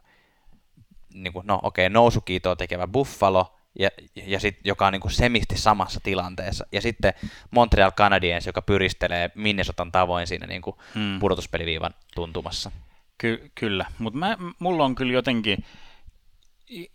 niinku, 1.15 1.43
no 1.47 1.61
okei, 1.63 1.87
okay, 1.87 1.95
nousukiitoa 1.95 2.57
tekevä 2.57 2.87
Buffalo, 2.87 3.55
ja, 3.79 3.91
ja 4.27 4.41
sit, 4.41 4.59
joka 4.65 4.87
on 4.87 4.93
niinku 4.93 5.09
semisti 5.09 5.59
samassa 5.59 6.01
tilanteessa. 6.03 6.67
Ja 6.73 6.81
sitten 6.81 7.15
Montreal 7.51 7.93
Canadiens, 7.93 8.47
joka 8.47 8.63
pyristelee 8.63 9.31
Minnesotan 9.35 9.93
tavoin 9.93 10.27
siinä 10.27 10.47
niinku 10.47 10.79
Hmm. 10.95 11.19
pudotuspeliviivan 11.19 11.95
tuntumassa. 12.15 12.71
Ky- 13.19 13.51
kyllä, 13.55 13.87
mutta 13.99 14.19
mulla 14.59 14.85
on 14.85 14.95
kyllä 14.95 15.13
jotenkin 15.13 15.65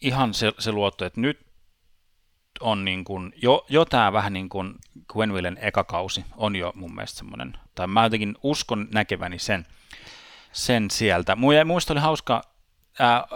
ihan 0.02 0.34
se, 0.34 0.52
se 0.60 0.72
luotto, 0.72 1.06
että 1.06 1.22
nyt 1.22 1.46
on 2.60 2.86
niin 2.86 3.04
kuin, 3.04 3.34
jo, 3.42 3.66
jo 3.70 3.86
tämä 3.86 4.14
vähän 4.14 4.34
niin 4.34 4.50
kuin 4.50 4.76
Gwenvillen 5.08 5.58
eka 5.62 5.84
kausi 5.84 6.26
on 6.38 6.56
jo 6.56 6.72
mun 6.76 6.96
mielestä 6.96 7.18
semmoinen, 7.18 7.58
tai 7.76 7.88
mä 7.88 8.04
jotenkin 8.04 8.36
uskon 8.44 8.88
näkeväni 8.94 9.40
sen, 9.40 9.66
sen 10.52 10.92
sieltä. 10.92 11.34
Mu- 11.34 11.66
Muista 11.66 11.94
oli 11.94 12.00
hauska, 12.00 12.42
ää, 13.00 13.28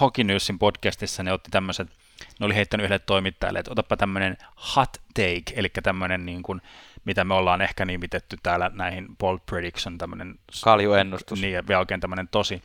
Hockey 0.00 0.24
Newsin 0.24 0.58
podcastissa 0.58 1.22
ne 1.22 1.32
otti 1.32 1.50
tämmöiset, 1.50 1.88
ne 2.40 2.46
oli 2.46 2.54
heittänyt 2.54 2.84
yhdelle 2.84 3.04
toimittajalle, 3.06 3.58
että 3.58 3.72
otapa 3.72 3.96
tämmöinen 3.96 4.36
hot 4.76 4.92
take, 5.14 5.42
eli 5.54 5.68
tämmöinen 5.82 6.26
niin 6.26 6.42
kuin, 6.42 6.62
mitä 7.04 7.24
me 7.24 7.34
ollaan 7.34 7.62
ehkä 7.62 7.84
nimitetty 7.84 8.36
täällä 8.42 8.70
näihin 8.74 9.16
bold 9.16 9.38
prediction, 9.46 9.98
tämmöinen 9.98 10.38
Kaljuennustus. 10.64 11.40
niin, 11.40 11.52
ja 11.52 11.66
vielä 11.68 11.78
oikein 11.78 12.00
tämmöinen 12.00 12.28
tosi. 12.28 12.62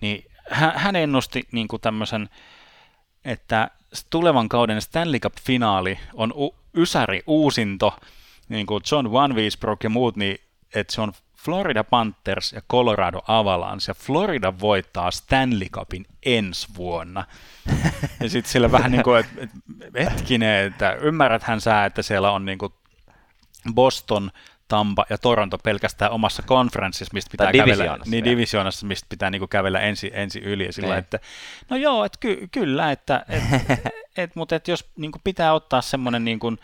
Niin 0.00 0.24
hän, 0.50 0.72
hän 0.76 0.96
ennusti 0.96 1.48
niin 1.52 1.68
kuin 1.68 1.82
tämmöisen, 1.82 2.28
että 3.26 3.70
tulevan 4.10 4.48
kauden 4.48 4.80
Stanley 4.80 5.20
Cup-finaali 5.20 5.98
on 6.14 6.32
u- 6.32 6.56
ysäri 6.76 7.22
uusinto, 7.26 7.96
niin 8.48 8.66
kuin 8.66 8.82
John 8.92 9.12
Van 9.12 9.34
Wiesbrook 9.34 9.84
ja 9.84 9.90
muut, 9.90 10.16
niin 10.16 10.38
että 10.74 10.94
se 10.94 11.00
on 11.00 11.12
Florida 11.36 11.84
Panthers 11.84 12.52
ja 12.52 12.62
Colorado 12.70 13.20
Avalanche, 13.26 13.90
ja 13.90 13.94
Florida 13.94 14.60
voittaa 14.60 15.10
Stanley 15.10 15.68
Cupin 15.68 16.06
ensi 16.26 16.68
vuonna. 16.76 17.24
ja 18.20 18.28
sitten 18.28 18.52
sillä 18.52 18.72
vähän 18.72 18.92
niin 18.92 19.02
kuin, 19.02 19.20
että 19.20 19.42
et, 19.42 19.50
hetkinen, 20.04 20.66
että 20.66 20.92
ymmärräthän 20.92 21.60
sä, 21.60 21.84
että 21.84 22.02
siellä 22.02 22.30
on 22.30 22.44
niin 22.44 22.58
kuin 22.58 22.72
Boston, 23.74 24.30
Tampa 24.68 25.06
ja 25.10 25.18
Toronto 25.18 25.58
pelkästään 25.58 26.10
omassa 26.10 26.42
konferenssissa, 26.42 27.14
mistä 27.14 27.30
pitää 27.30 27.52
kävellä, 27.52 27.98
niin 28.06 28.24
divisioonassa, 28.24 28.86
mistä 28.86 29.06
pitää 29.08 29.30
niin 29.30 29.40
kuin 29.40 29.48
kävellä 29.48 29.80
ensi, 29.80 30.10
ensi 30.14 30.38
yli. 30.38 30.66
Ja 30.66 30.72
sillä, 30.72 30.88
niin. 30.88 30.98
että, 30.98 31.18
no 31.70 31.76
joo, 31.76 32.04
että 32.04 32.18
ky, 32.20 32.48
kyllä, 32.52 32.92
että, 32.92 33.24
et, 33.28 33.42
et, 34.16 34.36
mutta 34.36 34.56
et 34.56 34.68
jos 34.68 34.90
niin 34.96 35.12
kuin 35.12 35.22
pitää 35.24 35.52
ottaa 35.52 35.82
semmoinen 35.82 36.24
niin 36.24 36.38
kuin, 36.38 36.58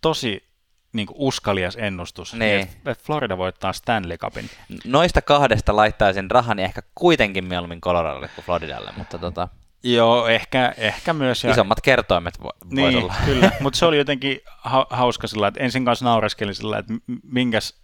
tosi 0.00 0.44
niin 0.92 1.06
kuin 1.06 1.16
uskalias 1.18 1.76
ennustus, 1.76 2.34
niin. 2.34 2.60
että 2.60 2.94
Florida 3.02 3.38
voittaa 3.38 3.72
Stanley 3.72 4.16
Cupin. 4.16 4.50
Noista 4.84 5.22
kahdesta 5.22 5.76
laittaisin 5.76 6.30
rahani 6.30 6.62
ehkä 6.62 6.82
kuitenkin 6.94 7.44
mieluummin 7.44 7.80
Coloradolle 7.80 8.28
kuin 8.28 8.44
Floridalle, 8.44 8.92
mutta 8.96 9.18
tota... 9.18 9.48
Joo, 9.84 10.28
ehkä, 10.28 10.74
ehkä 10.76 11.12
myös. 11.12 11.44
Ja... 11.44 11.50
Isommat 11.50 11.80
kertoimet 11.80 12.38
vo- 12.38 12.68
niin, 12.70 12.98
olla. 12.98 13.14
kyllä, 13.24 13.50
mutta 13.60 13.78
se 13.78 13.86
oli 13.86 13.98
jotenkin 13.98 14.40
ha- 14.46 14.86
hauska 14.90 15.26
sillä, 15.26 15.48
että 15.48 15.60
ensin 15.60 15.84
kanssa 15.84 16.04
naureskelin 16.04 16.54
sillä, 16.54 16.78
että 16.78 16.92
minkäs, 17.22 17.80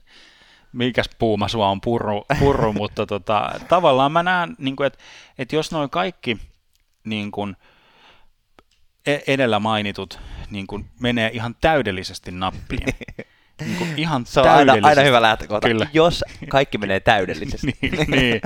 minkäs 0.72 1.10
puuma 1.18 1.48
sua 1.48 1.68
on 1.68 1.80
purru, 1.80 2.24
purru 2.38 2.72
mutta 2.82 3.06
tota, 3.06 3.50
tavallaan 3.68 4.12
mä 4.12 4.22
näen, 4.22 4.56
niin 4.58 4.76
kuin, 4.76 4.86
että, 4.86 4.98
että 5.38 5.56
jos 5.56 5.72
noin 5.72 5.90
kaikki 5.90 6.38
niin 7.04 7.30
kuin, 7.30 7.56
e-, 9.06 9.18
edellä 9.26 9.58
mainitut 9.58 10.20
niin 10.50 10.66
kuin, 10.66 10.90
menee 11.00 11.30
ihan 11.32 11.54
täydellisesti 11.60 12.30
nappiin, 12.30 12.86
niin 13.60 13.76
kuin 13.78 13.92
ihan 13.96 14.26
se 14.26 14.40
on 14.40 14.48
aina, 14.48 14.74
aina 14.82 15.02
hyvä 15.02 15.22
lähtökohta, 15.22 15.68
Kyllä. 15.68 15.86
jos 15.92 16.24
kaikki 16.48 16.78
menee 16.78 17.00
täydellisesti. 17.00 17.78
niin, 17.82 18.10
niin, 18.10 18.40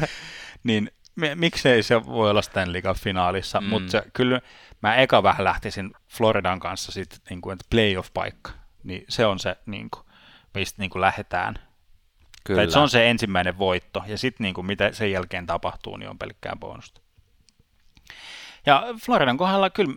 niin 0.65 0.91
miksei 1.35 1.83
se 1.83 2.07
voi 2.07 2.31
olla 2.31 2.43
Stanley 2.43 2.83
Cup-finaalissa, 2.83 3.61
mm. 3.61 3.67
mutta 3.67 4.03
kyllä 4.13 4.41
mä 4.83 4.97
eka 4.97 5.23
vähän 5.23 5.45
lähtisin 5.45 5.93
Floridan 6.09 6.61
kanssa 6.61 6.93
sitten, 6.93 7.19
niin 7.31 7.41
kuin, 7.41 7.53
että 7.53 7.65
playoff-paikka, 7.71 8.51
niin 8.85 9.05
se 9.09 9.27
on 9.27 9.39
se, 9.39 9.57
niin 9.67 9.91
kuin, 9.91 10.07
mistä 10.55 10.83
niin 10.83 10.91
kuin 10.91 11.01
lähdetään. 11.01 11.59
Kyllä. 12.45 12.59
Tai 12.59 12.71
se 12.71 12.79
on 12.79 12.89
se 12.89 13.11
ensimmäinen 13.11 13.59
voitto, 13.59 14.05
ja 14.07 14.19
sitten 14.19 14.45
niin 14.45 14.55
kuin, 14.55 14.67
mitä 14.67 14.93
sen 14.93 15.13
jälkeen 15.13 15.47
tapahtuu, 15.47 15.97
niin 15.97 16.11
on 16.11 16.19
pelkkää 16.19 16.57
bonusta. 16.61 17.01
Ja 18.67 18.85
Floridan 19.05 19.37
kohdalla 19.37 19.71
kyllä, 19.71 19.95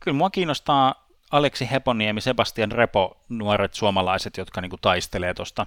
kyllä 0.00 0.16
mua 0.16 0.30
kiinnostaa 0.30 1.08
Aleksi 1.30 1.70
Heponiemi, 1.70 2.20
Sebastian 2.20 2.72
Repo, 2.72 3.24
nuoret 3.28 3.74
suomalaiset, 3.74 4.36
jotka 4.36 4.60
niin 4.60 4.70
kuin, 4.70 4.80
taistelee 4.80 5.34
tuosta 5.34 5.66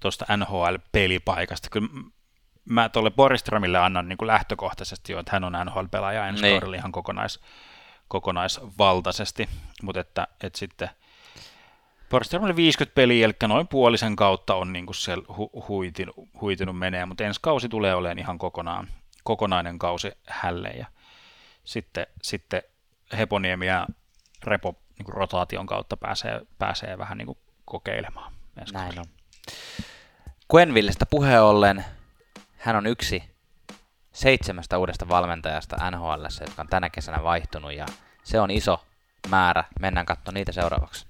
tuosta 0.00 0.24
NHL-pelipaikasta. 0.36 1.68
Kyllä 1.70 1.88
mä 2.68 2.88
tuolle 2.88 3.10
Boristromille 3.10 3.78
annan 3.78 4.08
niin 4.08 4.16
kuin 4.16 4.26
lähtökohtaisesti 4.26 5.12
jo, 5.12 5.18
että 5.18 5.32
hän 5.32 5.44
on 5.44 5.52
NHL-pelaaja 5.52 6.28
ensi 6.28 6.42
niin. 6.42 6.74
ihan 6.74 6.92
kokonais, 6.92 7.40
kokonaisvaltaisesti, 8.08 9.48
mutta 9.82 10.00
että, 10.00 10.28
että 10.42 10.58
sitten 10.58 10.90
Boristromille 12.10 12.56
50 12.56 12.94
peliä, 12.94 13.24
eli 13.24 13.34
noin 13.48 13.68
puolisen 13.68 14.16
kautta 14.16 14.54
on 14.54 14.72
niin 14.72 14.86
kuin 14.86 14.94
siellä 14.94 15.24
hu- 15.28 15.68
huitinut, 15.68 16.16
huitinut 16.40 16.78
menee, 16.78 17.06
mutta 17.06 17.24
ensi 17.24 17.40
kausi 17.42 17.68
tulee 17.68 17.94
olemaan 17.94 18.18
ihan 18.18 18.38
kokonaan, 18.38 18.88
kokonainen 19.24 19.78
kausi 19.78 20.12
hälle 20.26 20.68
ja 20.68 20.86
sitten, 21.64 22.06
sitten 22.22 22.62
Heponiemi 23.18 23.66
ja 23.66 23.86
Repo 24.44 24.74
niin 24.98 25.04
kuin 25.04 25.14
rotaation 25.14 25.66
kautta 25.66 25.96
pääsee, 25.96 26.40
pääsee 26.58 26.98
vähän 26.98 27.18
niin 27.18 27.26
kuin 27.26 27.38
kokeilemaan. 27.64 28.32
Näin 28.72 28.98
on. 28.98 29.04
Quenvillestä 30.54 31.06
puheen 31.06 31.42
ollen, 31.42 31.84
hän 32.58 32.76
on 32.76 32.86
yksi 32.86 33.22
seitsemästä 34.12 34.78
uudesta 34.78 35.08
valmentajasta 35.08 35.90
NHL, 35.90 36.24
jotka 36.40 36.62
on 36.62 36.68
tänä 36.68 36.90
kesänä 36.90 37.22
vaihtunut 37.22 37.72
ja 37.72 37.86
se 38.24 38.40
on 38.40 38.50
iso 38.50 38.84
määrä. 39.28 39.64
Mennään 39.80 40.06
katsomaan 40.06 40.34
niitä 40.34 40.52
seuraavaksi. 40.52 41.06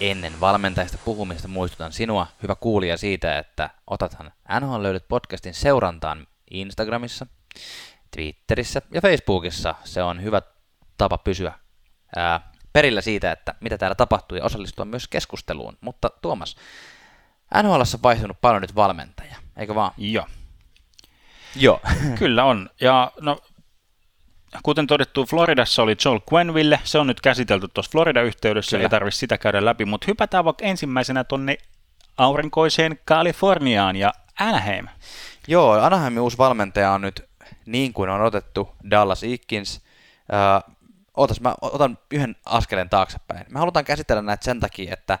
Ennen 0.00 0.40
valmentajista 0.40 0.98
puhumista 1.04 1.48
muistutan 1.48 1.92
sinua, 1.92 2.26
hyvä 2.42 2.54
kuulija, 2.54 2.96
siitä, 2.96 3.38
että 3.38 3.70
otathan 3.86 4.32
NHL 4.60 4.82
löydät 4.82 5.08
podcastin 5.08 5.54
seurantaan 5.54 6.26
Instagramissa, 6.50 7.26
Twitterissä 8.10 8.82
ja 8.94 9.00
Facebookissa. 9.00 9.74
Se 9.84 10.02
on 10.02 10.22
hyvä 10.22 10.42
tapa 10.98 11.18
pysyä 11.18 11.52
ää, 12.16 12.52
perillä 12.72 13.00
siitä, 13.00 13.32
että 13.32 13.54
mitä 13.60 13.78
täällä 13.78 13.94
tapahtuu 13.94 14.38
ja 14.38 14.44
osallistua 14.44 14.84
myös 14.84 15.08
keskusteluun. 15.08 15.78
Mutta 15.80 16.10
Tuomas, 16.22 16.56
NHL 17.62 17.80
on 17.80 18.02
vaihtunut 18.02 18.40
paljon 18.40 18.62
nyt 18.62 18.74
valmentaja, 18.74 19.36
eikö 19.56 19.74
vaan? 19.74 19.92
Joo. 19.96 20.26
Joo. 21.56 21.80
Kyllä 22.18 22.44
on. 22.44 22.70
Ja 22.80 23.12
no, 23.20 23.38
kuten 24.62 24.86
todettu, 24.86 25.26
Floridassa 25.26 25.82
oli 25.82 25.96
Joel 26.04 26.20
Quenville. 26.32 26.80
Se 26.84 26.98
on 26.98 27.06
nyt 27.06 27.20
käsitelty 27.20 27.68
tuossa 27.74 27.90
Florida-yhteydessä, 27.92 28.76
Kyllä. 28.76 28.86
ei 28.86 28.90
tarvitse 28.90 29.18
sitä 29.18 29.38
käydä 29.38 29.64
läpi, 29.64 29.84
mutta 29.84 30.04
hypätään 30.08 30.44
vaikka 30.44 30.64
ensimmäisenä 30.64 31.24
tonne 31.24 31.58
aurinkoiseen 32.16 32.98
Kaliforniaan 33.04 33.96
ja 33.96 34.12
Anaheim. 34.40 34.88
Joo, 35.48 35.72
Anaheimin 35.72 36.20
uusi 36.20 36.38
valmentaja 36.38 36.92
on 36.92 37.00
nyt 37.00 37.30
niin 37.66 37.92
kuin 37.92 38.10
on 38.10 38.20
otettu 38.20 38.76
Dallas 38.90 39.24
Eakins. 39.24 39.80
Äh, 40.32 40.76
otas, 41.16 41.40
mä 41.40 41.54
otan 41.62 41.98
yhden 42.10 42.36
askeleen 42.44 42.88
taaksepäin. 42.88 43.46
Me 43.48 43.58
halutaan 43.58 43.84
käsitellä 43.84 44.22
näitä 44.22 44.44
sen 44.44 44.60
takia, 44.60 44.92
että, 44.92 45.18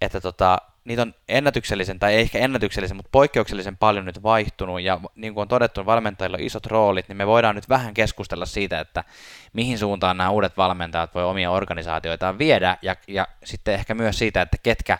että 0.00 0.20
tota, 0.20 0.58
niitä 0.84 1.02
on 1.02 1.14
ennätyksellisen, 1.28 1.98
tai 1.98 2.14
ei 2.14 2.20
ehkä 2.20 2.38
ennätyksellisen, 2.38 2.96
mutta 2.96 3.08
poikkeuksellisen 3.12 3.76
paljon 3.76 4.04
nyt 4.04 4.22
vaihtunut, 4.22 4.80
ja 4.80 5.00
niin 5.14 5.34
kuin 5.34 5.42
on 5.42 5.48
todettu, 5.48 5.86
valmentajilla 5.86 6.36
on 6.36 6.42
isot 6.42 6.66
roolit, 6.66 7.08
niin 7.08 7.16
me 7.16 7.26
voidaan 7.26 7.54
nyt 7.54 7.68
vähän 7.68 7.94
keskustella 7.94 8.46
siitä, 8.46 8.80
että 8.80 9.04
mihin 9.52 9.78
suuntaan 9.78 10.16
nämä 10.16 10.30
uudet 10.30 10.56
valmentajat 10.56 11.14
voi 11.14 11.24
omia 11.24 11.50
organisaatioitaan 11.50 12.38
viedä, 12.38 12.76
ja, 12.82 12.96
ja 13.08 13.28
sitten 13.44 13.74
ehkä 13.74 13.94
myös 13.94 14.18
siitä, 14.18 14.42
että 14.42 14.56
ketkä 14.62 14.98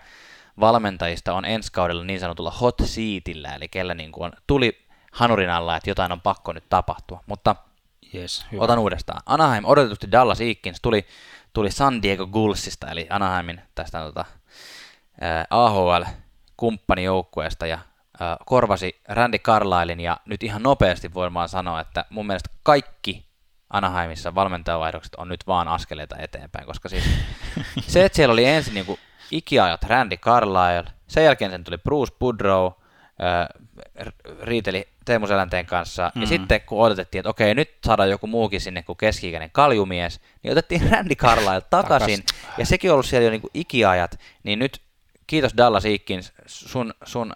valmentajista 0.60 1.34
on 1.34 1.44
ensi 1.44 1.72
kaudella 1.72 2.04
niin 2.04 2.20
sanotulla 2.20 2.50
hot 2.50 2.76
seatillä, 2.84 3.54
eli 3.54 3.68
kellä 3.68 3.94
niin 3.94 4.12
kuin 4.12 4.24
on, 4.24 4.32
tuli 4.46 4.84
hanurin 5.12 5.50
alla, 5.50 5.76
että 5.76 5.90
jotain 5.90 6.12
on 6.12 6.20
pakko 6.20 6.52
nyt 6.52 6.64
tapahtua, 6.68 7.20
mutta 7.26 7.56
yes, 8.14 8.46
hyvä. 8.52 8.64
otan 8.64 8.78
uudestaan. 8.78 9.22
Anaheim, 9.26 9.64
odotetusti 9.64 10.12
Dallas 10.12 10.40
Eakins, 10.40 10.78
tuli, 10.82 11.06
tuli 11.52 11.70
San 11.70 12.02
Diego 12.02 12.26
Gullsista, 12.26 12.90
eli 12.90 13.06
Anaheimin 13.10 13.60
tästä 13.74 13.98
tota, 13.98 14.24
AHL-kumppanijoukkueesta 15.50 17.66
ja 17.66 17.78
korvasi 18.46 19.00
Randy 19.08 19.38
Carlislein 19.38 20.00
ja 20.00 20.20
nyt 20.24 20.42
ihan 20.42 20.62
nopeasti 20.62 21.14
voin 21.14 21.34
vaan 21.34 21.48
sanoa, 21.48 21.80
että 21.80 22.04
mun 22.10 22.26
mielestä 22.26 22.50
kaikki 22.62 23.24
Anaheimissa 23.70 24.34
valmentajavaihdokset 24.34 25.14
on 25.14 25.28
nyt 25.28 25.46
vaan 25.46 25.68
askeleita 25.68 26.16
eteenpäin, 26.18 26.66
koska 26.66 26.88
siis 26.88 27.04
se, 27.80 28.04
että 28.04 28.16
siellä 28.16 28.32
oli 28.32 28.44
ensin 28.44 28.74
niin 28.74 28.98
ikiajat 29.30 29.84
Randy 29.84 30.16
Carlisle, 30.16 30.92
sen 31.06 31.24
jälkeen 31.24 31.50
sen 31.50 31.64
tuli 31.64 31.78
Bruce 31.78 32.14
Boudreau, 32.18 32.72
riiteli 34.42 34.88
Teemu 35.04 35.26
Selänteen 35.26 35.66
kanssa, 35.66 36.02
mm-hmm. 36.02 36.20
ja 36.20 36.26
sitten 36.26 36.60
kun 36.60 36.80
odotettiin, 36.80 37.20
että 37.20 37.30
okei, 37.30 37.54
nyt 37.54 37.70
saadaan 37.86 38.10
joku 38.10 38.26
muukin 38.26 38.60
sinne 38.60 38.82
kuin 38.82 38.96
keski-ikäinen 38.96 39.50
kaljumies, 39.50 40.20
niin 40.42 40.52
otettiin 40.52 40.90
Randy 40.90 41.14
Carlisle 41.14 41.60
takaisin, 41.70 42.22
Takas. 42.22 42.58
ja 42.58 42.66
sekin 42.66 42.90
on 42.90 42.92
ollut 42.92 43.06
siellä 43.06 43.24
jo 43.24 43.30
niin 43.30 43.40
kuin 43.40 43.50
ikiajat, 43.54 44.20
niin 44.42 44.58
nyt 44.58 44.80
kiitos 45.26 45.56
Dallas 45.56 45.84
Eakins, 45.84 46.32
sun, 46.46 46.94
sun 47.04 47.32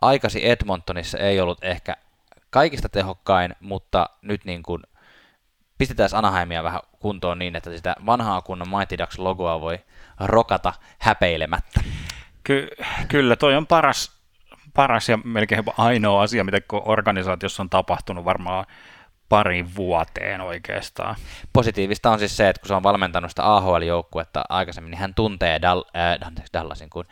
aikasi 0.00 0.48
Edmontonissa 0.48 1.18
ei 1.18 1.40
ollut 1.40 1.64
ehkä 1.64 1.96
kaikista 2.50 2.88
tehokkain, 2.88 3.54
mutta 3.60 4.10
nyt 4.22 4.44
niin 4.44 4.62
kuin 4.62 4.82
pistetään 5.78 6.10
Anaheimia 6.12 6.62
vähän 6.62 6.80
kuntoon 6.98 7.38
niin, 7.38 7.56
että 7.56 7.76
sitä 7.76 7.96
vanhaa 8.06 8.42
kunnon 8.42 8.68
Mighty 8.68 8.98
Ducks 8.98 9.18
logoa 9.18 9.60
voi 9.60 9.78
rokata 10.20 10.72
häpeilemättä. 10.98 11.80
Ky- 12.44 12.68
kyllä, 13.08 13.36
toi 13.36 13.56
on 13.56 13.66
paras, 13.66 14.20
paras 14.74 15.08
ja 15.08 15.18
melkein 15.24 15.64
ainoa 15.76 16.22
asia, 16.22 16.44
mitä 16.44 16.58
organisaatiossa 16.72 17.62
on 17.62 17.70
tapahtunut 17.70 18.24
varmaan 18.24 18.66
pariin 19.30 19.76
vuoteen 19.76 20.40
oikeastaan. 20.40 21.16
Positiivista 21.52 22.10
on 22.10 22.18
siis 22.18 22.36
se, 22.36 22.48
että 22.48 22.60
kun 22.60 22.68
se 22.68 22.74
on 22.74 22.82
valmentanut 22.82 23.30
sitä 23.30 23.56
AHL-joukkuetta 23.56 24.42
aikaisemmin, 24.48 24.90
niin 24.90 24.98
hän 24.98 25.14
tuntee 25.14 25.58
Dal- 25.58 25.90
äh, 25.96 26.32
Dallasin 26.52 26.90
kuin 26.90 27.06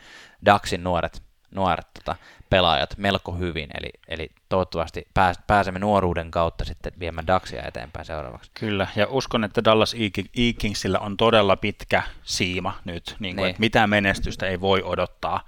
Daxin 0.45 0.83
nuoret, 0.83 1.23
nuoret 1.51 1.87
tota, 1.93 2.15
pelaajat 2.49 2.97
melko 2.97 3.31
hyvin, 3.31 3.69
eli, 3.79 3.89
eli 4.07 4.29
toivottavasti 4.49 5.07
pääs, 5.13 5.39
pääsemme 5.47 5.79
nuoruuden 5.79 6.31
kautta 6.31 6.65
sitten 6.65 6.93
viemään 6.99 7.27
Daxia 7.27 7.63
eteenpäin 7.67 8.05
seuraavaksi. 8.05 8.51
Kyllä, 8.53 8.87
ja 8.95 9.07
uskon, 9.09 9.43
että 9.43 9.63
Dallas 9.63 9.95
Eakingsillä 10.37 10.99
on 10.99 11.17
todella 11.17 11.55
pitkä 11.55 12.03
siima 12.23 12.79
nyt, 12.85 13.15
niin 13.19 13.35
kuin, 13.35 13.43
niin. 13.43 13.49
että 13.49 13.59
mitään 13.59 13.89
menestystä 13.89 14.47
ei 14.47 14.61
voi 14.61 14.81
odottaa 14.83 15.47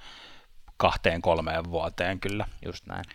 kahteen 0.77 1.21
kolmeen 1.21 1.71
vuoteen 1.71 2.19
kyllä. 2.19 2.45
Just 2.65 2.85
näin. 2.85 3.05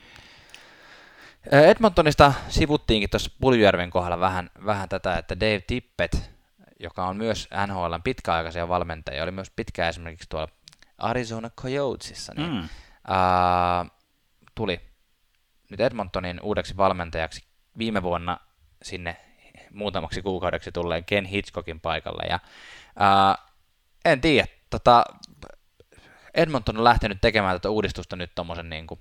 Edmontonista 1.51 2.33
sivuttiinkin 2.49 3.11
tuossa 3.11 3.31
Puljujärven 3.41 3.91
kohdalla 3.91 4.21
vähän, 4.21 4.51
vähän 4.67 4.89
tätä, 4.89 5.19
että 5.19 5.41
Dave 5.41 5.61
Tippett 5.67 6.15
joka 6.81 7.07
on 7.07 7.17
myös 7.17 7.49
NHLn 7.67 8.03
pitkäaikaisia 8.05 8.69
valmentajia, 8.69 9.23
oli 9.23 9.31
myös 9.31 9.51
pitkään 9.57 9.89
esimerkiksi 9.89 10.29
tuolla 10.29 10.49
Arizona 10.99 11.51
Coyotesissa, 11.51 12.33
niin 12.37 12.53
mm. 12.53 12.69
ää, 13.09 13.87
tuli 14.55 14.81
nyt 15.71 15.81
Edmontonin 15.81 16.41
uudeksi 16.43 16.77
valmentajaksi 16.77 17.45
viime 17.79 18.03
vuonna 18.03 18.39
sinne 18.83 19.17
muutamaksi 19.71 20.23
kuukaudeksi 20.23 20.73
tulleen 20.73 21.05
Ken 21.05 21.25
Hitchcockin 21.25 21.81
paikalle. 21.81 22.23
Ja, 22.29 22.41
ää, 22.97 23.39
en 24.05 24.21
tiedä, 24.21 24.47
tota, 24.71 25.05
Edmonton 26.35 26.79
on 26.79 26.85
lähtenyt 26.85 27.19
tekemään 27.21 27.55
tätä 27.55 27.71
uudistusta 27.71 28.17
nyt 28.17 28.35
tuommoisen 28.35 28.71
niin 28.71 28.87
kuin 28.87 29.01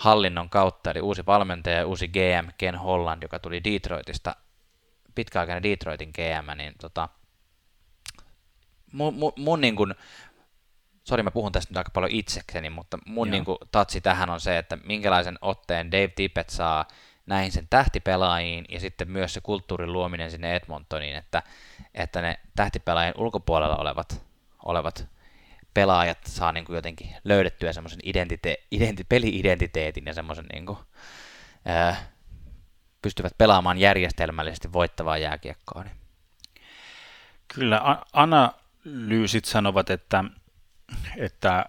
hallinnon 0.00 0.50
kautta, 0.50 0.90
eli 0.90 1.00
uusi 1.00 1.26
valmentaja 1.26 1.76
ja 1.76 1.86
uusi 1.86 2.08
GM 2.08 2.48
Ken 2.58 2.76
Holland, 2.76 3.22
joka 3.22 3.38
tuli 3.38 3.64
Detroitista, 3.64 4.36
pitkäaikainen 5.14 5.62
Detroitin 5.62 6.10
GM, 6.14 6.58
niin 6.58 6.74
tota, 6.80 7.08
mun, 8.92 9.14
mun, 9.14 9.32
mun 9.36 9.60
niin 9.60 9.76
kuin, 9.76 9.94
sori 11.04 11.22
mä 11.22 11.30
puhun 11.30 11.52
tästä 11.52 11.70
nyt 11.70 11.76
aika 11.76 11.90
paljon 11.90 12.12
itsekseni, 12.12 12.70
mutta 12.70 12.98
mun 13.06 13.30
niin 13.30 13.44
kuin, 13.44 13.58
tatsi 13.72 14.00
tähän 14.00 14.30
on 14.30 14.40
se, 14.40 14.58
että 14.58 14.78
minkälaisen 14.84 15.38
otteen 15.40 15.92
Dave 15.92 16.08
Tippett 16.08 16.50
saa 16.50 16.88
näihin 17.26 17.52
sen 17.52 17.66
tähtipelaajiin 17.70 18.64
ja 18.68 18.80
sitten 18.80 19.10
myös 19.10 19.34
se 19.34 19.40
kulttuurin 19.40 19.92
luominen 19.92 20.30
sinne 20.30 20.56
Edmontoniin, 20.56 21.16
että, 21.16 21.42
että 21.94 22.22
ne 22.22 22.40
tähtipelaajien 22.56 23.18
ulkopuolella 23.18 23.76
olevat, 23.76 24.22
olevat 24.64 25.08
pelaajat 25.74 26.18
saa 26.26 26.52
niin 26.52 26.64
kuin 26.64 26.76
jotenkin 26.76 27.16
löydettyä 27.24 27.72
semmoisen 27.72 28.00
identite- 28.04 28.66
identi- 28.74 29.04
peli-identiteetin 29.08 30.06
ja 30.06 30.14
semmoisen 30.14 30.46
niin 30.52 30.66
kuin, 30.66 30.78
ää, 31.64 32.10
pystyvät 33.02 33.38
pelaamaan 33.38 33.78
järjestelmällisesti 33.78 34.72
voittavaa 34.72 35.18
jääkiekkoa. 35.18 35.84
Niin. 35.84 35.96
Kyllä, 37.54 38.02
analyysit 38.12 39.44
sanovat, 39.44 39.90
että, 39.90 40.24
että 41.16 41.66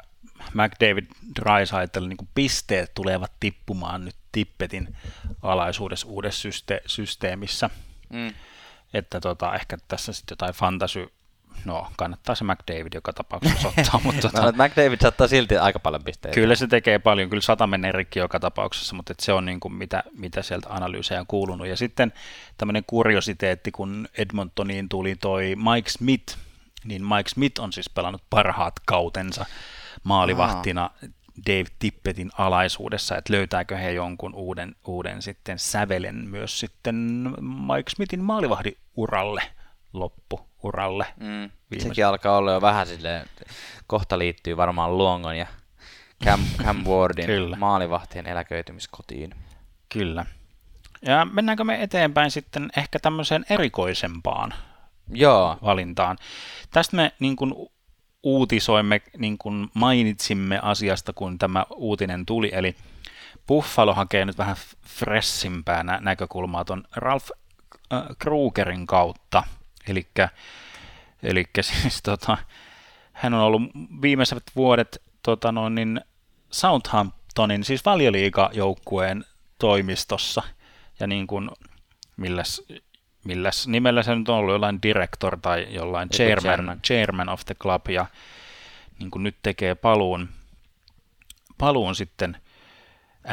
McDavid 0.54 1.06
Drysaitel 1.40 2.08
niin 2.08 2.30
pisteet 2.36 2.94
tulevat 2.94 3.32
tippumaan 3.40 4.06
nyt 4.06 4.16
Tippetin 4.32 4.98
alaisuudessa 5.42 6.08
uudessa 6.08 6.42
syste- 6.42 6.82
systeemissä. 6.86 7.70
Mm. 8.10 8.34
Että 8.94 9.20
tota, 9.20 9.56
ehkä 9.56 9.78
tässä 9.88 10.14
sitten 10.14 10.34
jotain 10.34 10.54
fantasy 10.54 11.12
no 11.66 11.88
kannattaa 11.98 12.36
se 12.36 12.44
McDavid 12.44 12.94
joka 12.94 13.14
tapauksessa 13.14 13.68
ottaa. 13.68 14.02
mutta 14.06 14.22
tota, 14.22 14.42
no, 14.42 14.52
McDavid 14.52 15.02
saattaa 15.02 15.28
silti 15.28 15.58
aika 15.58 15.80
paljon 15.80 16.04
pisteitä. 16.04 16.36
Kyllä 16.36 16.56
se 16.56 16.68
tekee 16.68 17.00
paljon, 17.00 17.30
kyllä 17.30 17.42
sata 17.42 17.68
menee 17.68 17.92
rikki 17.92 18.20
joka 18.20 18.40
tapauksessa, 18.40 18.96
mutta 18.96 19.14
se 19.20 19.34
on 19.34 19.46
niin 19.46 19.60
kuin 19.60 19.74
mitä, 19.74 20.04
mitä 20.18 20.42
sieltä 20.42 20.70
analyysejä 20.70 21.20
on 21.20 21.28
kuulunut. 21.28 21.68
Ja 21.68 21.76
sitten 21.78 22.14
tämmöinen 22.58 22.84
kuriositeetti, 22.88 23.72
kun 23.72 24.08
Edmontoniin 24.18 24.90
tuli 24.90 25.16
toi 25.16 25.56
Mike 25.56 25.90
Smith, 25.90 26.38
niin 26.84 27.06
Mike 27.06 27.30
Smith 27.30 27.62
on 27.62 27.74
siis 27.74 27.90
pelannut 27.90 28.24
parhaat 28.30 28.74
kautensa 28.86 29.46
maalivahtina 30.04 30.86
Aha. 30.86 31.08
Dave 31.48 31.66
Tippetin 31.80 32.32
alaisuudessa, 32.38 33.18
että 33.18 33.34
löytääkö 33.34 33.78
he 33.78 33.92
jonkun 33.92 34.36
uuden, 34.36 34.76
uuden 34.88 35.22
sitten 35.22 35.60
sävelen 35.60 36.16
myös 36.16 36.60
sitten 36.60 36.96
Mike 37.42 37.90
Smithin 37.90 38.24
maalivahdin 38.24 38.78
uralle. 40.64 41.06
Mm. 41.20 41.50
Sekin 41.80 42.06
alkaa 42.06 42.38
olla 42.38 42.52
jo 42.52 42.62
vähän 42.62 42.88
silleen, 42.88 43.28
kohta 43.88 44.20
liittyy 44.20 44.58
varmaan 44.58 44.98
Luongon 44.98 45.38
ja 45.38 45.46
Cam, 46.26 46.40
Cam 46.58 46.84
Wardin 46.84 47.30
maalivahtien 47.60 48.28
eläköitymiskotiin. 48.28 49.36
Kyllä. 49.94 50.26
Ja 51.02 51.28
mennäänkö 51.32 51.64
me 51.64 51.84
eteenpäin 51.84 52.32
sitten 52.32 52.70
ehkä 52.78 53.00
tämmöiseen 53.00 53.46
erikoisempaan 53.50 54.54
Joo. 55.10 55.58
valintaan. 55.64 56.18
Tästä 56.72 56.96
me 56.96 57.12
niin 57.20 57.36
kuin 57.36 57.54
uutisoimme, 58.24 59.02
niin 59.18 59.38
kuin 59.38 59.68
mainitsimme 59.74 60.60
asiasta, 60.62 61.14
kun 61.14 61.38
tämä 61.38 61.66
uutinen 61.76 62.26
tuli, 62.26 62.50
eli 62.54 62.76
Buffalo 63.48 63.94
hakee 63.94 64.26
nyt 64.26 64.38
vähän 64.38 64.56
fressimpää 64.88 65.84
nä- 65.84 66.00
näkökulmaa 66.02 66.66
tuon 66.66 66.84
Ralph 66.96 67.32
äh, 67.94 68.04
Krugerin 68.20 68.88
kautta, 68.88 69.44
eli 71.24 71.46
siis 71.62 72.02
tota, 72.04 72.38
hän 73.14 73.34
on 73.34 73.42
ollut 73.42 73.62
viimeiset 74.02 74.44
vuodet 74.56 75.02
tota 75.24 75.52
noin, 75.52 75.76
niin 75.76 76.02
Southamptonin, 76.52 77.64
siis 77.64 77.86
valioliigajoukkueen 77.86 79.26
toimistossa, 79.60 80.44
ja 81.00 81.08
niin 81.08 81.28
kuin, 81.28 81.50
milläs 82.18 82.62
milläs 83.26 83.68
nimellä 83.68 84.04
se 84.04 84.16
nyt 84.16 84.30
on 84.30 84.36
ollut, 84.36 84.54
jollain 84.54 84.80
director 84.84 85.38
tai 85.42 85.68
jollain 85.70 86.10
chairman, 86.10 86.42
chairman. 86.42 86.82
chairman 86.82 87.30
of 87.30 87.46
the 87.46 87.56
club, 87.56 87.90
ja 87.90 88.06
niin 89.00 89.12
kuin 89.12 89.24
nyt 89.24 89.36
tekee 89.44 89.76
paluun, 89.76 90.30
paluun 91.58 91.96
sitten 91.96 92.38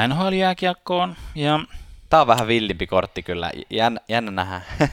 NHL-jääkiekkoon. 0.08 1.16
Ja 1.34 1.60
Tämä 2.10 2.20
on 2.20 2.26
vähän 2.26 2.48
villimpi 2.48 2.86
kortti 2.86 3.22
kyllä, 3.22 3.50
jännä, 3.70 4.00
jännä 4.08 4.30
nähdä. 4.30 4.60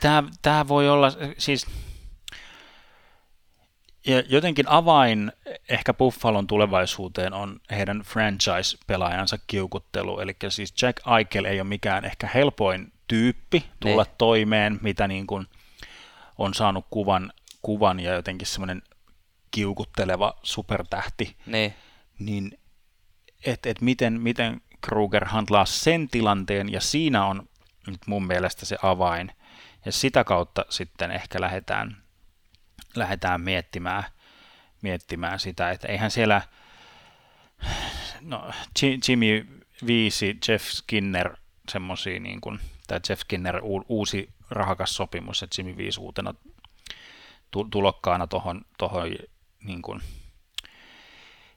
tämä, 0.00 0.22
tämä 0.42 0.68
voi 0.68 0.88
olla, 0.88 1.12
siis 1.38 1.66
ja 4.06 4.22
jotenkin 4.28 4.68
avain 4.68 5.32
ehkä 5.68 5.94
Buffalon 5.94 6.46
tulevaisuuteen 6.46 7.32
on 7.32 7.60
heidän 7.70 8.00
franchise-pelaajansa 8.00 9.38
kiukuttelu, 9.46 10.20
eli 10.20 10.36
siis 10.48 10.82
Jack 10.82 11.06
Eichel 11.18 11.44
ei 11.44 11.60
ole 11.60 11.68
mikään 11.68 12.04
ehkä 12.04 12.28
helpoin 12.34 12.92
tyyppi 13.08 13.64
tulla 13.80 14.02
ne. 14.02 14.08
Niin. 14.08 14.14
toimeen, 14.18 14.78
mitä 14.82 15.08
niin 15.08 15.26
kuin 15.26 15.46
on 16.38 16.54
saanut 16.54 16.86
kuvan, 16.90 17.32
kuvan 17.62 18.00
ja 18.00 18.12
jotenkin 18.12 18.46
semmoinen 18.46 18.82
kiukutteleva 19.50 20.38
supertähti, 20.42 21.36
ne. 21.46 21.52
niin, 21.58 21.74
niin 22.18 22.58
että 23.46 23.70
et 23.70 23.80
miten, 23.80 24.20
miten 24.20 24.60
Kruger 24.80 25.24
handlaa 25.24 25.66
sen 25.66 26.08
tilanteen, 26.08 26.72
ja 26.72 26.80
siinä 26.80 27.26
on 27.26 27.48
nyt 27.86 28.00
mun 28.06 28.26
mielestä 28.26 28.66
se 28.66 28.76
avain, 28.82 29.32
ja 29.84 29.92
sitä 29.92 30.24
kautta 30.24 30.64
sitten 30.68 31.10
ehkä 31.10 31.40
lähdetään, 31.40 31.96
lähdetään 32.94 33.40
miettimään, 33.40 34.04
miettimään 34.82 35.40
sitä, 35.40 35.70
että 35.70 35.88
eihän 35.88 36.10
siellä, 36.10 36.42
no 38.20 38.50
Jimmy 39.08 39.46
Viisi, 39.86 40.38
Jeff 40.48 40.64
Skinner, 40.64 41.36
semmoisia 41.70 42.20
niin 42.20 42.40
kuin, 42.40 42.60
tämä 42.86 43.00
Jeff 43.08 43.20
Skinner 43.20 43.60
uusi 43.88 44.28
rahakas 44.50 44.96
sopimus, 44.96 45.42
että 45.42 45.60
Jimmy 45.60 45.76
Viisi 45.76 46.00
uutena 46.00 46.34
tulokkaana 47.70 48.26
tuohon, 48.26 48.64
tohon, 48.78 49.08
niin 49.64 49.82
kuin, 49.82 50.00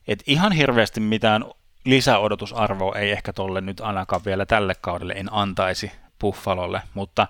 et 0.08 0.24
ihan 0.28 0.52
hirveästi 0.52 1.00
mitään 1.00 1.46
lisäodotusarvoa 1.86 2.96
ei 2.96 3.12
ehkä 3.12 3.34
tolle 3.34 3.62
nyt 3.62 3.80
ainakaan 3.80 4.26
vielä 4.26 4.46
tälle 4.46 4.76
kaudelle 4.76 5.14
en 5.14 5.34
antaisi 5.34 5.92
Buffalolle, 6.20 6.82
mutta 6.94 7.28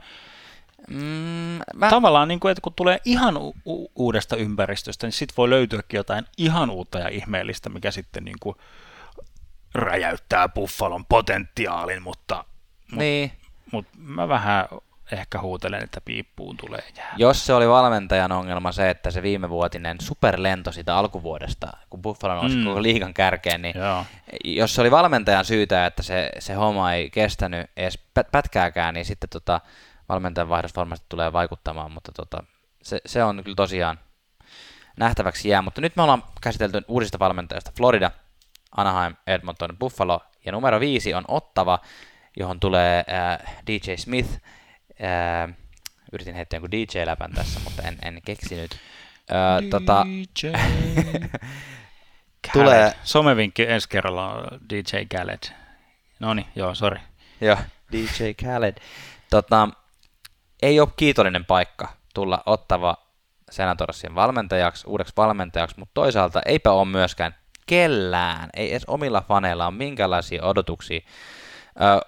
mm, 0.89 1.59
mä... 1.75 1.89
tavallaan 1.89 2.27
niin 2.27 2.39
kuin, 2.39 2.51
että 2.51 2.61
kun 2.61 2.73
tulee 2.73 2.99
ihan 3.05 3.37
u- 3.37 3.91
uudesta 3.95 4.35
ympäristöstä, 4.35 5.07
niin 5.07 5.11
sitten 5.11 5.37
voi 5.37 5.49
löytyäkin 5.49 5.97
jotain 5.97 6.25
ihan 6.37 6.69
uutta 6.69 6.99
ja 6.99 7.07
ihmeellistä, 7.07 7.69
mikä 7.69 7.91
sitten 7.91 8.25
niin 8.25 8.37
kuin 8.39 8.55
räjäyttää 9.73 10.49
Buffalon 10.49 11.05
potentiaalin, 11.05 12.01
mutta, 12.01 12.45
niin. 12.91 13.31
mutta 13.71 13.97
mä 13.97 14.27
vähän 14.27 14.67
ehkä 15.11 15.41
huutelen, 15.41 15.83
että 15.83 16.01
piippuun 16.01 16.57
tulee 16.57 16.83
jää. 16.97 17.13
Jos 17.17 17.45
se 17.45 17.53
oli 17.53 17.69
valmentajan 17.69 18.31
ongelma 18.31 18.71
se, 18.71 18.89
että 18.89 19.11
se 19.11 19.21
viimevuotinen 19.21 19.97
superlento 20.01 20.71
sitä 20.71 20.97
alkuvuodesta, 20.97 21.67
kun 21.89 22.01
Buffalo 22.01 22.35
nousi 22.35 22.55
mm. 22.55 22.65
koko 22.65 22.81
liigan 22.81 23.13
kärkeen, 23.13 23.61
niin 23.61 23.77
Joo. 23.77 24.05
jos 24.43 24.75
se 24.75 24.81
oli 24.81 24.91
valmentajan 24.91 25.45
syytä, 25.45 25.85
että 25.85 26.03
se, 26.03 26.31
se 26.39 26.53
homma 26.53 26.93
ei 26.93 27.09
kestänyt 27.09 27.69
edes 27.77 27.99
pätkääkään, 28.31 28.93
niin 28.93 29.05
sitten 29.05 29.29
tota, 29.29 29.61
valmentajan 30.11 30.49
vaihdos 30.49 30.75
varmasti 30.75 31.05
tulee 31.09 31.33
vaikuttamaan, 31.33 31.91
mutta 31.91 32.11
tota, 32.11 32.43
se, 32.81 33.01
se 33.05 33.23
on 33.23 33.43
kyllä 33.43 33.55
tosiaan 33.55 33.99
nähtäväksi 34.97 35.49
jää. 35.49 35.61
Mutta 35.61 35.81
nyt 35.81 35.95
me 35.95 36.01
ollaan 36.01 36.23
käsitelty 36.41 36.81
uudista 36.87 37.19
valmentajista 37.19 37.71
Florida, 37.77 38.11
Anaheim, 38.77 39.15
Edmonton, 39.27 39.77
Buffalo 39.79 40.21
ja 40.45 40.51
numero 40.51 40.79
viisi 40.79 41.13
on 41.13 41.23
Ottava, 41.27 41.79
johon 42.37 42.59
tulee 42.59 43.03
äh, 43.09 43.55
DJ 43.67 43.95
Smith, 43.95 44.41
Ää, 45.01 45.49
yritin 46.11 46.35
heittää 46.35 46.57
jonkun 46.57 46.71
DJ-läpän 46.71 47.31
tässä, 47.33 47.59
mutta 47.63 47.81
en, 47.81 47.97
en 48.01 48.21
keksinyt. 48.25 48.71
Ää, 49.31 49.61
DJ. 49.61 49.69
Tota, 49.69 50.05
tulee... 52.53 52.93
Somevinkki 53.03 53.69
ensi 53.69 53.89
kerralla 53.89 54.33
on 54.33 54.59
DJ 54.69 54.97
Khaled. 55.15 55.55
No 56.19 56.33
niin, 56.33 56.47
joo, 56.55 56.75
sorry. 56.75 56.99
Joo, 57.41 57.57
DJ 57.91 58.31
Khaled. 58.43 58.77
Tota, 59.29 59.69
ei 60.61 60.79
ole 60.79 60.89
kiitollinen 60.95 61.45
paikka 61.45 61.87
tulla 62.13 62.43
ottava 62.45 62.97
Senatorsin 63.51 64.15
valmentajaksi, 64.15 64.87
uudeksi 64.87 65.13
valmentajaksi, 65.17 65.79
mutta 65.79 65.93
toisaalta 65.93 66.41
eipä 66.45 66.71
ole 66.71 66.87
myöskään 66.87 67.35
kellään, 67.65 68.49
ei 68.53 68.71
edes 68.71 68.85
omilla 68.85 69.21
faneilla 69.21 69.67
ole 69.67 69.75
minkälaisia 69.75 70.43
odotuksia 70.43 71.01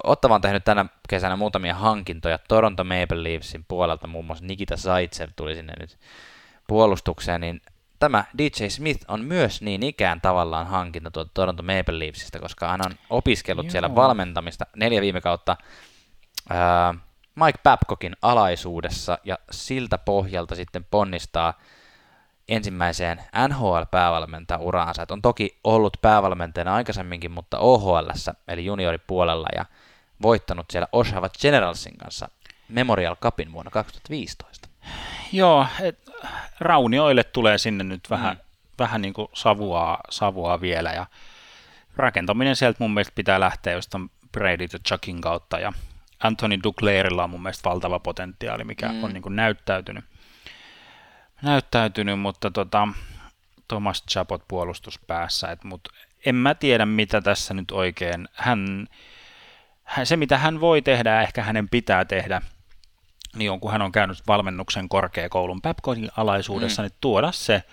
Ottava 0.03 0.35
on 0.35 0.41
tehnyt 0.41 0.63
tänä 0.63 0.85
kesänä 1.09 1.35
muutamia 1.35 1.75
hankintoja 1.75 2.39
Toronto 2.47 2.83
Maple 2.83 3.23
Leafsin 3.23 3.65
puolelta, 3.67 4.07
muun 4.07 4.25
muassa 4.25 4.45
Nikita 4.45 4.77
Zaitsev 4.77 5.29
tuli 5.35 5.55
sinne 5.55 5.73
nyt 5.79 5.97
puolustukseen, 6.67 7.41
niin 7.41 7.61
tämä 7.99 8.23
DJ 8.37 8.67
Smith 8.67 9.05
on 9.07 9.21
myös 9.25 9.61
niin 9.61 9.83
ikään 9.83 10.21
tavallaan 10.21 10.67
hankinta 10.67 11.11
tuolta 11.11 11.31
Toronto 11.33 11.63
Maple 11.63 11.99
Leafsistä, 11.99 12.39
koska 12.39 12.67
hän 12.67 12.81
on 12.85 12.91
opiskellut 13.09 13.65
Joo. 13.65 13.71
siellä 13.71 13.95
valmentamista 13.95 14.65
neljä 14.75 15.01
viime 15.01 15.21
kautta 15.21 15.57
Mike 17.35 17.59
Babcockin 17.63 18.15
alaisuudessa 18.21 19.17
ja 19.23 19.39
siltä 19.51 19.97
pohjalta 19.97 20.55
sitten 20.55 20.85
ponnistaa 20.91 21.53
ensimmäiseen 22.47 23.23
NHL-päävalmentajan 23.47 24.61
uraansa. 24.61 25.01
Et 25.01 25.11
on 25.11 25.21
toki 25.21 25.59
ollut 25.63 25.97
päävalmentajana 26.01 26.75
aikaisemminkin, 26.75 27.31
mutta 27.31 27.59
OHL, 27.59 28.09
eli 28.47 28.65
junioripuolella, 28.65 29.47
ja 29.55 29.65
voittanut 30.21 30.65
siellä 30.71 30.87
Oshawa 30.91 31.29
Generalsin 31.41 31.97
kanssa 31.97 32.29
Memorial 32.69 33.15
Cupin 33.15 33.53
vuonna 33.53 33.71
2015. 33.71 34.69
Joo, 35.31 35.67
et, 35.81 36.09
raunioille 36.59 37.23
tulee 37.23 37.57
sinne 37.57 37.83
nyt 37.83 38.09
vähän, 38.09 38.37
mm. 38.37 38.43
vähän 38.79 39.01
niin 39.01 39.13
kuin 39.13 39.27
savua, 39.33 39.97
savua 40.09 40.61
vielä, 40.61 40.91
ja 40.91 41.05
rakentaminen 41.97 42.55
sieltä 42.55 42.77
mun 42.79 42.93
mielestä 42.93 43.15
pitää 43.15 43.39
lähteä 43.39 43.73
jostain 43.73 44.11
Brady 44.31 44.67
ja 44.73 44.79
Chuckin 44.87 45.21
kautta, 45.21 45.59
ja 45.59 45.73
Anthony 46.23 46.59
Duclairilla 46.63 47.23
on 47.23 47.29
mun 47.29 47.43
mielestä 47.43 47.69
valtava 47.69 47.99
potentiaali, 47.99 48.63
mikä 48.63 48.87
mm. 48.87 49.03
on 49.03 49.13
niin 49.13 49.23
kuin 49.23 49.35
näyttäytynyt 49.35 50.05
näyttäytynyt, 51.43 52.19
mutta 52.19 52.51
tota, 52.51 52.87
Thomas 53.67 54.03
Chapot 54.11 54.47
puolustuspäässä, 54.47 55.51
et, 55.51 55.63
mutta 55.63 55.89
en 56.25 56.35
mä 56.35 56.55
tiedä 56.55 56.85
mitä 56.85 57.21
tässä 57.21 57.53
nyt 57.53 57.71
oikein, 57.71 58.27
hän, 58.33 58.87
hän, 59.83 60.05
se 60.05 60.17
mitä 60.17 60.37
hän 60.37 60.61
voi 60.61 60.81
tehdä 60.81 61.15
ja 61.15 61.21
ehkä 61.21 61.43
hänen 61.43 61.69
pitää 61.69 62.05
tehdä, 62.05 62.41
niin 63.35 63.51
on 63.51 63.59
kun 63.59 63.71
hän 63.71 63.81
on 63.81 63.91
käynyt 63.91 64.17
valmennuksen 64.27 64.89
korkeakoulun 64.89 65.61
Babcockin 65.61 66.09
alaisuudessa, 66.17 66.81
mm. 66.81 66.85
niin 66.85 66.97
tuoda 67.01 67.31
se 67.31 67.63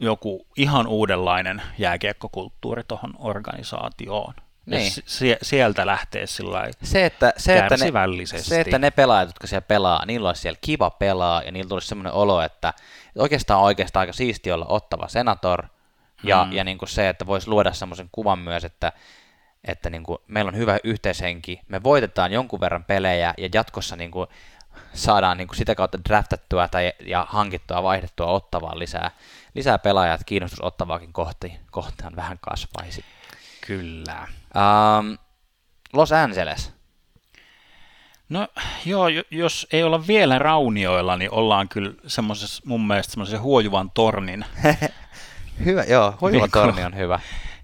joku 0.00 0.46
ihan 0.56 0.86
uudenlainen 0.86 1.62
jääkiekkokulttuuri 1.78 2.82
tuohon 2.88 3.14
organisaatioon. 3.18 4.34
Niin. 4.70 4.92
Ja 5.30 5.36
sieltä 5.42 5.86
lähtee 5.86 6.26
sillä 6.26 6.68
se, 6.82 7.06
että, 7.06 7.32
se, 7.36 7.58
että 7.58 7.76
ne, 7.76 7.92
se, 8.26 8.60
että 8.60 8.78
ne 8.78 8.90
pelaajat, 8.90 9.28
jotka 9.28 9.46
siellä 9.46 9.66
pelaa, 9.68 10.06
niillä 10.06 10.28
olisi 10.28 10.42
siellä 10.42 10.58
kiva 10.60 10.90
pelaa, 10.90 11.42
ja 11.42 11.52
niillä 11.52 11.68
tulisi 11.68 11.88
semmoinen 11.88 12.12
olo, 12.12 12.42
että 12.42 12.74
oikeastaan 13.18 13.60
oikeastaan 13.60 14.00
aika 14.00 14.12
siisti 14.12 14.52
olla 14.52 14.66
ottava 14.68 15.08
senator, 15.08 15.64
ja, 16.22 16.44
hmm. 16.44 16.52
ja 16.52 16.64
niin 16.64 16.78
kuin 16.78 16.88
se, 16.88 17.08
että 17.08 17.26
voisi 17.26 17.48
luoda 17.48 17.72
semmoisen 17.72 18.08
kuvan 18.12 18.38
myös, 18.38 18.64
että, 18.64 18.92
että 19.64 19.90
niin 19.90 20.02
kuin 20.02 20.18
meillä 20.26 20.48
on 20.48 20.56
hyvä 20.56 20.78
yhteishenki, 20.84 21.60
me 21.68 21.82
voitetaan 21.82 22.32
jonkun 22.32 22.60
verran 22.60 22.84
pelejä, 22.84 23.34
ja 23.38 23.48
jatkossa 23.54 23.96
niin 23.96 24.10
kuin 24.10 24.28
saadaan 24.92 25.36
niin 25.36 25.48
kuin 25.48 25.56
sitä 25.56 25.74
kautta 25.74 25.98
draftattua 26.08 26.68
tai, 26.68 26.92
ja 27.00 27.26
hankittua, 27.28 27.82
vaihdettua 27.82 28.26
ottavaa 28.26 28.78
lisää, 28.78 29.10
lisää 29.54 29.78
pelaajat, 29.78 30.20
kiinnostus 30.26 30.60
ottavaakin 30.62 31.12
kohti, 31.12 31.60
kohtaan 31.70 32.16
vähän 32.16 32.38
kasvaisi. 32.40 33.04
Kyllä. 33.66 34.28
Um, 34.54 35.18
Los 35.92 36.12
Angeles. 36.12 36.72
No 38.28 38.48
joo, 38.86 39.04
jos 39.30 39.66
ei 39.72 39.82
olla 39.82 40.06
vielä 40.06 40.38
raunioilla, 40.38 41.16
niin 41.16 41.30
ollaan 41.32 41.68
kyllä 41.68 41.92
semmoisessa, 42.06 42.62
mun 42.66 42.86
mielestä 42.86 43.10
semmoisen 43.10 43.40
huojuvan 43.40 43.90
tornin. 43.90 44.44
hyvä, 45.64 45.82
joo, 45.82 46.14
huojuva 46.20 46.44
niin, 46.44 46.50
torni 46.50 46.84
on 46.84 46.96
hyvä. 46.96 47.20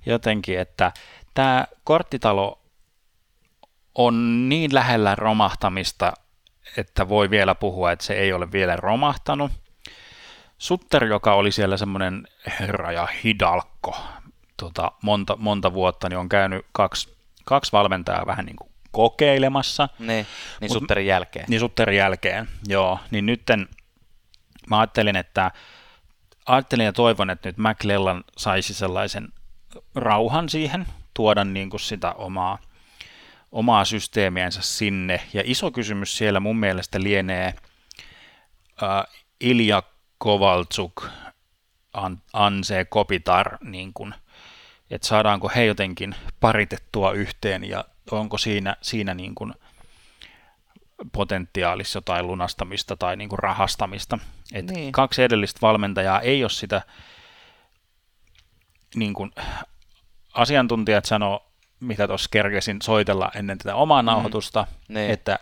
Jotenkin, 0.06 0.58
että 0.58 0.92
tämä 1.34 1.66
korttitalo 1.84 2.58
on 3.94 4.48
niin 4.48 4.74
lähellä 4.74 5.14
romahtamista, 5.14 6.12
että 6.76 7.08
voi 7.08 7.30
vielä 7.30 7.54
puhua, 7.54 7.92
että 7.92 8.04
se 8.04 8.14
ei 8.14 8.32
ole 8.32 8.52
vielä 8.52 8.76
romahtanut. 8.76 9.52
Sutter, 10.58 11.04
joka 11.04 11.34
oli 11.34 11.52
siellä 11.52 11.76
semmoinen 11.76 12.28
herra 12.60 12.92
ja 12.92 13.08
hidalkko, 13.24 13.96
tota, 14.56 14.92
monta, 15.02 15.36
monta 15.36 15.72
vuotta, 15.72 16.08
niin 16.08 16.18
on 16.18 16.28
käynyt 16.28 16.66
kaksi, 16.72 17.16
kaksi 17.44 17.72
valmentajaa 17.72 18.26
vähän 18.26 18.46
niin 18.46 18.56
kuin 18.56 18.70
kokeilemassa. 18.90 19.88
Niin, 19.98 20.26
niin 20.60 20.70
Sutterin 20.70 21.06
jälkeen. 21.06 21.44
Niin 21.48 21.60
Sutterin 21.60 21.96
jälkeen, 21.96 22.48
joo. 22.68 22.98
Niin 23.10 23.26
nytten 23.26 23.68
mä 24.70 24.78
ajattelin, 24.78 25.16
että 25.16 25.50
ajattelin 26.46 26.84
ja 26.84 26.92
toivon, 26.92 27.30
että 27.30 27.48
nyt 27.48 27.56
McLellan 27.58 28.24
saisi 28.36 28.74
sellaisen 28.74 29.28
rauhan 29.94 30.48
siihen, 30.48 30.86
tuoda 31.14 31.44
niin 31.44 31.70
kuin 31.70 31.80
sitä 31.80 32.12
omaa, 32.12 32.58
omaa 33.52 33.84
systeemiänsä 33.84 34.62
sinne. 34.62 35.20
Ja 35.32 35.42
iso 35.44 35.70
kysymys 35.70 36.18
siellä 36.18 36.40
mun 36.40 36.56
mielestä 36.56 37.02
lienee 37.02 37.54
uh, 38.82 39.14
Ilja 39.40 39.82
Kovaltsuk, 40.18 41.06
Anse 42.32 42.84
Kopitar 42.84 43.58
niin 43.60 43.92
kuin– 43.94 44.14
että 44.90 45.08
saadaanko 45.08 45.50
he 45.56 45.64
jotenkin 45.64 46.14
paritettua 46.40 47.12
yhteen 47.12 47.64
ja 47.64 47.84
onko 48.10 48.38
siinä, 48.38 48.76
siinä 48.82 49.14
niin 49.14 49.34
kuin 49.34 49.54
potentiaalissa 51.12 51.96
jotain 51.96 52.26
lunastamista 52.26 52.96
tai 52.96 53.16
niin 53.16 53.28
kuin 53.28 53.38
rahastamista. 53.38 54.18
Et 54.52 54.66
niin. 54.66 54.92
Kaksi 54.92 55.22
edellistä 55.22 55.58
valmentajaa 55.62 56.20
ei 56.20 56.44
ole 56.44 56.50
sitä, 56.50 56.82
niin 58.94 59.14
kuin 59.14 59.30
asiantuntijat 60.34 61.04
sanoo, 61.04 61.46
mitä 61.80 62.08
tuossa 62.08 62.28
kerkesin 62.32 62.82
soitella 62.82 63.30
ennen 63.34 63.58
tätä 63.58 63.74
omaa 63.74 64.02
mm. 64.02 64.06
nauhoitusta, 64.06 64.66
niin. 64.88 65.10
että 65.10 65.38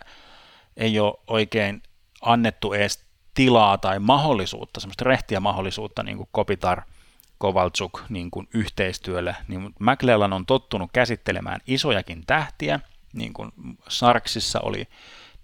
ei 0.77 0.99
ole 0.99 1.19
oikein 1.27 1.83
annettu 2.21 2.73
edes 2.73 3.05
tilaa 3.33 3.77
tai 3.77 3.99
mahdollisuutta, 3.99 4.79
semmoista 4.79 5.05
rehtiä 5.05 5.39
mahdollisuutta, 5.39 6.03
niin 6.03 6.17
kuin 6.17 6.29
Kopitar– 6.31 6.81
Kovaltsuk 7.37 8.01
niin 8.09 8.31
kuin 8.31 8.47
yhteistyölle, 8.53 9.35
niin 9.47 9.73
McLellan 9.79 10.33
on 10.33 10.45
tottunut 10.45 10.89
käsittelemään 10.93 11.61
isojakin 11.67 12.23
tähtiä, 12.27 12.79
niin 13.13 13.33
kuin 13.33 13.51
Sarksissa 13.89 14.59
oli 14.59 14.87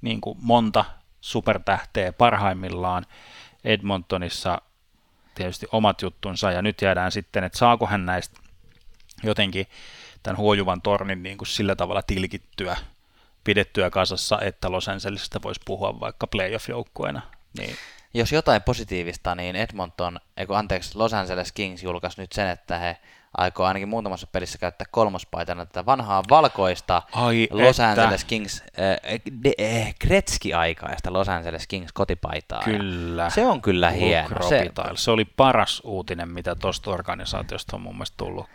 niin 0.02 0.22
kuin 0.22 0.38
monta 0.42 0.86
supertähteä 1.22 2.14
parhaimmillaan, 2.14 3.06
Edmontonissa 3.64 4.62
tietysti 5.36 5.68
omat 5.72 6.02
juttunsa, 6.02 6.52
ja 6.52 6.62
nyt 6.62 6.82
jäädään 6.82 7.12
sitten, 7.12 7.44
että 7.44 7.58
saako 7.58 7.86
hän 7.86 8.06
näistä 8.06 8.40
jotenkin 9.24 9.66
tämän 10.24 10.38
huojuvan 10.38 10.82
tornin 10.82 11.24
niin 11.24 11.38
kuin 11.38 11.48
sillä 11.48 11.76
tavalla 11.76 12.02
tilkittyä, 12.02 12.78
pidettyä 13.44 13.90
kasassa, 13.90 14.40
että 14.42 14.72
Los 14.72 14.90
Angelesista 14.90 15.42
voisi 15.44 15.62
puhua 15.66 16.00
vaikka 16.00 16.28
playoff-joukkueena. 16.28 17.22
Niin 17.58 17.76
jos 18.14 18.32
jotain 18.32 18.62
positiivista, 18.62 19.36
niin 19.36 19.56
Edmonton, 19.56 20.20
eiku, 20.38 20.54
anteeksi, 20.54 20.98
Los 20.98 21.14
Angeles 21.14 21.52
Kings 21.52 21.84
julkaisi 21.84 22.22
nyt 22.22 22.32
sen, 22.32 22.50
että 22.50 22.78
he 22.78 22.98
aikoo 23.38 23.66
ainakin 23.66 23.90
muutamassa 23.90 24.28
pelissä 24.28 24.58
käyttää 24.58 24.88
kolmospaitana 24.92 25.66
tätä 25.66 25.86
vanhaa 25.86 26.24
valkoista 26.30 27.02
Ai 27.12 27.48
Los 27.52 27.80
että. 27.80 27.90
Angeles 27.90 28.26
Kings, 28.26 28.64
äh, 28.80 29.16
äh, 29.62 29.96
Gretzky-aikaista 30.02 31.14
Los 31.14 31.30
Angeles 31.30 31.68
Kings 31.68 31.94
kotipaitaa. 31.94 32.62
Kyllä. 32.64 33.30
Se 33.30 33.46
on 33.46 33.62
kyllä 33.62 33.90
hieno. 33.92 34.50
Se, 34.50 34.72
se 34.96 35.12
oli 35.12 35.26
paras 35.26 35.82
uutinen, 35.84 36.30
mitä 36.30 36.56
tuosta 36.56 36.92
organisaatiosta 36.92 37.76
on 37.76 37.82
mun 37.82 37.96
mielestä 37.96 38.18
tullut 38.18 38.46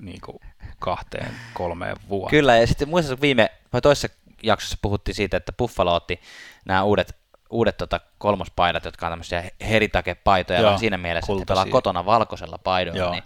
niin 0.00 0.20
kuin 0.20 0.38
kahteen, 0.78 1.32
kolmeen 1.54 1.96
vuoteen. 2.08 2.30
Kyllä, 2.30 2.56
ja 2.56 2.66
sitten 2.66 2.88
muistaakseni 2.88 3.20
viime, 3.20 3.50
vai 3.72 3.80
toisessa 3.80 4.08
jaksossa 4.42 4.78
puhuttiin 4.82 5.14
siitä, 5.14 5.36
että 5.36 5.52
Buffalo 5.52 5.94
otti 5.94 6.20
nämä 6.64 6.82
uudet 6.82 7.21
uudet 7.52 7.76
tota, 7.76 8.00
kolmospaidat, 8.18 8.84
jotka 8.84 9.06
on 9.06 9.12
tämmöisiä 9.12 9.50
heritakepaitoja, 9.60 10.60
Joo, 10.60 10.78
siinä 10.78 10.98
mielessä, 10.98 11.32
että 11.32 11.46
pelaa 11.46 11.66
kotona 11.66 12.06
valkoisella 12.06 12.58
paidolla, 12.58 12.98
Joo. 12.98 13.12
niin 13.12 13.24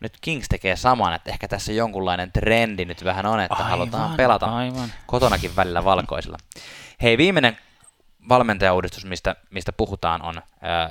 nyt 0.00 0.12
Kings 0.20 0.48
tekee 0.48 0.76
saman, 0.76 1.14
että 1.14 1.30
ehkä 1.30 1.48
tässä 1.48 1.72
jonkunlainen 1.72 2.32
trendi 2.32 2.84
nyt 2.84 3.04
vähän 3.04 3.26
on, 3.26 3.40
että 3.40 3.54
aivan, 3.54 3.70
halutaan 3.70 4.16
pelata 4.16 4.46
aivan. 4.46 4.92
kotonakin 5.06 5.56
välillä 5.56 5.84
valkoisilla. 5.84 6.38
Hei, 7.02 7.18
viimeinen 7.18 7.58
valmentajauudistus, 8.28 9.04
mistä, 9.04 9.36
mistä 9.50 9.72
puhutaan, 9.72 10.22
on 10.22 10.36
äh, 10.38 10.90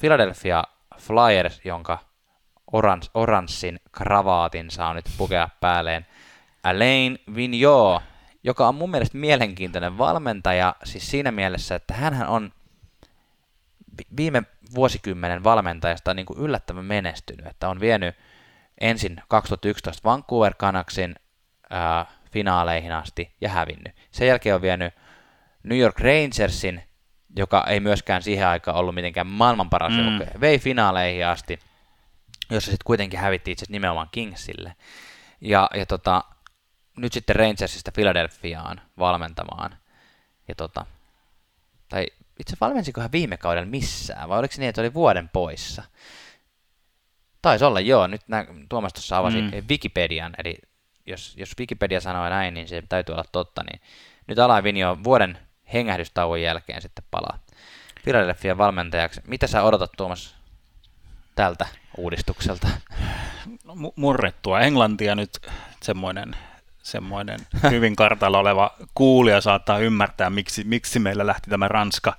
Philadelphia 0.00 0.64
Flyers, 0.98 1.60
jonka 1.64 1.98
orans, 2.72 3.10
oranssin 3.14 3.80
kravaatin 3.92 4.70
saa 4.70 4.94
nyt 4.94 5.04
pukea 5.18 5.48
päälleen. 5.60 6.06
Alain 6.62 7.18
Vigneault 7.34 8.02
joka 8.44 8.68
on 8.68 8.74
mun 8.74 8.90
mielestä 8.90 9.18
mielenkiintoinen 9.18 9.98
valmentaja, 9.98 10.74
siis 10.84 11.10
siinä 11.10 11.32
mielessä, 11.32 11.74
että 11.74 11.94
hän 11.94 12.26
on 12.28 12.52
viime 14.16 14.42
vuosikymmenen 14.74 15.44
valmentajasta 15.44 16.14
niin 16.14 16.26
kuin 16.26 16.38
yllättävän 16.38 16.84
menestynyt, 16.84 17.46
että 17.46 17.68
on 17.68 17.80
vienyt 17.80 18.16
ensin 18.80 19.22
2011 19.28 20.08
Vancouver 20.08 20.54
Canucksin 20.54 21.14
ää, 21.70 22.06
finaaleihin 22.30 22.92
asti 22.92 23.34
ja 23.40 23.48
hävinnyt. 23.48 23.96
Sen 24.10 24.28
jälkeen 24.28 24.54
on 24.54 24.62
vienyt 24.62 24.94
New 25.62 25.78
York 25.78 26.00
Rangersin, 26.00 26.82
joka 27.36 27.64
ei 27.68 27.80
myöskään 27.80 28.22
siihen 28.22 28.46
aikaan 28.46 28.76
ollut 28.76 28.94
mitenkään 28.94 29.26
maailman 29.26 29.70
paras 29.70 29.92
mm. 29.92 29.98
joukko, 29.98 30.40
vei 30.40 30.58
finaaleihin 30.58 31.26
asti, 31.26 31.58
jossa 32.50 32.70
sitten 32.70 32.84
kuitenkin 32.84 33.20
hävitti 33.20 33.50
itse 33.50 33.66
nimenomaan 33.68 34.08
Kingsille. 34.12 34.74
Ja, 35.40 35.70
ja 35.74 35.86
tota, 35.86 36.24
nyt 36.96 37.12
sitten 37.12 37.36
Rangersista 37.36 37.92
Philadelphiaan 37.92 38.80
valmentamaan. 38.98 39.76
Ja 40.48 40.54
tota, 40.54 40.86
tai 41.88 42.06
itse 42.38 42.56
valmensiko 42.60 43.00
hän 43.00 43.12
viime 43.12 43.36
kaudella 43.36 43.70
missään, 43.70 44.28
vai 44.28 44.38
oliko 44.38 44.54
se 44.54 44.60
niin, 44.60 44.68
että 44.68 44.80
oli 44.80 44.94
vuoden 44.94 45.28
poissa? 45.28 45.82
Taisi 47.42 47.64
olla, 47.64 47.80
joo. 47.80 48.06
Nyt 48.06 48.20
nää, 48.28 48.46
Tuomas 48.68 48.92
tuossa 48.92 49.18
avasi 49.18 49.42
mm. 49.42 49.50
Wikipedian, 49.68 50.34
eli 50.38 50.58
jos, 51.06 51.34
jos 51.36 51.58
Wikipedia 51.58 52.00
sanoo 52.00 52.28
näin, 52.28 52.54
niin 52.54 52.68
se 52.68 52.82
täytyy 52.88 53.12
olla 53.12 53.24
totta, 53.32 53.62
niin 53.62 53.80
nyt 54.26 54.38
Alain 54.38 54.64
Vinio 54.64 54.98
vuoden 55.04 55.38
hengähdystauon 55.72 56.42
jälkeen 56.42 56.82
sitten 56.82 57.04
palaa 57.10 57.38
Philadelphia 58.04 58.58
valmentajaksi. 58.58 59.20
Mitä 59.26 59.46
sä 59.46 59.62
odotat 59.62 59.90
Tuomas 59.96 60.34
tältä 61.34 61.66
uudistukselta? 61.96 62.68
No, 63.64 63.74
murrettua 63.96 64.60
Englantia 64.60 65.14
nyt 65.14 65.30
semmoinen 65.82 66.36
semmoinen 66.82 67.40
hyvin 67.70 67.96
kartalla 67.96 68.38
oleva 68.38 68.74
kuulija 68.94 69.40
saattaa 69.40 69.78
ymmärtää, 69.78 70.30
miksi, 70.30 70.64
miksi 70.64 70.98
meillä 70.98 71.26
lähti 71.26 71.50
tämä 71.50 71.68
Ranska, 71.68 72.16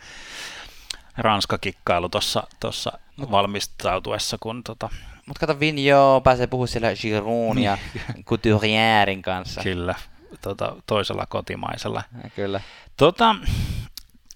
Ranska-kikkailu 1.18 2.09
tuossa 2.59 2.99
valmistautuessa, 3.32 4.38
kun 4.39 4.64
tota, 4.64 4.89
mutta 5.26 5.39
kato, 5.39 5.59
Vinjo 5.59 6.22
pääsee 6.24 6.47
puhumaan 6.47 6.68
siellä 6.68 6.95
Giroud 6.95 7.57
ja 7.57 7.78
niin. 8.14 8.26
Couturierin 8.26 9.22
kanssa. 9.22 9.61
Kyllä, 9.61 9.95
tota, 10.41 10.76
toisella 10.88 11.26
kotimaisella. 11.26 12.03
Ja, 12.24 12.30
kyllä. 12.30 12.61
Tota, 12.97 13.36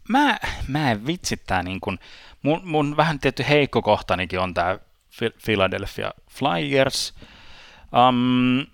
mä, 0.09 0.37
mä 0.67 0.91
en 0.91 1.07
vitsittää 1.07 1.63
niin 1.63 1.79
kun, 1.79 1.99
mun, 2.41 2.61
mun 2.63 2.97
vähän 2.97 3.19
tietty 3.19 3.45
heikko 3.49 3.81
kohtanikin 3.81 4.39
on 4.39 4.53
tämä 4.53 4.79
Philadelphia 5.45 6.11
Flyers. 6.29 7.13
Um, 8.09 8.65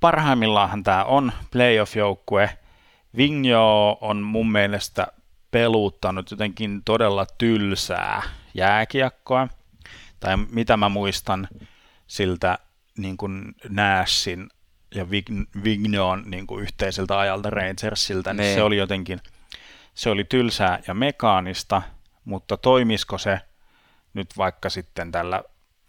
parhaimmillaan 0.00 0.84
tämä 0.84 1.04
on 1.04 1.32
playoff-joukkue. 1.50 2.50
Vigno 3.16 3.98
on 4.00 4.22
mun 4.22 4.52
mielestä 4.52 5.06
peluuttanut 5.50 6.30
jotenkin 6.30 6.82
todella 6.84 7.26
tylsää 7.38 8.22
jääkiekkoa 8.54 9.48
tai 10.20 10.36
mitä 10.36 10.76
mä 10.76 10.88
muistan 10.88 11.48
siltä 12.06 12.58
niin 12.98 13.16
kuin 13.16 13.54
Nashin 13.68 14.48
ja 14.94 15.10
Vignon 15.64 16.22
niin 16.26 16.46
kuin 16.46 16.62
yhteiseltä 16.62 17.18
ajalta 17.18 17.50
Rangersilta, 17.50 18.34
niin 18.34 18.54
se 18.54 18.62
oli 18.62 18.76
jotenkin, 18.76 19.20
se 19.94 20.10
oli 20.10 20.24
tylsää 20.24 20.80
ja 20.86 20.94
mekaanista, 20.94 21.82
mutta 22.24 22.56
toimisiko 22.56 23.18
se 23.18 23.40
nyt 24.14 24.36
vaikka 24.36 24.70
sitten 24.70 25.12
tällä 25.12 25.42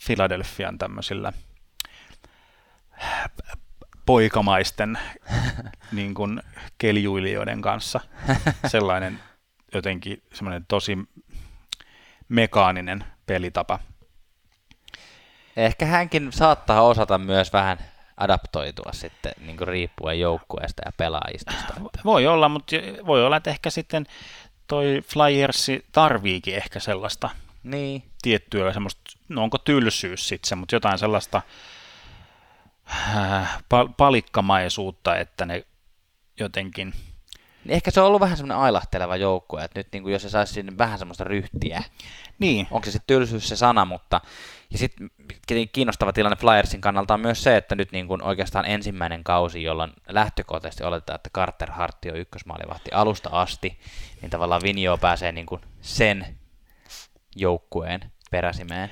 Philadelphian 0.05 0.78
tämmöisillä 0.78 1.34
poikamaisten 4.10 4.99
niin 5.91 6.14
kuin 6.14 6.41
keljuilijoiden 6.78 7.62
kanssa 7.62 7.99
sellainen 8.68 9.20
jotenkin 9.74 10.24
semmoinen 10.34 10.66
tosi 10.68 10.97
mekaaninen 12.30 13.03
pelitapa. 13.26 13.80
Ehkä 15.57 15.86
hänkin 15.86 16.32
saattaa 16.32 16.82
osata 16.82 17.18
myös 17.18 17.53
vähän 17.53 17.78
adaptoitua 18.18 18.91
sitten 18.93 19.32
niin 19.45 19.57
kuin 19.57 19.68
riippuen 19.68 20.20
joukkueesta 20.20 20.82
ja 20.86 20.91
pelaajistosta. 20.97 21.74
Voi 22.05 22.28
olla, 22.28 22.49
mutta 22.49 22.76
voi 23.05 23.26
olla, 23.26 23.38
että 23.38 23.49
ehkä 23.49 23.70
sitten 23.70 24.05
toi 24.68 25.01
Flyers 25.05 25.68
tarviikin 25.91 26.55
ehkä 26.55 26.80
sellaista 26.80 27.30
niin. 27.64 28.03
tiettyä 28.22 28.74
semmoista, 28.74 29.01
no 29.28 29.43
onko 29.43 29.57
tylsyys 29.57 30.28
sitten 30.28 30.49
se, 30.49 30.55
mutta 30.55 30.76
jotain 30.76 30.97
sellaista 30.97 31.41
äh, 32.91 33.63
palikkamaisuutta, 33.97 35.15
että 35.15 35.45
ne 35.45 35.65
jotenkin– 36.39 36.93
ehkä 37.67 37.91
se 37.91 38.01
on 38.01 38.07
ollut 38.07 38.21
vähän 38.21 38.37
semmoinen 38.37 38.63
ailahteleva 38.63 39.15
joukkue, 39.15 39.63
että 39.63 39.79
nyt 39.79 39.87
niin 39.91 40.03
kuin 40.03 40.13
jos 40.13 40.21
se 40.21 40.29
saisi 40.29 40.53
sinne 40.53 40.77
vähän 40.77 40.99
semmoista 40.99 41.23
ryhtiä, 41.23 41.83
niin. 42.39 42.67
onko 42.71 42.85
se 42.85 42.91
sitten 42.91 43.07
tylsyys 43.07 43.49
se 43.49 43.55
sana, 43.55 43.85
mutta 43.85 44.21
ja 44.71 44.77
sitten 44.77 45.09
kiinnostava 45.71 46.13
tilanne 46.13 46.35
Flyersin 46.35 46.81
kannalta 46.81 47.13
on 47.13 47.19
myös 47.19 47.43
se, 47.43 47.57
että 47.57 47.75
nyt 47.75 47.91
niin 47.91 48.07
kuin 48.07 48.23
oikeastaan 48.23 48.65
ensimmäinen 48.65 49.23
kausi, 49.23 49.63
jolloin 49.63 49.93
lähtökohtaisesti 50.07 50.83
oletetaan, 50.83 51.15
että 51.15 51.29
Carter 51.29 51.71
Hartti 51.71 52.11
on 52.11 52.17
ykkösmaalivahti 52.17 52.91
alusta 52.91 53.29
asti, 53.31 53.79
niin 54.21 54.29
tavallaan 54.29 54.61
Vinjo 54.63 54.97
pääsee 54.97 55.31
niin 55.31 55.45
kuin 55.45 55.61
sen 55.81 56.37
joukkueen 57.35 58.11
peräsimeen. 58.31 58.89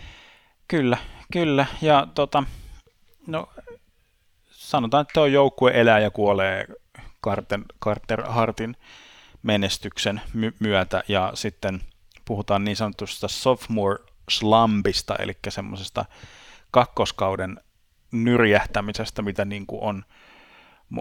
Kyllä, 0.67 0.97
kyllä. 1.33 1.65
Ja 1.81 2.07
tota, 2.15 2.43
no, 3.27 3.49
sanotaan, 4.69 5.01
että 5.01 5.13
tuo 5.13 5.25
joukkue 5.25 5.71
elää 5.73 5.99
ja 5.99 6.11
kuolee 6.11 6.65
Carter, 7.23 7.59
Carter 7.83 8.23
Hartin 8.23 8.75
menestyksen 9.43 10.21
my- 10.33 10.53
myötä 10.59 11.03
ja 11.07 11.31
sitten 11.33 11.81
puhutaan 12.25 12.63
niin 12.63 12.77
sanotusta 12.77 13.27
sophomore 13.27 14.03
slumpista, 14.29 15.15
eli 15.15 15.37
semmoisesta 15.49 16.05
kakkoskauden 16.71 17.59
nyrjähtämisestä, 18.11 19.21
mitä 19.21 19.45
niin 19.45 19.67
kuin 19.67 19.83
on 19.83 20.05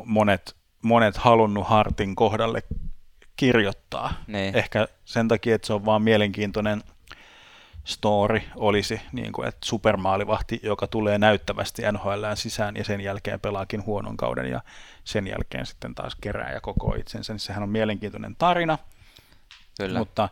monet, 0.04 0.56
monet 0.82 1.16
halunnut 1.16 1.66
Hartin 1.68 2.16
kohdalle 2.16 2.62
kirjoittaa. 3.36 4.12
Niin. 4.26 4.56
Ehkä 4.56 4.88
sen 5.04 5.28
takia, 5.28 5.54
että 5.54 5.66
se 5.66 5.72
on 5.72 5.84
vaan 5.84 6.02
mielenkiintoinen– 6.02 6.82
story 7.86 8.40
olisi, 8.56 9.00
niin 9.12 9.32
kuin, 9.32 9.48
että 9.48 9.66
supermaalivahti, 9.66 10.60
joka 10.62 10.86
tulee 10.86 11.18
näyttävästi 11.18 11.82
NHL 11.92 12.24
sisään 12.34 12.76
ja 12.76 12.84
sen 12.84 13.00
jälkeen 13.00 13.40
pelaakin 13.40 13.86
huonon 13.86 14.16
kauden 14.16 14.50
ja 14.50 14.60
sen 15.04 15.26
jälkeen 15.26 15.66
sitten 15.66 15.94
taas 15.94 16.16
kerää 16.20 16.52
ja 16.52 16.60
koko 16.60 16.94
itsensä, 16.94 17.32
niin 17.32 17.40
sehän 17.40 17.62
on 17.62 17.68
mielenkiintoinen 17.68 18.36
tarina. 18.36 18.78
Kyllä. 19.80 19.98
Mutta 19.98 20.28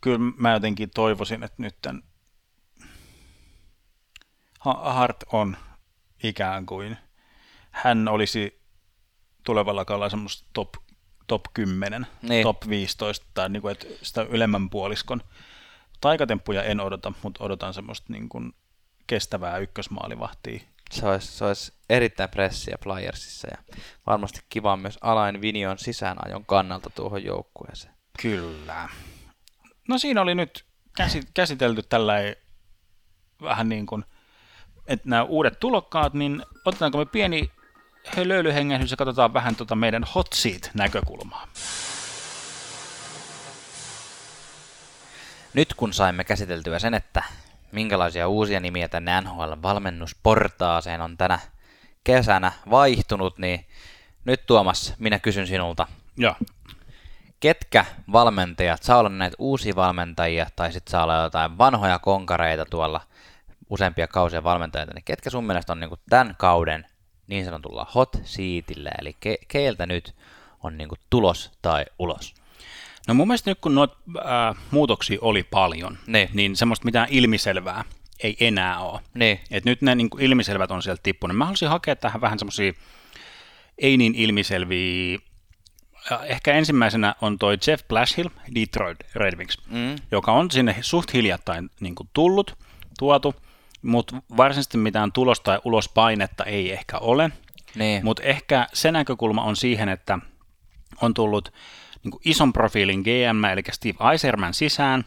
kyllä 0.00 0.18
mä 0.36 0.52
jotenkin 0.52 0.90
toivoisin, 0.94 1.42
että 1.42 1.62
nyt 1.62 1.76
tämän 1.82 2.02
Hart 4.80 5.24
on 5.32 5.56
ikään 6.22 6.66
kuin, 6.66 6.96
hän 7.70 8.08
olisi 8.08 8.60
tulevalla 9.44 9.84
kaudella 9.84 10.10
semmoista 10.10 10.48
top, 10.52 10.68
top 11.26 11.42
10, 11.54 12.06
niin. 12.22 12.42
top 12.42 12.68
15 12.68 13.26
tai 13.34 13.48
niin 13.48 13.62
kuin, 13.62 13.72
että 13.72 13.86
sitä 14.02 14.22
ylemmän 14.22 14.70
puoliskon 14.70 15.22
taikatemppuja 16.00 16.62
en 16.62 16.80
odota, 16.80 17.12
mutta 17.22 17.44
odotan 17.44 17.74
semmoista 17.74 18.12
niin 18.12 18.28
kuin 18.28 18.52
kestävää 19.06 19.58
ykkösmaalivahtia. 19.58 20.60
Se 20.90 21.06
olisi, 21.06 21.28
se 21.28 21.44
olisi 21.44 21.72
erittäin 21.90 22.30
pressiä 22.30 22.78
Flyersissa 22.82 23.48
ja 23.50 23.76
varmasti 24.06 24.40
kiva 24.48 24.76
myös 24.76 24.98
Alain 25.00 25.40
Vinion 25.40 25.78
sisäänajon 25.78 26.44
kannalta 26.44 26.90
tuohon 26.90 27.24
joukkueeseen. 27.24 27.94
Kyllä. 28.22 28.88
No 29.88 29.98
siinä 29.98 30.20
oli 30.20 30.34
nyt 30.34 30.64
käsitelty 31.34 31.82
tällä 31.82 32.14
vähän 33.42 33.68
niin 33.68 33.86
kuin, 33.86 34.04
että 34.86 35.08
nämä 35.08 35.22
uudet 35.22 35.60
tulokkaat, 35.60 36.14
niin 36.14 36.42
otetaanko 36.64 36.98
me 36.98 37.06
pieni 37.06 37.50
löylyhengähdys 38.16 38.90
ja 38.90 38.96
katsotaan 38.96 39.34
vähän 39.34 39.56
tuota 39.56 39.76
meidän 39.76 40.04
hot 40.14 40.32
seat 40.32 40.70
näkökulmaa. 40.74 41.48
Nyt 45.54 45.74
kun 45.74 45.92
saimme 45.92 46.24
käsiteltyä 46.24 46.78
sen, 46.78 46.94
että 46.94 47.22
minkälaisia 47.72 48.28
uusia 48.28 48.60
nimiä 48.60 48.88
tänne 48.88 49.20
NHL-valmennusportaaseen 49.20 51.00
on 51.00 51.16
tänä 51.16 51.38
kesänä 52.04 52.52
vaihtunut, 52.70 53.38
niin 53.38 53.66
nyt 54.24 54.46
Tuomas, 54.46 54.94
minä 54.98 55.18
kysyn 55.18 55.46
sinulta. 55.46 55.86
Joo. 56.16 56.34
Ketkä 57.40 57.84
valmentajat, 58.12 58.82
saa 58.82 58.98
olla 58.98 59.08
näitä 59.08 59.36
uusia 59.38 59.76
valmentajia 59.76 60.46
tai 60.56 60.72
sitten 60.72 60.90
saa 60.90 61.02
olla 61.02 61.22
jotain 61.22 61.58
vanhoja 61.58 61.98
konkareita 61.98 62.64
tuolla, 62.64 63.00
useampia 63.70 64.08
kausia 64.08 64.44
valmentajia, 64.44 64.86
niin 64.94 65.04
ketkä 65.04 65.30
sun 65.30 65.44
mielestä 65.44 65.72
on 65.72 65.80
niin 65.80 65.88
kuin 65.88 66.00
tämän 66.10 66.34
kauden 66.38 66.86
niin 67.26 67.44
sanotulla 67.44 67.86
hot 67.94 68.16
seatillä, 68.24 68.90
eli 69.00 69.16
ke- 69.26 69.44
keiltä 69.48 69.86
nyt 69.86 70.14
on 70.62 70.78
niin 70.78 70.88
kuin 70.88 70.98
tulos 71.10 71.50
tai 71.62 71.84
ulos? 71.98 72.39
No 73.08 73.14
mun 73.14 73.28
mielestä 73.28 73.50
nyt 73.50 73.58
kun 73.60 73.74
noita 73.74 73.96
äh, 74.18 74.56
muutoksia 74.70 75.18
oli 75.20 75.42
paljon, 75.42 75.98
ne. 76.06 76.30
niin 76.34 76.56
semmoista 76.56 76.84
mitään 76.84 77.08
ilmiselvää 77.10 77.84
ei 78.22 78.36
enää 78.40 78.78
ole. 78.78 79.00
Ne. 79.14 79.40
Et 79.50 79.64
nyt 79.64 79.82
ne 79.82 79.94
niin 79.94 80.10
ilmiselvät 80.18 80.70
on 80.70 80.82
sieltä 80.82 81.00
tippunut. 81.02 81.36
Mä 81.36 81.44
haluaisin 81.44 81.68
hakea 81.68 81.96
tähän 81.96 82.20
vähän 82.20 82.38
semmoisia 82.38 82.72
ei 83.78 83.96
niin 83.96 84.14
ilmiselviä 84.14 85.18
ehkä 86.24 86.52
ensimmäisenä 86.52 87.14
on 87.20 87.38
toi 87.38 87.58
Jeff 87.66 87.88
Blashill, 87.88 88.28
Detroit 88.54 88.98
Red 89.14 89.36
Wings, 89.36 89.58
mm. 89.66 89.96
joka 90.10 90.32
on 90.32 90.50
sinne 90.50 90.76
suht 90.80 91.12
hiljattain 91.12 91.70
niin 91.80 91.94
kuin 91.94 92.08
tullut, 92.12 92.58
tuotu, 92.98 93.34
mutta 93.82 94.22
varsinaisesti 94.36 94.78
mitään 94.78 95.12
tulosta 95.12 95.44
tai 95.44 95.58
ulospainetta 95.64 96.44
ei 96.44 96.72
ehkä 96.72 96.98
ole. 96.98 97.30
Niin. 97.74 98.04
Mutta 98.04 98.22
ehkä 98.22 98.66
se 98.72 98.92
näkökulma 98.92 99.42
on 99.42 99.56
siihen, 99.56 99.88
että 99.88 100.18
on 101.02 101.14
tullut 101.14 101.52
niin 102.04 102.10
kuin 102.10 102.20
ison 102.24 102.52
profiilin 102.52 103.00
GM, 103.00 103.44
eli 103.44 103.62
Steve 103.72 104.10
Eiserman 104.12 104.54
sisään, 104.54 105.04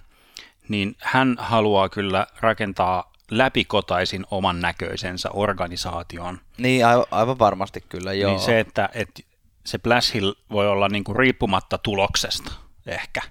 niin 0.70 0.96
hän 1.00 1.36
haluaa 1.40 1.90
kyllä 1.90 2.28
rakentaa 2.40 3.14
läpikotaisin 3.32 4.26
oman 4.32 4.60
näköisensä 4.60 5.30
organisaation. 5.32 6.40
Niin, 6.58 6.86
aivan, 7.12 7.40
varmasti 7.40 7.84
kyllä, 7.90 8.14
joo. 8.14 8.32
Niin 8.32 8.40
se, 8.40 8.60
että, 8.60 8.90
että 8.94 9.22
se 9.66 9.80
Blash 9.80 10.14
Hill 10.14 10.34
voi 10.52 10.68
olla 10.68 10.90
niin 10.90 11.04
kuin 11.04 11.16
riippumatta 11.16 11.78
tuloksesta 11.78 12.52
ehkä. 12.88 13.22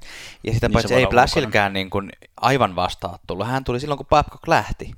Ja 0.45 0.53
sitä 0.53 0.69
Niin 0.69 0.73
paitsi 0.73 0.95
ei 0.95 1.01
olla 1.01 1.11
Blashilkään 1.11 1.73
niin 1.73 1.91
kuin 1.91 2.13
aivan 2.41 2.77
vastaan 2.77 3.19
tullut. 3.27 3.47
Hän 3.47 3.65
tuli 3.65 3.81
silloin, 3.81 3.97
kun 3.99 4.07
Babcock 4.07 4.49
lähti. 4.49 4.91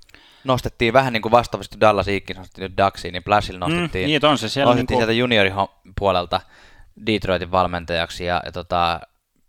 Nostettiin 0.45 0.93
vähän 0.93 1.13
niin 1.13 1.23
kuin 1.23 1.33
vastaavasti 1.33 1.81
Dallas 1.81 2.09
Eakins 2.09 2.39
nostettiin 2.39 2.63
nyt 2.63 2.77
Ducksiin, 2.87 3.13
niin 3.13 3.25
Blashil 3.25 3.59
nostettiin, 3.59 4.05
Mm, 4.05 4.09
niin, 4.09 4.27
on 4.27 4.39
se 4.39 4.49
siellä 4.49 4.71
nostettiin 4.73 4.95
niinku- 4.95 5.01
sieltä 5.01 5.13
junioripuolelta 5.13 6.41
Detroitin 7.07 7.51
valmentajaksi. 7.51 8.25
Ja, 8.25 8.43
ja 8.45 8.53
tota, 8.53 9.01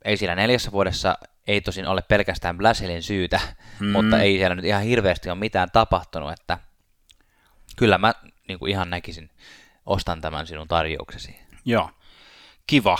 ei 0.05 0.17
siinä 0.17 0.35
neljässä 0.35 0.71
vuodessa 0.71 1.17
ei 1.47 1.61
tosin 1.61 1.87
ole 1.87 2.01
pelkästään 2.01 2.57
Blashilin 2.57 3.03
syytä, 3.03 3.39
Mm. 3.79 3.87
mutta 3.87 4.19
ei 4.19 4.37
siellä 4.37 4.55
nyt 4.55 4.65
ihan 4.65 4.83
hirveästi 4.83 5.29
ole 5.29 5.37
mitään 5.39 5.71
tapahtunut, 5.73 6.31
että 6.31 6.57
kyllä 7.75 7.97
mä 7.97 8.13
niin 8.47 8.59
kuin 8.59 8.71
ihan 8.71 8.89
näkisin, 8.89 9.29
ostan 9.85 10.21
tämän 10.21 10.47
sinun 10.47 10.67
tarjouksesi. 10.67 11.39
Joo, 11.65 11.91
kiva. 12.67 12.97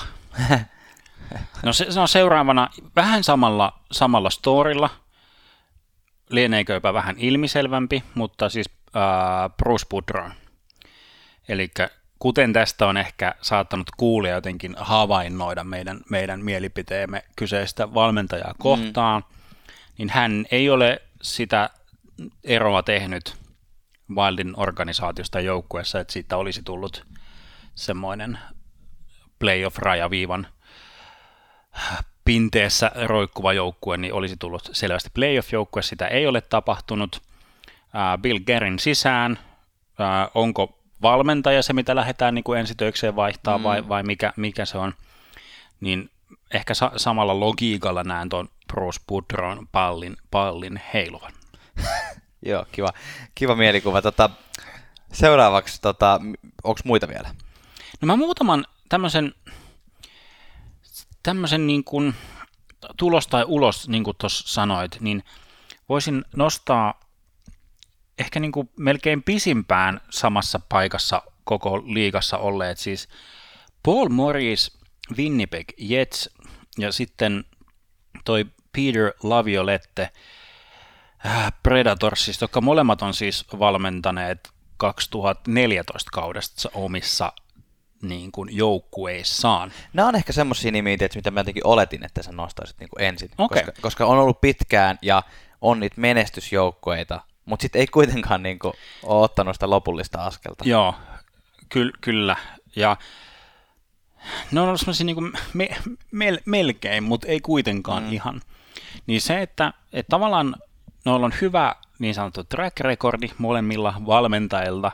No 1.63 1.73
se, 1.73 1.91
se 1.91 1.99
on 1.99 2.07
seuraavana 2.07 2.69
vähän 2.95 3.23
samalla, 3.23 3.79
samalla 3.91 4.29
storilla, 4.29 4.89
lieneeköpä 6.29 6.93
vähän 6.93 7.15
ilmiselvämpi, 7.19 8.03
mutta 8.15 8.49
siis 8.49 8.69
äh, 8.95 9.01
Bruce 9.57 9.85
Boudreau. 9.89 10.29
Eli 11.47 11.71
kuten 12.19 12.53
tästä 12.53 12.87
on 12.87 12.97
ehkä 12.97 13.35
saattanut 13.41 13.91
kuulia 13.97 14.33
jotenkin 14.33 14.75
havainnoida 14.77 15.63
meidän, 15.63 15.99
meidän 16.09 16.41
mielipiteemme 16.41 17.23
kyseistä 17.35 17.93
valmentajaa 17.93 18.55
kohtaan, 18.57 19.21
mm. 19.21 19.35
niin 19.97 20.09
hän 20.09 20.45
ei 20.51 20.69
ole 20.69 21.01
sitä 21.21 21.69
eroa 22.43 22.83
tehnyt 22.83 23.35
Wildin 24.15 24.53
organisaatiosta 24.57 25.39
joukkueessa, 25.39 25.99
että 25.99 26.13
siitä 26.13 26.37
olisi 26.37 26.61
tullut 26.63 27.05
semmoinen 27.75 28.39
playoff-rajaviivan 29.39 30.47
pinteessä 32.25 32.91
roikkuva 33.05 33.53
joukkue, 33.53 33.97
niin 33.97 34.13
olisi 34.13 34.37
tullut 34.37 34.69
selvästi 34.73 35.09
playoff-joukkue. 35.13 35.81
Sitä 35.81 36.07
ei 36.07 36.27
ole 36.27 36.41
tapahtunut. 36.41 37.21
Bill 38.21 38.39
Gerin 38.39 38.79
sisään. 38.79 39.39
Ää, 39.99 40.29
onko 40.33 40.79
valmentaja 41.01 41.63
se, 41.63 41.73
mitä 41.73 41.95
lähdetään 41.95 42.35
niin 42.35 42.43
kuin 42.43 42.59
ensitöikseen 42.59 43.15
vaihtaa, 43.15 43.57
mm. 43.57 43.63
vai, 43.63 43.89
vai 43.89 44.03
mikä, 44.03 44.33
mikä 44.37 44.65
se 44.65 44.77
on? 44.77 44.93
Niin 45.81 46.09
ehkä 46.53 46.73
sa- 46.73 46.91
samalla 46.97 47.39
logiikalla 47.39 48.03
näen 48.03 48.29
tuon 48.29 48.49
Bruce 48.73 48.99
Boudreau'n 49.11 49.67
pallin, 49.71 50.17
pallin 50.31 50.81
heiluvan. 50.93 51.31
Joo, 52.45 52.65
kiva, 52.71 52.89
kiva 53.35 53.55
mielikuva. 53.55 54.01
Tota, 54.01 54.29
seuraavaksi, 55.11 55.81
tota, 55.81 56.21
onko 56.63 56.79
muita 56.83 57.07
vielä? 57.07 57.29
No 58.01 58.05
mä 58.05 58.15
muutaman 58.15 58.65
tämmöisen, 58.89 59.33
tämmöisen 61.23 61.67
niin 61.67 61.83
kuin 61.83 62.15
tulos 62.97 63.27
tai 63.27 63.43
ulos, 63.47 63.89
niin 63.89 64.03
kuin 64.03 64.17
tuossa 64.17 64.47
sanoit, 64.47 64.97
niin 64.99 65.23
voisin 65.89 66.25
nostaa 66.35 66.99
ehkä 68.19 68.39
niin 68.39 68.51
kuin 68.51 68.69
melkein 68.77 69.23
pisimpään 69.23 70.01
samassa 70.09 70.59
paikassa 70.69 71.21
koko 71.43 71.83
liigassa 71.85 72.37
olleet, 72.37 72.77
siis 72.77 73.07
Paul 73.83 74.09
Morris, 74.09 74.77
Winnipeg 75.17 75.67
Jets 75.77 76.29
ja 76.77 76.91
sitten 76.91 77.45
toi 78.25 78.45
Peter 78.71 79.13
Laviolette 79.23 80.09
äh, 81.25 81.53
Predatorsista, 81.63 82.43
jotka 82.43 82.61
molemmat 82.61 83.01
on 83.01 83.13
siis 83.13 83.45
valmentaneet 83.59 84.49
2014 84.77 86.09
kaudesta 86.13 86.69
omissa 86.73 87.33
niin 88.01 88.31
kuin 88.31 88.55
joukkueissaan. 88.57 89.71
Nämä 89.93 90.07
on 90.07 90.15
ehkä 90.15 90.33
semmoisia 90.33 90.71
nimiä, 90.71 90.97
tietysti, 90.97 91.19
mitä 91.19 91.31
mä 91.31 91.39
jotenkin 91.39 91.67
oletin, 91.67 92.05
että 92.05 92.23
sä 92.23 92.31
nostaisit 92.31 92.79
niin 92.79 92.89
kuin 92.89 93.03
ensin. 93.03 93.29
Okei. 93.37 93.63
Koska, 93.63 93.81
koska, 93.81 94.05
on 94.05 94.17
ollut 94.17 94.41
pitkään 94.41 94.99
ja 95.01 95.23
on 95.61 95.79
niitä 95.79 96.01
menestysjoukkueita, 96.01 97.21
mutta 97.45 97.61
sitten 97.61 97.79
ei 97.79 97.87
kuitenkaan 97.87 98.43
niin 98.43 98.59
kuin, 98.59 98.73
ole 99.03 99.23
ottanut 99.23 99.55
sitä 99.55 99.69
lopullista 99.69 100.25
askelta. 100.25 100.63
Joo, 100.67 100.95
ky- 101.69 101.93
kyllä. 102.01 102.35
Ja 102.75 102.97
ne 104.51 104.61
on 104.61 104.67
ollut 104.67 104.79
semmoisia 104.79 105.05
niin 105.05 105.31
me, 105.53 105.69
mel, 106.11 106.39
melkein, 106.45 107.03
mutta 107.03 107.27
ei 107.27 107.39
kuitenkaan 107.39 108.03
mm. 108.03 108.13
ihan. 108.13 108.41
Niin 109.07 109.21
se, 109.21 109.41
että, 109.41 109.73
että 109.93 110.09
tavallaan 110.09 110.55
noilla 111.05 111.25
on 111.25 111.33
hyvä 111.41 111.75
niin 111.99 112.15
sanottu 112.15 112.43
track 112.43 112.79
recordi 112.79 113.27
molemmilla 113.37 113.93
valmentajilla. 114.05 114.91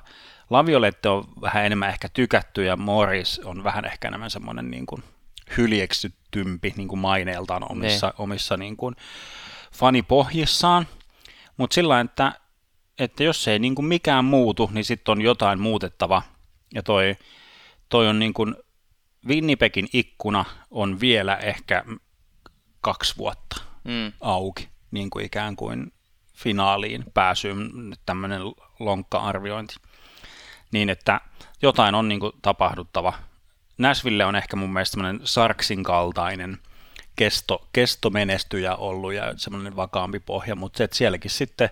Laviolette 0.50 1.10
on 1.10 1.24
vähän 1.42 1.66
enemmän 1.66 1.90
ehkä 1.90 2.10
tykätty 2.10 2.64
ja 2.66 2.78
Morris 2.78 3.42
on 3.46 3.64
vähän 3.64 3.86
ehkä 3.86 4.08
enemmän 4.08 4.30
semmoinen 4.30 4.72
niin 4.72 4.86
kuin 4.86 5.04
hyljeksyttympi 5.58 6.74
niin 6.78 6.88
kuin 6.88 7.00
maineeltaan 7.00 7.72
omissa, 7.72 8.08
Ne. 8.08 8.14
omissa 8.18 8.58
niin 8.58 8.78
kuin 8.78 8.96
fanipohjissaan. 9.74 10.88
Mutta 11.58 11.74
sillä 11.74 12.00
että, 12.00 12.40
että 13.00 13.24
jos 13.24 13.48
ei 13.48 13.60
niin 13.60 13.76
kuin 13.76 13.86
mikään 13.86 14.26
muutu, 14.26 14.70
niin 14.74 14.86
sitten 14.86 15.12
on 15.12 15.22
jotain 15.22 15.60
muutettava. 15.60 16.22
Ja 16.74 16.84
toi, 16.84 17.16
toi 17.90 18.08
on 18.08 18.20
niin 18.20 18.34
kuin 18.34 18.56
Winnipegin 19.28 19.88
ikkuna 19.94 20.46
on 20.72 21.00
vielä 21.00 21.36
ehkä 21.36 21.84
kaksi 22.82 23.18
vuotta 23.18 23.72
Mm. 23.84 24.12
auki, 24.22 24.70
niin 24.92 25.10
kuin 25.10 25.26
ikään 25.26 25.56
kuin 25.56 25.94
finaaliin 26.34 27.04
pääsyyn, 27.14 27.70
nyt 27.74 28.00
tämmöinen 28.06 28.42
lonkka-arviointi. 28.80 29.76
Niin, 30.72 30.90
että 30.90 31.22
jotain 31.62 31.96
on 31.96 32.08
niin 32.08 32.20
kuin 32.20 32.32
tapahduttava. 32.42 33.14
Nashville 33.78 34.26
on 34.26 34.36
ehkä 34.36 34.56
mun 34.56 34.74
mielestä 34.74 34.92
semmoinen 34.92 35.22
Sarksin 35.24 35.84
kaltainen 35.84 36.58
kesto, 37.16 37.68
kestomenestyjä 37.74 38.76
ollut 38.76 39.14
ja 39.14 39.34
semmoinen 39.38 39.76
vakaampi 39.76 40.20
pohja, 40.20 40.56
mutta 40.56 40.78
se, 40.78 40.84
että 40.84 40.98
sielläkin 40.98 41.32
sitten 41.32 41.70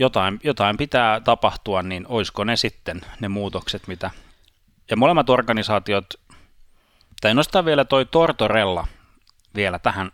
jotain, 0.00 0.40
jotain 0.44 0.76
pitää 0.76 1.20
tapahtua, 1.20 1.82
niin 1.82 2.06
olisiko 2.08 2.44
ne 2.44 2.56
sitten 2.56 3.00
ne 3.20 3.28
muutokset, 3.28 3.86
mitä... 3.86 4.10
Ja 4.90 4.96
molemmat 4.96 5.30
organisaatiot, 5.30 6.14
tai 7.20 7.34
nostaa 7.34 7.64
vielä 7.64 7.84
toi 7.84 8.06
Tortorella 8.06 8.86
vielä 9.54 9.78
tähän 9.78 10.12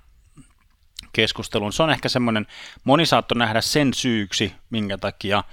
keskusteluun. 1.13 1.73
Se 1.73 1.83
on 1.83 1.91
ehkä 1.91 2.09
semmoinen, 2.09 2.47
moni 2.85 3.07
saattoi 3.07 3.39
nähdä 3.39 3.61
sen 3.61 3.95
syyksi, 3.95 4.55
minkä 4.71 4.99
takia 4.99 5.45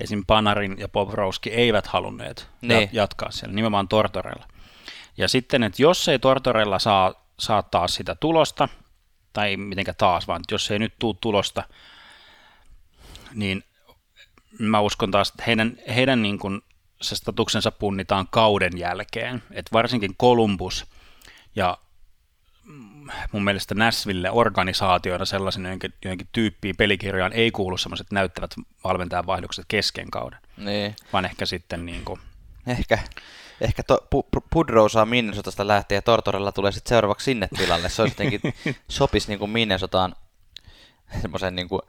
esim. 0.00 0.24
Panarin 0.26 0.76
ja 0.78 0.88
Bobrovski 0.88 1.50
eivät 1.50 1.86
halunneet 1.86 2.48
Niin. 2.60 2.88
jat- 2.88 2.90
jatkaa 2.92 3.30
siellä, 3.30 3.54
nimenomaan 3.54 3.88
Tortorella. 3.88 4.46
Ja 5.16 5.28
sitten, 5.28 5.62
että 5.62 5.82
jos 5.82 6.08
ei 6.08 6.18
Tortorella 6.18 6.78
saa, 6.78 7.23
saa 7.38 7.62
taas 7.62 7.94
sitä 7.94 8.14
tulosta, 8.14 8.68
tai 9.32 9.56
mitenkä 9.56 9.94
taas, 9.94 10.28
vaan 10.28 10.42
jos 10.50 10.70
ei 10.70 10.78
nyt 10.78 10.94
tule 10.98 11.16
tulosta, 11.20 11.62
niin 13.34 13.64
mä 14.58 14.80
uskon 14.80 15.10
taas, 15.10 15.28
että 15.28 15.42
heidän, 15.46 15.78
heidän 15.94 16.22
niin 16.22 16.38
kuin 16.38 16.60
se 17.02 17.16
statuksensa 17.16 17.70
punnitaan 17.70 18.28
kauden 18.30 18.78
jälkeen. 18.78 19.42
että 19.50 19.70
varsinkin 19.72 20.16
Columbus 20.16 20.86
ja 21.56 21.78
mun 23.32 23.44
mielestä 23.44 23.74
Nashville 23.74 24.30
organisaationa 24.30 25.24
sellaisen 25.24 25.64
johonkin, 25.64 25.94
johonkin 26.04 26.28
tyyppiin 26.32 26.76
pelikirjaan 26.76 27.32
ei 27.32 27.50
kuulu 27.50 27.76
sellaiset 27.78 28.10
näyttävät 28.12 28.54
valmentajan 28.84 29.26
vaihdokset 29.26 29.64
kesken 29.68 30.10
kauden, 30.10 30.38
Niin. 30.56 30.96
vaan 31.12 31.24
ehkä 31.24 31.46
sitten 31.46 31.86
niin 31.86 32.04
kuin, 32.04 32.20
Ehkä, 32.66 32.98
ehkä 33.60 33.82
to, 33.82 33.98
pu, 34.10 34.22
pu, 34.22 34.44
Pudrow 34.50 34.86
saa 34.88 35.06
Minnesotasta 35.06 35.66
lähteä 35.66 35.98
ja 35.98 36.02
Tortorella 36.02 36.52
tulee 36.52 36.72
sitten 36.72 36.88
seuraavaksi 36.88 37.24
sinne 37.24 37.48
tilalle. 37.58 37.88
Se 37.88 38.02
olisi 38.02 38.14
jotenkin, 38.14 38.40
sopisi 38.88 39.28
niin 39.28 39.38
kuin 39.38 39.50
Minnesotaan 39.50 40.14
semmoisen 41.20 41.54
niin 41.54 41.68
kuin 41.68 41.82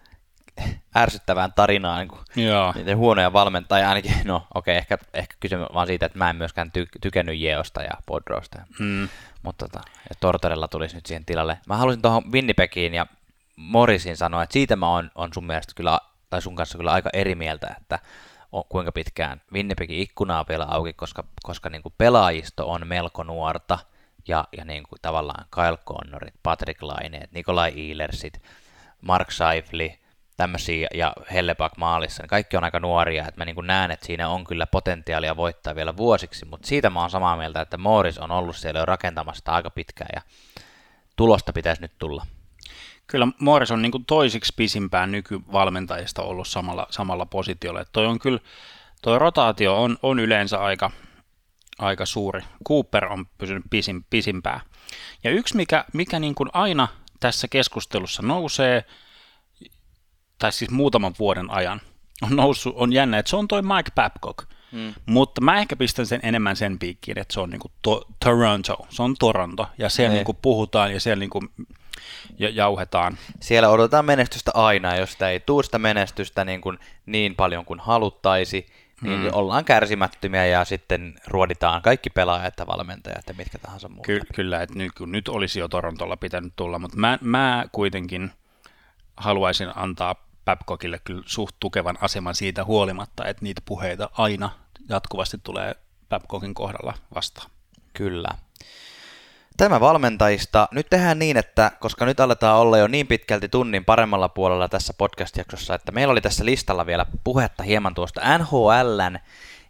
ärsyttävään 0.98 1.54
tarinaan 1.54 2.00
niin 2.00 2.08
kuin 2.08 2.46
joo, 2.46 2.74
niiden 2.76 2.98
huonoja 2.98 3.34
valmentajia 3.34 3.90
ainakin, 3.90 4.12
no 4.24 4.48
okei, 4.54 4.72
okay, 4.72 4.78
ehkä, 4.78 4.98
ehkä 5.14 5.36
kyse 5.40 5.60
vaan 5.60 5.88
siitä, 5.88 6.06
että 6.06 6.18
mä 6.18 6.30
en 6.30 6.36
myöskään 6.36 6.72
ty, 6.72 6.88
tykännyt 7.02 7.40
Jeosta 7.40 7.82
ja 7.82 7.94
Podrosta, 8.06 8.60
mm, 8.80 9.10
mutta 9.44 9.68
tota, 9.68 9.82
ja 10.10 10.16
Tortorella 10.20 10.68
tulisi 10.68 10.96
nyt 10.96 11.06
siihen 11.06 11.26
tilalle. 11.26 11.58
Mä 11.68 11.78
haluaisin 11.78 12.02
tuohon 12.02 12.32
Winnipegiin 12.32 12.94
ja 12.94 13.06
Morrisin 13.56 14.18
sanoa, 14.18 14.44
että 14.44 14.54
siitä 14.54 14.76
mä 14.76 14.90
oon, 14.90 15.12
on 15.16 15.34
sun 15.34 15.46
mielestä 15.46 15.74
kyllä, 15.76 16.00
tai 16.30 16.42
sun 16.42 16.56
kanssa 16.56 16.78
kyllä 16.78 16.92
aika 16.92 17.10
eri 17.14 17.36
mieltä, 17.36 17.76
että 17.82 18.00
kuinka 18.64 18.92
pitkään 18.92 19.42
Winnipegin 19.54 20.00
ikkunaa 20.00 20.40
on 20.40 20.46
vielä 20.50 20.66
auki, 20.70 20.94
koska, 20.94 21.24
koska 21.44 21.70
niin 21.70 21.82
kuin 21.82 21.94
pelaajisto 21.98 22.72
on 22.72 22.88
melko 22.88 23.24
nuorta, 23.24 23.80
ja, 24.28 24.48
ja 24.58 24.66
niin 24.66 24.84
kuin 24.84 25.00
tavallaan 25.02 25.46
Kyle 25.52 25.78
Connorit, 25.78 26.34
Patrick 26.44 26.82
Laineet, 26.82 27.32
Nikolai 27.32 27.74
Eilersit, 27.76 28.42
Mark 29.02 29.32
Seifli, 29.32 30.00
tämmöisiä 30.38 30.88
ja 30.94 31.14
Hellepak 31.34 31.78
maalissa, 31.78 32.24
niin 32.24 32.30
kaikki 32.30 32.58
on 32.58 32.64
aika 32.64 32.80
nuoria, 32.80 33.28
että 33.28 33.42
mä 33.42 33.46
niin 33.46 33.56
näen, 33.64 33.92
että 33.92 34.06
siinä 34.06 34.30
on 34.30 34.44
kyllä 34.44 34.68
potentiaalia 34.68 35.38
voittaa 35.38 35.76
vielä 35.76 35.98
vuosiksi, 35.98 36.46
mutta 36.46 36.68
siitä 36.68 36.90
mä 36.90 37.02
oon 37.02 37.10
samaa 37.10 37.38
mieltä, 37.38 37.62
että 37.62 37.78
Morris 37.78 38.18
on 38.18 38.32
ollut 38.32 38.56
siellä 38.56 38.80
jo 38.80 38.86
rakentamassa 38.86 39.52
aika 39.52 39.70
pitkään 39.70 40.10
ja 40.16 40.22
tulosta 41.16 41.54
pitäisi 41.54 41.82
nyt 41.82 41.92
tulla. 42.00 42.26
Kyllä 43.08 43.28
Morris 43.40 43.72
on 43.72 43.82
niin 43.82 43.92
kuin 43.92 44.06
toisiksi 44.06 44.54
pisimpään 44.56 45.12
nykyvalmentajista 45.12 46.22
ollut 46.22 46.48
samalla, 46.48 46.88
samalla 46.90 47.26
positiolla. 47.26 47.82
Että 47.82 47.92
toi 47.92 48.06
on 48.06 48.20
kyllä, 48.20 48.40
toi 49.02 49.20
rotaatio 49.20 49.84
on, 49.84 49.98
on 50.04 50.20
yleensä 50.20 50.58
aika, 50.58 50.92
aika 51.80 52.06
suuri. 52.06 52.42
Cooper 52.68 53.06
on 53.06 53.26
pysynyt 53.38 53.64
pisin, 53.70 54.06
pisimpää. 54.10 54.62
Ja 55.24 55.32
yksi, 55.32 55.56
mikä, 55.56 55.86
mikä 55.94 56.20
niin 56.20 56.36
kuin 56.36 56.50
aina 56.54 56.88
tässä 57.20 57.48
keskustelussa 57.48 58.22
nousee, 58.22 58.86
tai 60.38 60.52
siis 60.52 60.72
muutaman 60.72 61.14
vuoden 61.20 61.52
ajan, 61.52 61.82
on 62.22 62.36
noussut, 62.36 62.76
on 62.78 62.94
jännä, 62.94 63.18
että 63.18 63.30
se 63.30 63.36
on 63.36 63.48
toi 63.48 63.62
Mike 63.62 63.92
Babcock. 63.96 64.50
Mm. 64.72 64.94
Mutta 65.06 65.42
mä 65.42 65.58
ehkä 65.58 65.76
pistän 65.76 66.06
sen 66.06 66.20
enemmän 66.24 66.56
sen 66.56 66.80
piikkiin, 66.80 67.20
että 67.20 67.34
se 67.34 67.40
on 67.40 67.50
niinku 67.50 67.72
to- 67.82 68.08
Toronto, 68.26 68.88
se 68.90 69.04
on 69.04 69.16
Toronto, 69.20 69.68
ja 69.78 69.90
siellä 69.90 70.10
niin. 70.10 70.18
niinku 70.18 70.34
puhutaan 70.34 70.94
ja 70.94 71.00
siellä 71.00 71.20
niinku 71.20 71.44
ja 72.40 72.50
jauhetaan. 72.50 73.18
Siellä 73.40 73.70
odotetaan 73.70 74.06
menestystä 74.06 74.52
aina, 74.54 74.96
jos 74.96 75.12
sitä 75.12 75.30
ei 75.30 75.40
tule 75.40 75.64
sitä 75.64 75.80
menestystä 75.80 76.46
niin, 76.46 76.62
kuin 76.62 76.80
niin 77.06 77.36
paljon 77.36 77.66
kuin 77.66 77.80
haluttaisi, 77.80 78.68
niin 79.02 79.20
mm. 79.20 79.30
ollaan 79.32 79.66
kärsimättömiä 79.66 80.46
ja 80.46 80.66
sitten 80.66 81.16
ruoditaan 81.28 81.82
kaikki 81.82 82.10
pelaajat 82.10 82.54
ja 82.58 82.68
valmentajat 82.68 83.24
ja 83.28 83.34
mitkä 83.34 83.58
tahansa 83.58 83.90
muuta. 83.90 84.06
Ky- 84.06 84.22
kyllä, 84.36 84.62
että 84.62 84.78
nyt, 84.78 84.92
nyt 85.06 85.28
olisi 85.28 85.60
jo 85.60 85.68
Torontolla 85.68 86.18
pitänyt 86.18 86.54
tulla, 86.56 86.80
mutta 86.80 86.98
mä, 86.98 87.18
mä 87.22 87.66
kuitenkin 87.72 88.32
haluaisin 89.18 89.72
antaa 89.76 90.16
Babcockille 90.46 91.00
kyllä 91.04 91.24
suht 91.26 91.56
tukevan 91.60 91.98
aseman 92.02 92.36
siitä 92.36 92.64
huolimatta, 92.64 93.26
että 93.26 93.44
niitä 93.44 93.62
puheita 93.66 94.10
aina 94.18 94.50
jatkuvasti 94.90 95.38
tulee 95.44 95.76
Babcockin 96.10 96.54
kohdalla 96.54 96.94
vastaan. 97.16 97.50
Kyllä. 97.94 98.30
Tämä 99.58 99.80
valmentajista. 99.80 100.68
Nyt 100.72 100.88
tehdään 100.90 101.20
niin, 101.20 101.38
että 101.38 101.72
koska 101.80 102.06
nyt 102.06 102.20
aletaan 102.20 102.60
olla 102.60 102.78
jo 102.78 102.88
niin 102.88 103.08
pitkälti 103.08 103.50
tunnin 103.50 103.86
paremmalla 103.86 104.30
puolella 104.30 104.70
tässä 104.70 104.94
podcast-jaksossa, 104.98 105.76
että 105.76 105.92
meillä 105.92 106.12
oli 106.12 106.22
tässä 106.22 106.46
listalla 106.46 106.86
vielä 106.86 107.06
puhetta 107.24 107.64
hieman 107.64 107.96
tuosta 107.96 108.38
NHLn 108.38 109.20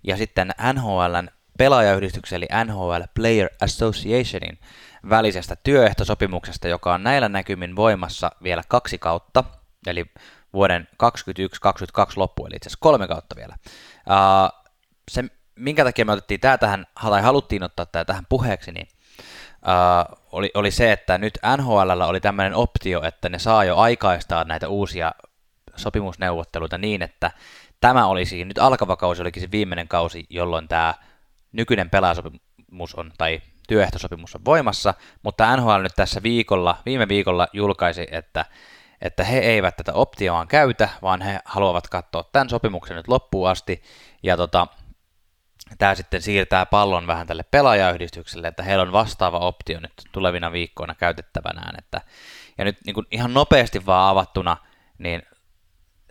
ja 0.03 0.17
sitten 0.17 0.53
NHLn 0.73 1.27
pelaajayhdistyksen 1.57 2.37
eli 2.37 2.47
NHL 2.65 3.01
Player 3.13 3.49
Associationin 3.61 4.59
välisestä 5.09 5.55
työehtosopimuksesta, 5.63 6.67
joka 6.67 6.93
on 6.93 7.03
näillä 7.03 7.29
näkymin 7.29 7.75
voimassa 7.75 8.31
vielä 8.43 8.61
kaksi 8.67 8.97
kautta, 8.97 9.43
eli 9.87 10.05
vuoden 10.53 10.87
2021-2022 11.03 11.07
loppu, 12.15 12.45
eli 12.45 12.55
itse 12.55 12.67
asiassa 12.67 12.81
kolme 12.81 13.07
kautta 13.07 13.35
vielä. 13.35 13.55
Uh, 14.09 14.65
se, 15.11 15.23
minkä 15.55 15.83
takia 15.83 16.05
me 16.05 16.11
otettiin 16.11 16.39
tämä 16.39 16.57
tähän, 16.57 16.85
tai 17.01 17.21
haluttiin 17.21 17.63
ottaa 17.63 17.85
tämä 17.85 18.05
tähän 18.05 18.25
puheeksi, 18.29 18.71
niin 18.71 18.87
uh, 19.65 20.17
oli, 20.31 20.51
oli 20.53 20.71
se, 20.71 20.91
että 20.91 21.17
nyt 21.17 21.37
NHL 21.57 22.01
oli 22.07 22.19
tämmöinen 22.19 22.55
optio, 22.55 23.03
että 23.03 23.29
ne 23.29 23.39
saa 23.39 23.63
jo 23.63 23.77
aikaistaa 23.77 24.43
näitä 24.43 24.67
uusia 24.67 25.11
sopimusneuvotteluita 25.75 26.77
niin, 26.77 27.01
että 27.01 27.31
tämä 27.81 28.05
olisi, 28.05 28.45
nyt 28.45 28.57
alkava 28.57 28.95
kausi 28.95 29.21
olikin 29.21 29.41
se 29.41 29.51
viimeinen 29.51 29.87
kausi, 29.87 30.25
jolloin 30.29 30.67
tämä 30.67 30.93
nykyinen 31.51 31.89
pelaasopimus 31.89 32.95
on, 32.95 33.11
tai 33.17 33.41
työehtosopimus 33.67 34.35
on 34.35 34.45
voimassa, 34.45 34.93
mutta 35.23 35.57
NHL 35.57 35.81
nyt 35.81 35.95
tässä 35.95 36.23
viikolla, 36.23 36.77
viime 36.85 37.07
viikolla 37.07 37.47
julkaisi, 37.53 38.07
että, 38.11 38.45
että 39.01 39.23
he 39.23 39.39
eivät 39.39 39.77
tätä 39.77 39.93
optioaan 39.93 40.47
käytä, 40.47 40.89
vaan 41.01 41.21
he 41.21 41.39
haluavat 41.45 41.87
katsoa 41.87 42.29
tämän 42.31 42.49
sopimuksen 42.49 42.97
nyt 42.97 43.07
loppuun 43.07 43.49
asti, 43.49 43.83
ja 44.23 44.37
tota, 44.37 44.67
tämä 45.77 45.95
sitten 45.95 46.21
siirtää 46.21 46.65
pallon 46.65 47.07
vähän 47.07 47.27
tälle 47.27 47.43
pelaajayhdistykselle, 47.51 48.47
että 48.47 48.63
heillä 48.63 48.81
on 48.81 48.91
vastaava 48.91 49.39
optio 49.39 49.79
nyt 49.79 49.93
tulevina 50.11 50.51
viikkoina 50.51 50.95
käytettävänään. 50.95 51.75
Että, 51.77 52.01
ja 52.57 52.65
nyt 52.65 52.77
niin 52.85 52.93
kuin 52.93 53.07
ihan 53.11 53.33
nopeasti 53.33 53.85
vaan 53.85 54.09
avattuna, 54.09 54.57
niin 54.97 55.21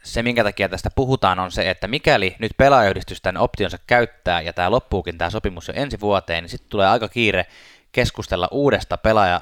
se, 0.02 0.22
minkä 0.22 0.44
takia 0.44 0.68
tästä 0.68 0.90
puhutaan, 0.94 1.38
on 1.38 1.52
se, 1.52 1.70
että 1.70 1.88
mikäli 1.88 2.36
nyt 2.38 2.52
pelaajayhdistys 2.56 3.20
tämän 3.20 3.42
optionsa 3.42 3.78
käyttää 3.86 4.40
ja 4.40 4.52
tämä 4.52 4.70
loppuukin 4.70 5.18
tämä 5.18 5.30
sopimus 5.30 5.68
jo 5.68 5.74
ensi 5.76 6.00
vuoteen, 6.00 6.44
niin 6.44 6.50
sitten 6.50 6.70
tulee 6.70 6.88
aika 6.88 7.08
kiire 7.08 7.46
keskustella 7.92 8.48
uudesta 8.50 8.96
pelaaja 8.96 9.40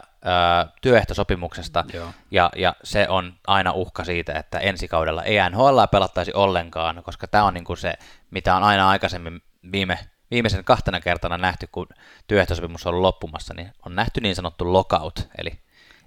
työehtosopimuksesta, 0.82 1.84
ja, 2.30 2.50
ja 2.56 2.74
se 2.84 3.06
on 3.08 3.34
aina 3.46 3.72
uhka 3.72 4.04
siitä, 4.04 4.32
että 4.32 4.58
ensi 4.58 4.88
kaudella 4.88 5.22
ei 5.22 5.50
NHL 5.50 5.78
pelattaisi 5.90 6.32
ollenkaan, 6.34 7.02
koska 7.02 7.26
tämä 7.26 7.44
on 7.44 7.54
niin 7.54 7.64
kuin 7.64 7.76
se, 7.76 7.94
mitä 8.30 8.56
on 8.56 8.62
aina 8.62 8.88
aikaisemmin 8.88 9.42
viime, 9.72 9.98
viimeisen 10.30 10.64
kahtena 10.64 11.00
kertana 11.00 11.38
nähty, 11.38 11.66
kun 11.72 11.86
työehtosopimus 12.26 12.86
on 12.86 13.02
loppumassa, 13.02 13.54
niin 13.54 13.72
on 13.86 13.94
nähty 13.94 14.20
niin 14.20 14.36
sanottu 14.36 14.72
lockout, 14.72 15.28
eli 15.38 15.58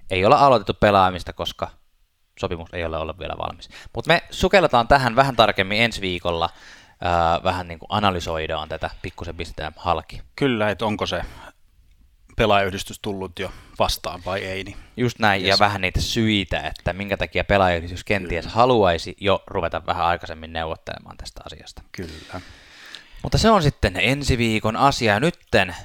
ei 0.10 0.26
olla 0.26 0.38
aloitettu 0.38 0.74
pelaamista, 0.74 1.34
koska 1.34 1.72
sopimus 2.40 2.70
ei 2.74 2.86
ole 2.86 2.98
ollut 2.98 3.20
vielä 3.20 3.36
valmis. 3.38 3.70
Mutta 3.96 4.14
me 4.14 4.24
sukelletaan 4.30 4.88
tähän 4.88 5.16
vähän 5.16 5.36
tarkemmin 5.36 5.82
ensi 5.82 6.02
viikolla, 6.02 6.50
ää, 7.02 7.44
vähän 7.44 7.68
niin 7.68 7.80
kuin 7.80 7.90
analysoidaan 7.90 8.70
tätä, 8.70 8.90
pikkusen 9.02 9.36
pistetään 9.38 9.74
halki. 9.76 10.22
Kyllä, 10.36 10.70
että 10.70 10.86
onko 10.86 11.06
se 11.06 11.22
pelaajayhdistys 12.36 13.00
tullut 13.02 13.40
jo 13.40 13.52
vastaan 13.80 14.22
vai 14.26 14.46
ei. 14.46 14.64
Niin 14.64 14.78
Just 14.98 15.20
näin, 15.20 15.42
yes. 15.42 15.50
ja 15.50 15.60
vähän 15.60 15.82
niitä 15.82 16.02
syitä, 16.02 16.60
että 16.60 16.94
minkä 16.94 17.18
takia 17.18 17.44
pelaajayhdistys 17.44 18.04
kenties 18.04 18.46
Kyllä. 18.46 18.56
haluaisi 18.56 19.16
jo 19.22 19.44
ruveta 19.48 19.86
vähän 19.86 20.06
aikaisemmin 20.06 20.54
neuvottelemaan 20.54 21.18
tästä 21.18 21.42
asiasta. 21.46 21.82
Kyllä. 21.92 22.42
Mutta 23.26 23.38
se 23.38 23.50
on 23.50 23.64
sitten 23.64 23.96
ensi 23.96 24.38
viikon 24.38 24.76
asia. 24.76 25.20
Nytten 25.20 25.76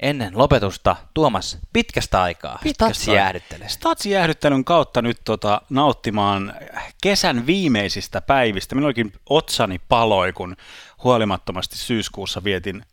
ennen 0.00 0.38
lopetusta 0.38 0.96
Tuomas 1.14 1.58
pitkästä 1.72 2.22
aikaa 2.22 2.58
Statsijäähdyttely. 2.74 3.64
Statsijäähdyttelyn 3.68 4.64
kautta 4.64 5.02
nyt 5.02 5.20
tota, 5.24 5.62
nauttimaan 5.70 6.54
kesän 7.02 7.46
viimeisistä 7.46 8.20
päivistä. 8.20 8.74
Minun 8.74 8.86
olikin 8.86 9.12
otsani 9.28 9.80
paloi, 9.88 10.32
kun 10.32 10.56
huolimattomasti 11.04 11.76
syyskuussa 11.76 12.44
vietin 12.44 12.84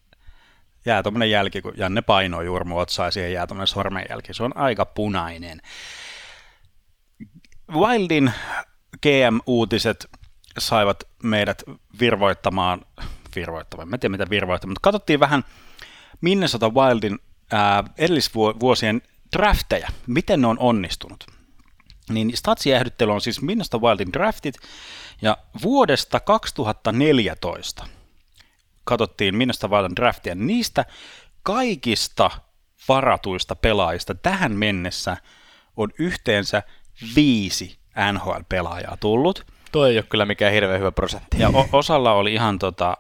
jää 0.86 1.04
tuommoinen 1.04 1.32
jälki, 1.32 1.62
kun 1.62 1.74
Janne 1.78 2.02
painoi 2.02 2.46
juuri 2.46 2.66
mun 2.66 2.82
otsaa 2.82 3.08
ja 3.08 3.12
siihen 3.12 3.34
jää 3.34 3.48
tuommoinen 3.48 3.68
sormenjälki. 3.68 4.34
Se 4.34 4.44
on 4.44 4.58
aika 4.58 4.86
punainen. 4.86 5.62
Wildin 7.72 8.32
GM-uutiset 9.02 10.10
saivat 10.58 11.04
meidät 11.24 11.64
virvoittamaan, 12.00 12.82
virvoittamaan, 13.36 13.90
mä 13.90 13.96
en 13.96 14.00
tiedä 14.00 14.12
mitä 14.12 14.30
virvoittamaan, 14.30 14.72
mutta 14.72 14.84
katsottiin 14.84 15.20
vähän 15.20 15.44
Minnesota 16.22 16.70
Wildin 16.70 17.20
ää, 17.52 17.84
edellisvuosien 17.98 19.02
drafteja, 19.38 19.88
miten 20.08 20.42
ne 20.42 20.48
on 20.48 20.60
onnistunut. 20.60 21.26
Niin 22.10 22.38
statsiehdyttely 22.38 23.12
on 23.12 23.22
siis 23.22 23.42
Minnesota 23.42 23.78
Wildin 23.78 24.14
draftit, 24.14 24.56
ja 25.22 25.38
vuodesta 25.64 26.20
2014 26.20 27.88
katsottiin 28.84 29.36
Minnesota 29.36 29.68
Wildin 29.68 29.96
draftia, 29.96 30.36
niistä 30.36 30.86
kaikista 31.44 32.32
varatuista 32.88 33.56
pelaajista 33.56 34.16
tähän 34.16 34.52
mennessä 34.52 35.18
on 35.78 35.90
yhteensä 36.00 36.64
viisi 37.16 37.80
NHL-pelaajaa 38.14 38.98
tullut. 39.00 39.46
Toi 39.72 39.90
ei 39.90 39.98
ole 39.98 40.06
kyllä 40.10 40.26
mikään 40.26 40.54
hirveän 40.54 40.80
hyvä 40.80 40.92
prosentti. 40.92 41.40
Ja 41.40 41.50
o- 41.50 41.70
osalla 41.74 42.14
oli 42.14 42.34
ihan 42.34 42.60
tota, 42.60 42.98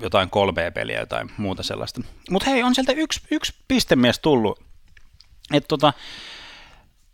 jotain 0.00 0.28
3B-peliä, 0.28 1.00
jotain 1.00 1.30
muuta 1.36 1.62
sellaista. 1.62 2.00
Mutta 2.30 2.50
hei, 2.50 2.62
on 2.62 2.74
sieltä 2.74 2.92
yksi, 2.92 3.20
yksi 3.30 3.54
pistemies 3.68 4.18
tullut. 4.18 4.62
Et 5.52 5.64
tota, 5.68 5.92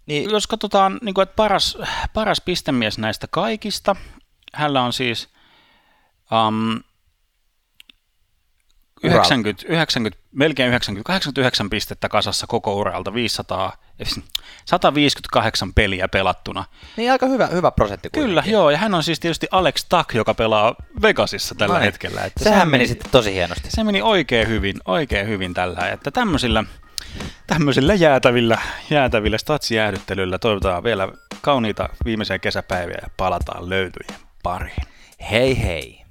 niin, 0.06 0.30
jos 0.30 0.46
katsotaan, 0.46 0.98
niin 1.02 1.14
kuin, 1.14 1.22
että 1.22 1.36
paras, 1.36 1.78
paras 2.14 2.40
pistemies 2.40 2.98
näistä 2.98 3.26
kaikista, 3.30 3.96
hänellä 4.54 4.82
on 4.82 4.92
siis 4.92 5.28
um, 6.48 6.80
90, 9.02 9.64
90, 9.68 10.18
melkein 10.32 10.68
90, 10.68 11.06
89 11.06 11.70
pistettä 11.70 12.08
kasassa 12.08 12.46
koko 12.46 12.74
uralta, 12.74 13.14
500, 13.14 13.76
158 14.64 15.74
peliä 15.74 16.08
pelattuna. 16.08 16.64
Niin 16.96 17.12
aika 17.12 17.26
hyvä, 17.26 17.46
hyvä 17.46 17.70
prosentti 17.70 18.08
kuitenkin. 18.08 18.28
Kyllä, 18.28 18.42
joo, 18.46 18.70
ja 18.70 18.78
hän 18.78 18.94
on 18.94 19.02
siis 19.02 19.20
tietysti 19.20 19.46
Alex 19.50 19.84
Tuck, 19.88 20.14
joka 20.14 20.34
pelaa 20.34 20.74
Vegasissa 21.02 21.54
tällä 21.54 21.74
Vai. 21.74 21.82
hetkellä. 21.82 22.24
Että 22.24 22.44
Sehän 22.44 22.68
meni, 22.68 22.70
meni 22.70 22.88
sitten 22.88 23.10
tosi 23.10 23.34
hienosti. 23.34 23.70
Se 23.70 23.84
meni 23.84 24.02
oikein 24.02 24.48
hyvin, 24.48 24.76
oikein 24.84 25.28
hyvin 25.28 25.54
tällä, 25.54 25.88
että 25.88 26.10
tämmöisillä, 26.10 26.64
tämmöisillä 27.46 27.94
jäätävillä, 27.94 28.58
jäätävillä 28.90 29.38
statsijäähdyttelyillä 29.38 30.38
toivotaan 30.38 30.84
vielä 30.84 31.08
kauniita 31.40 31.88
viimeisiä 32.04 32.38
kesäpäiviä 32.38 32.98
ja 33.02 33.08
palataan 33.16 33.68
löytyjen 33.68 34.20
pariin. 34.42 34.86
Hei 35.30 35.62
hei! 35.62 36.05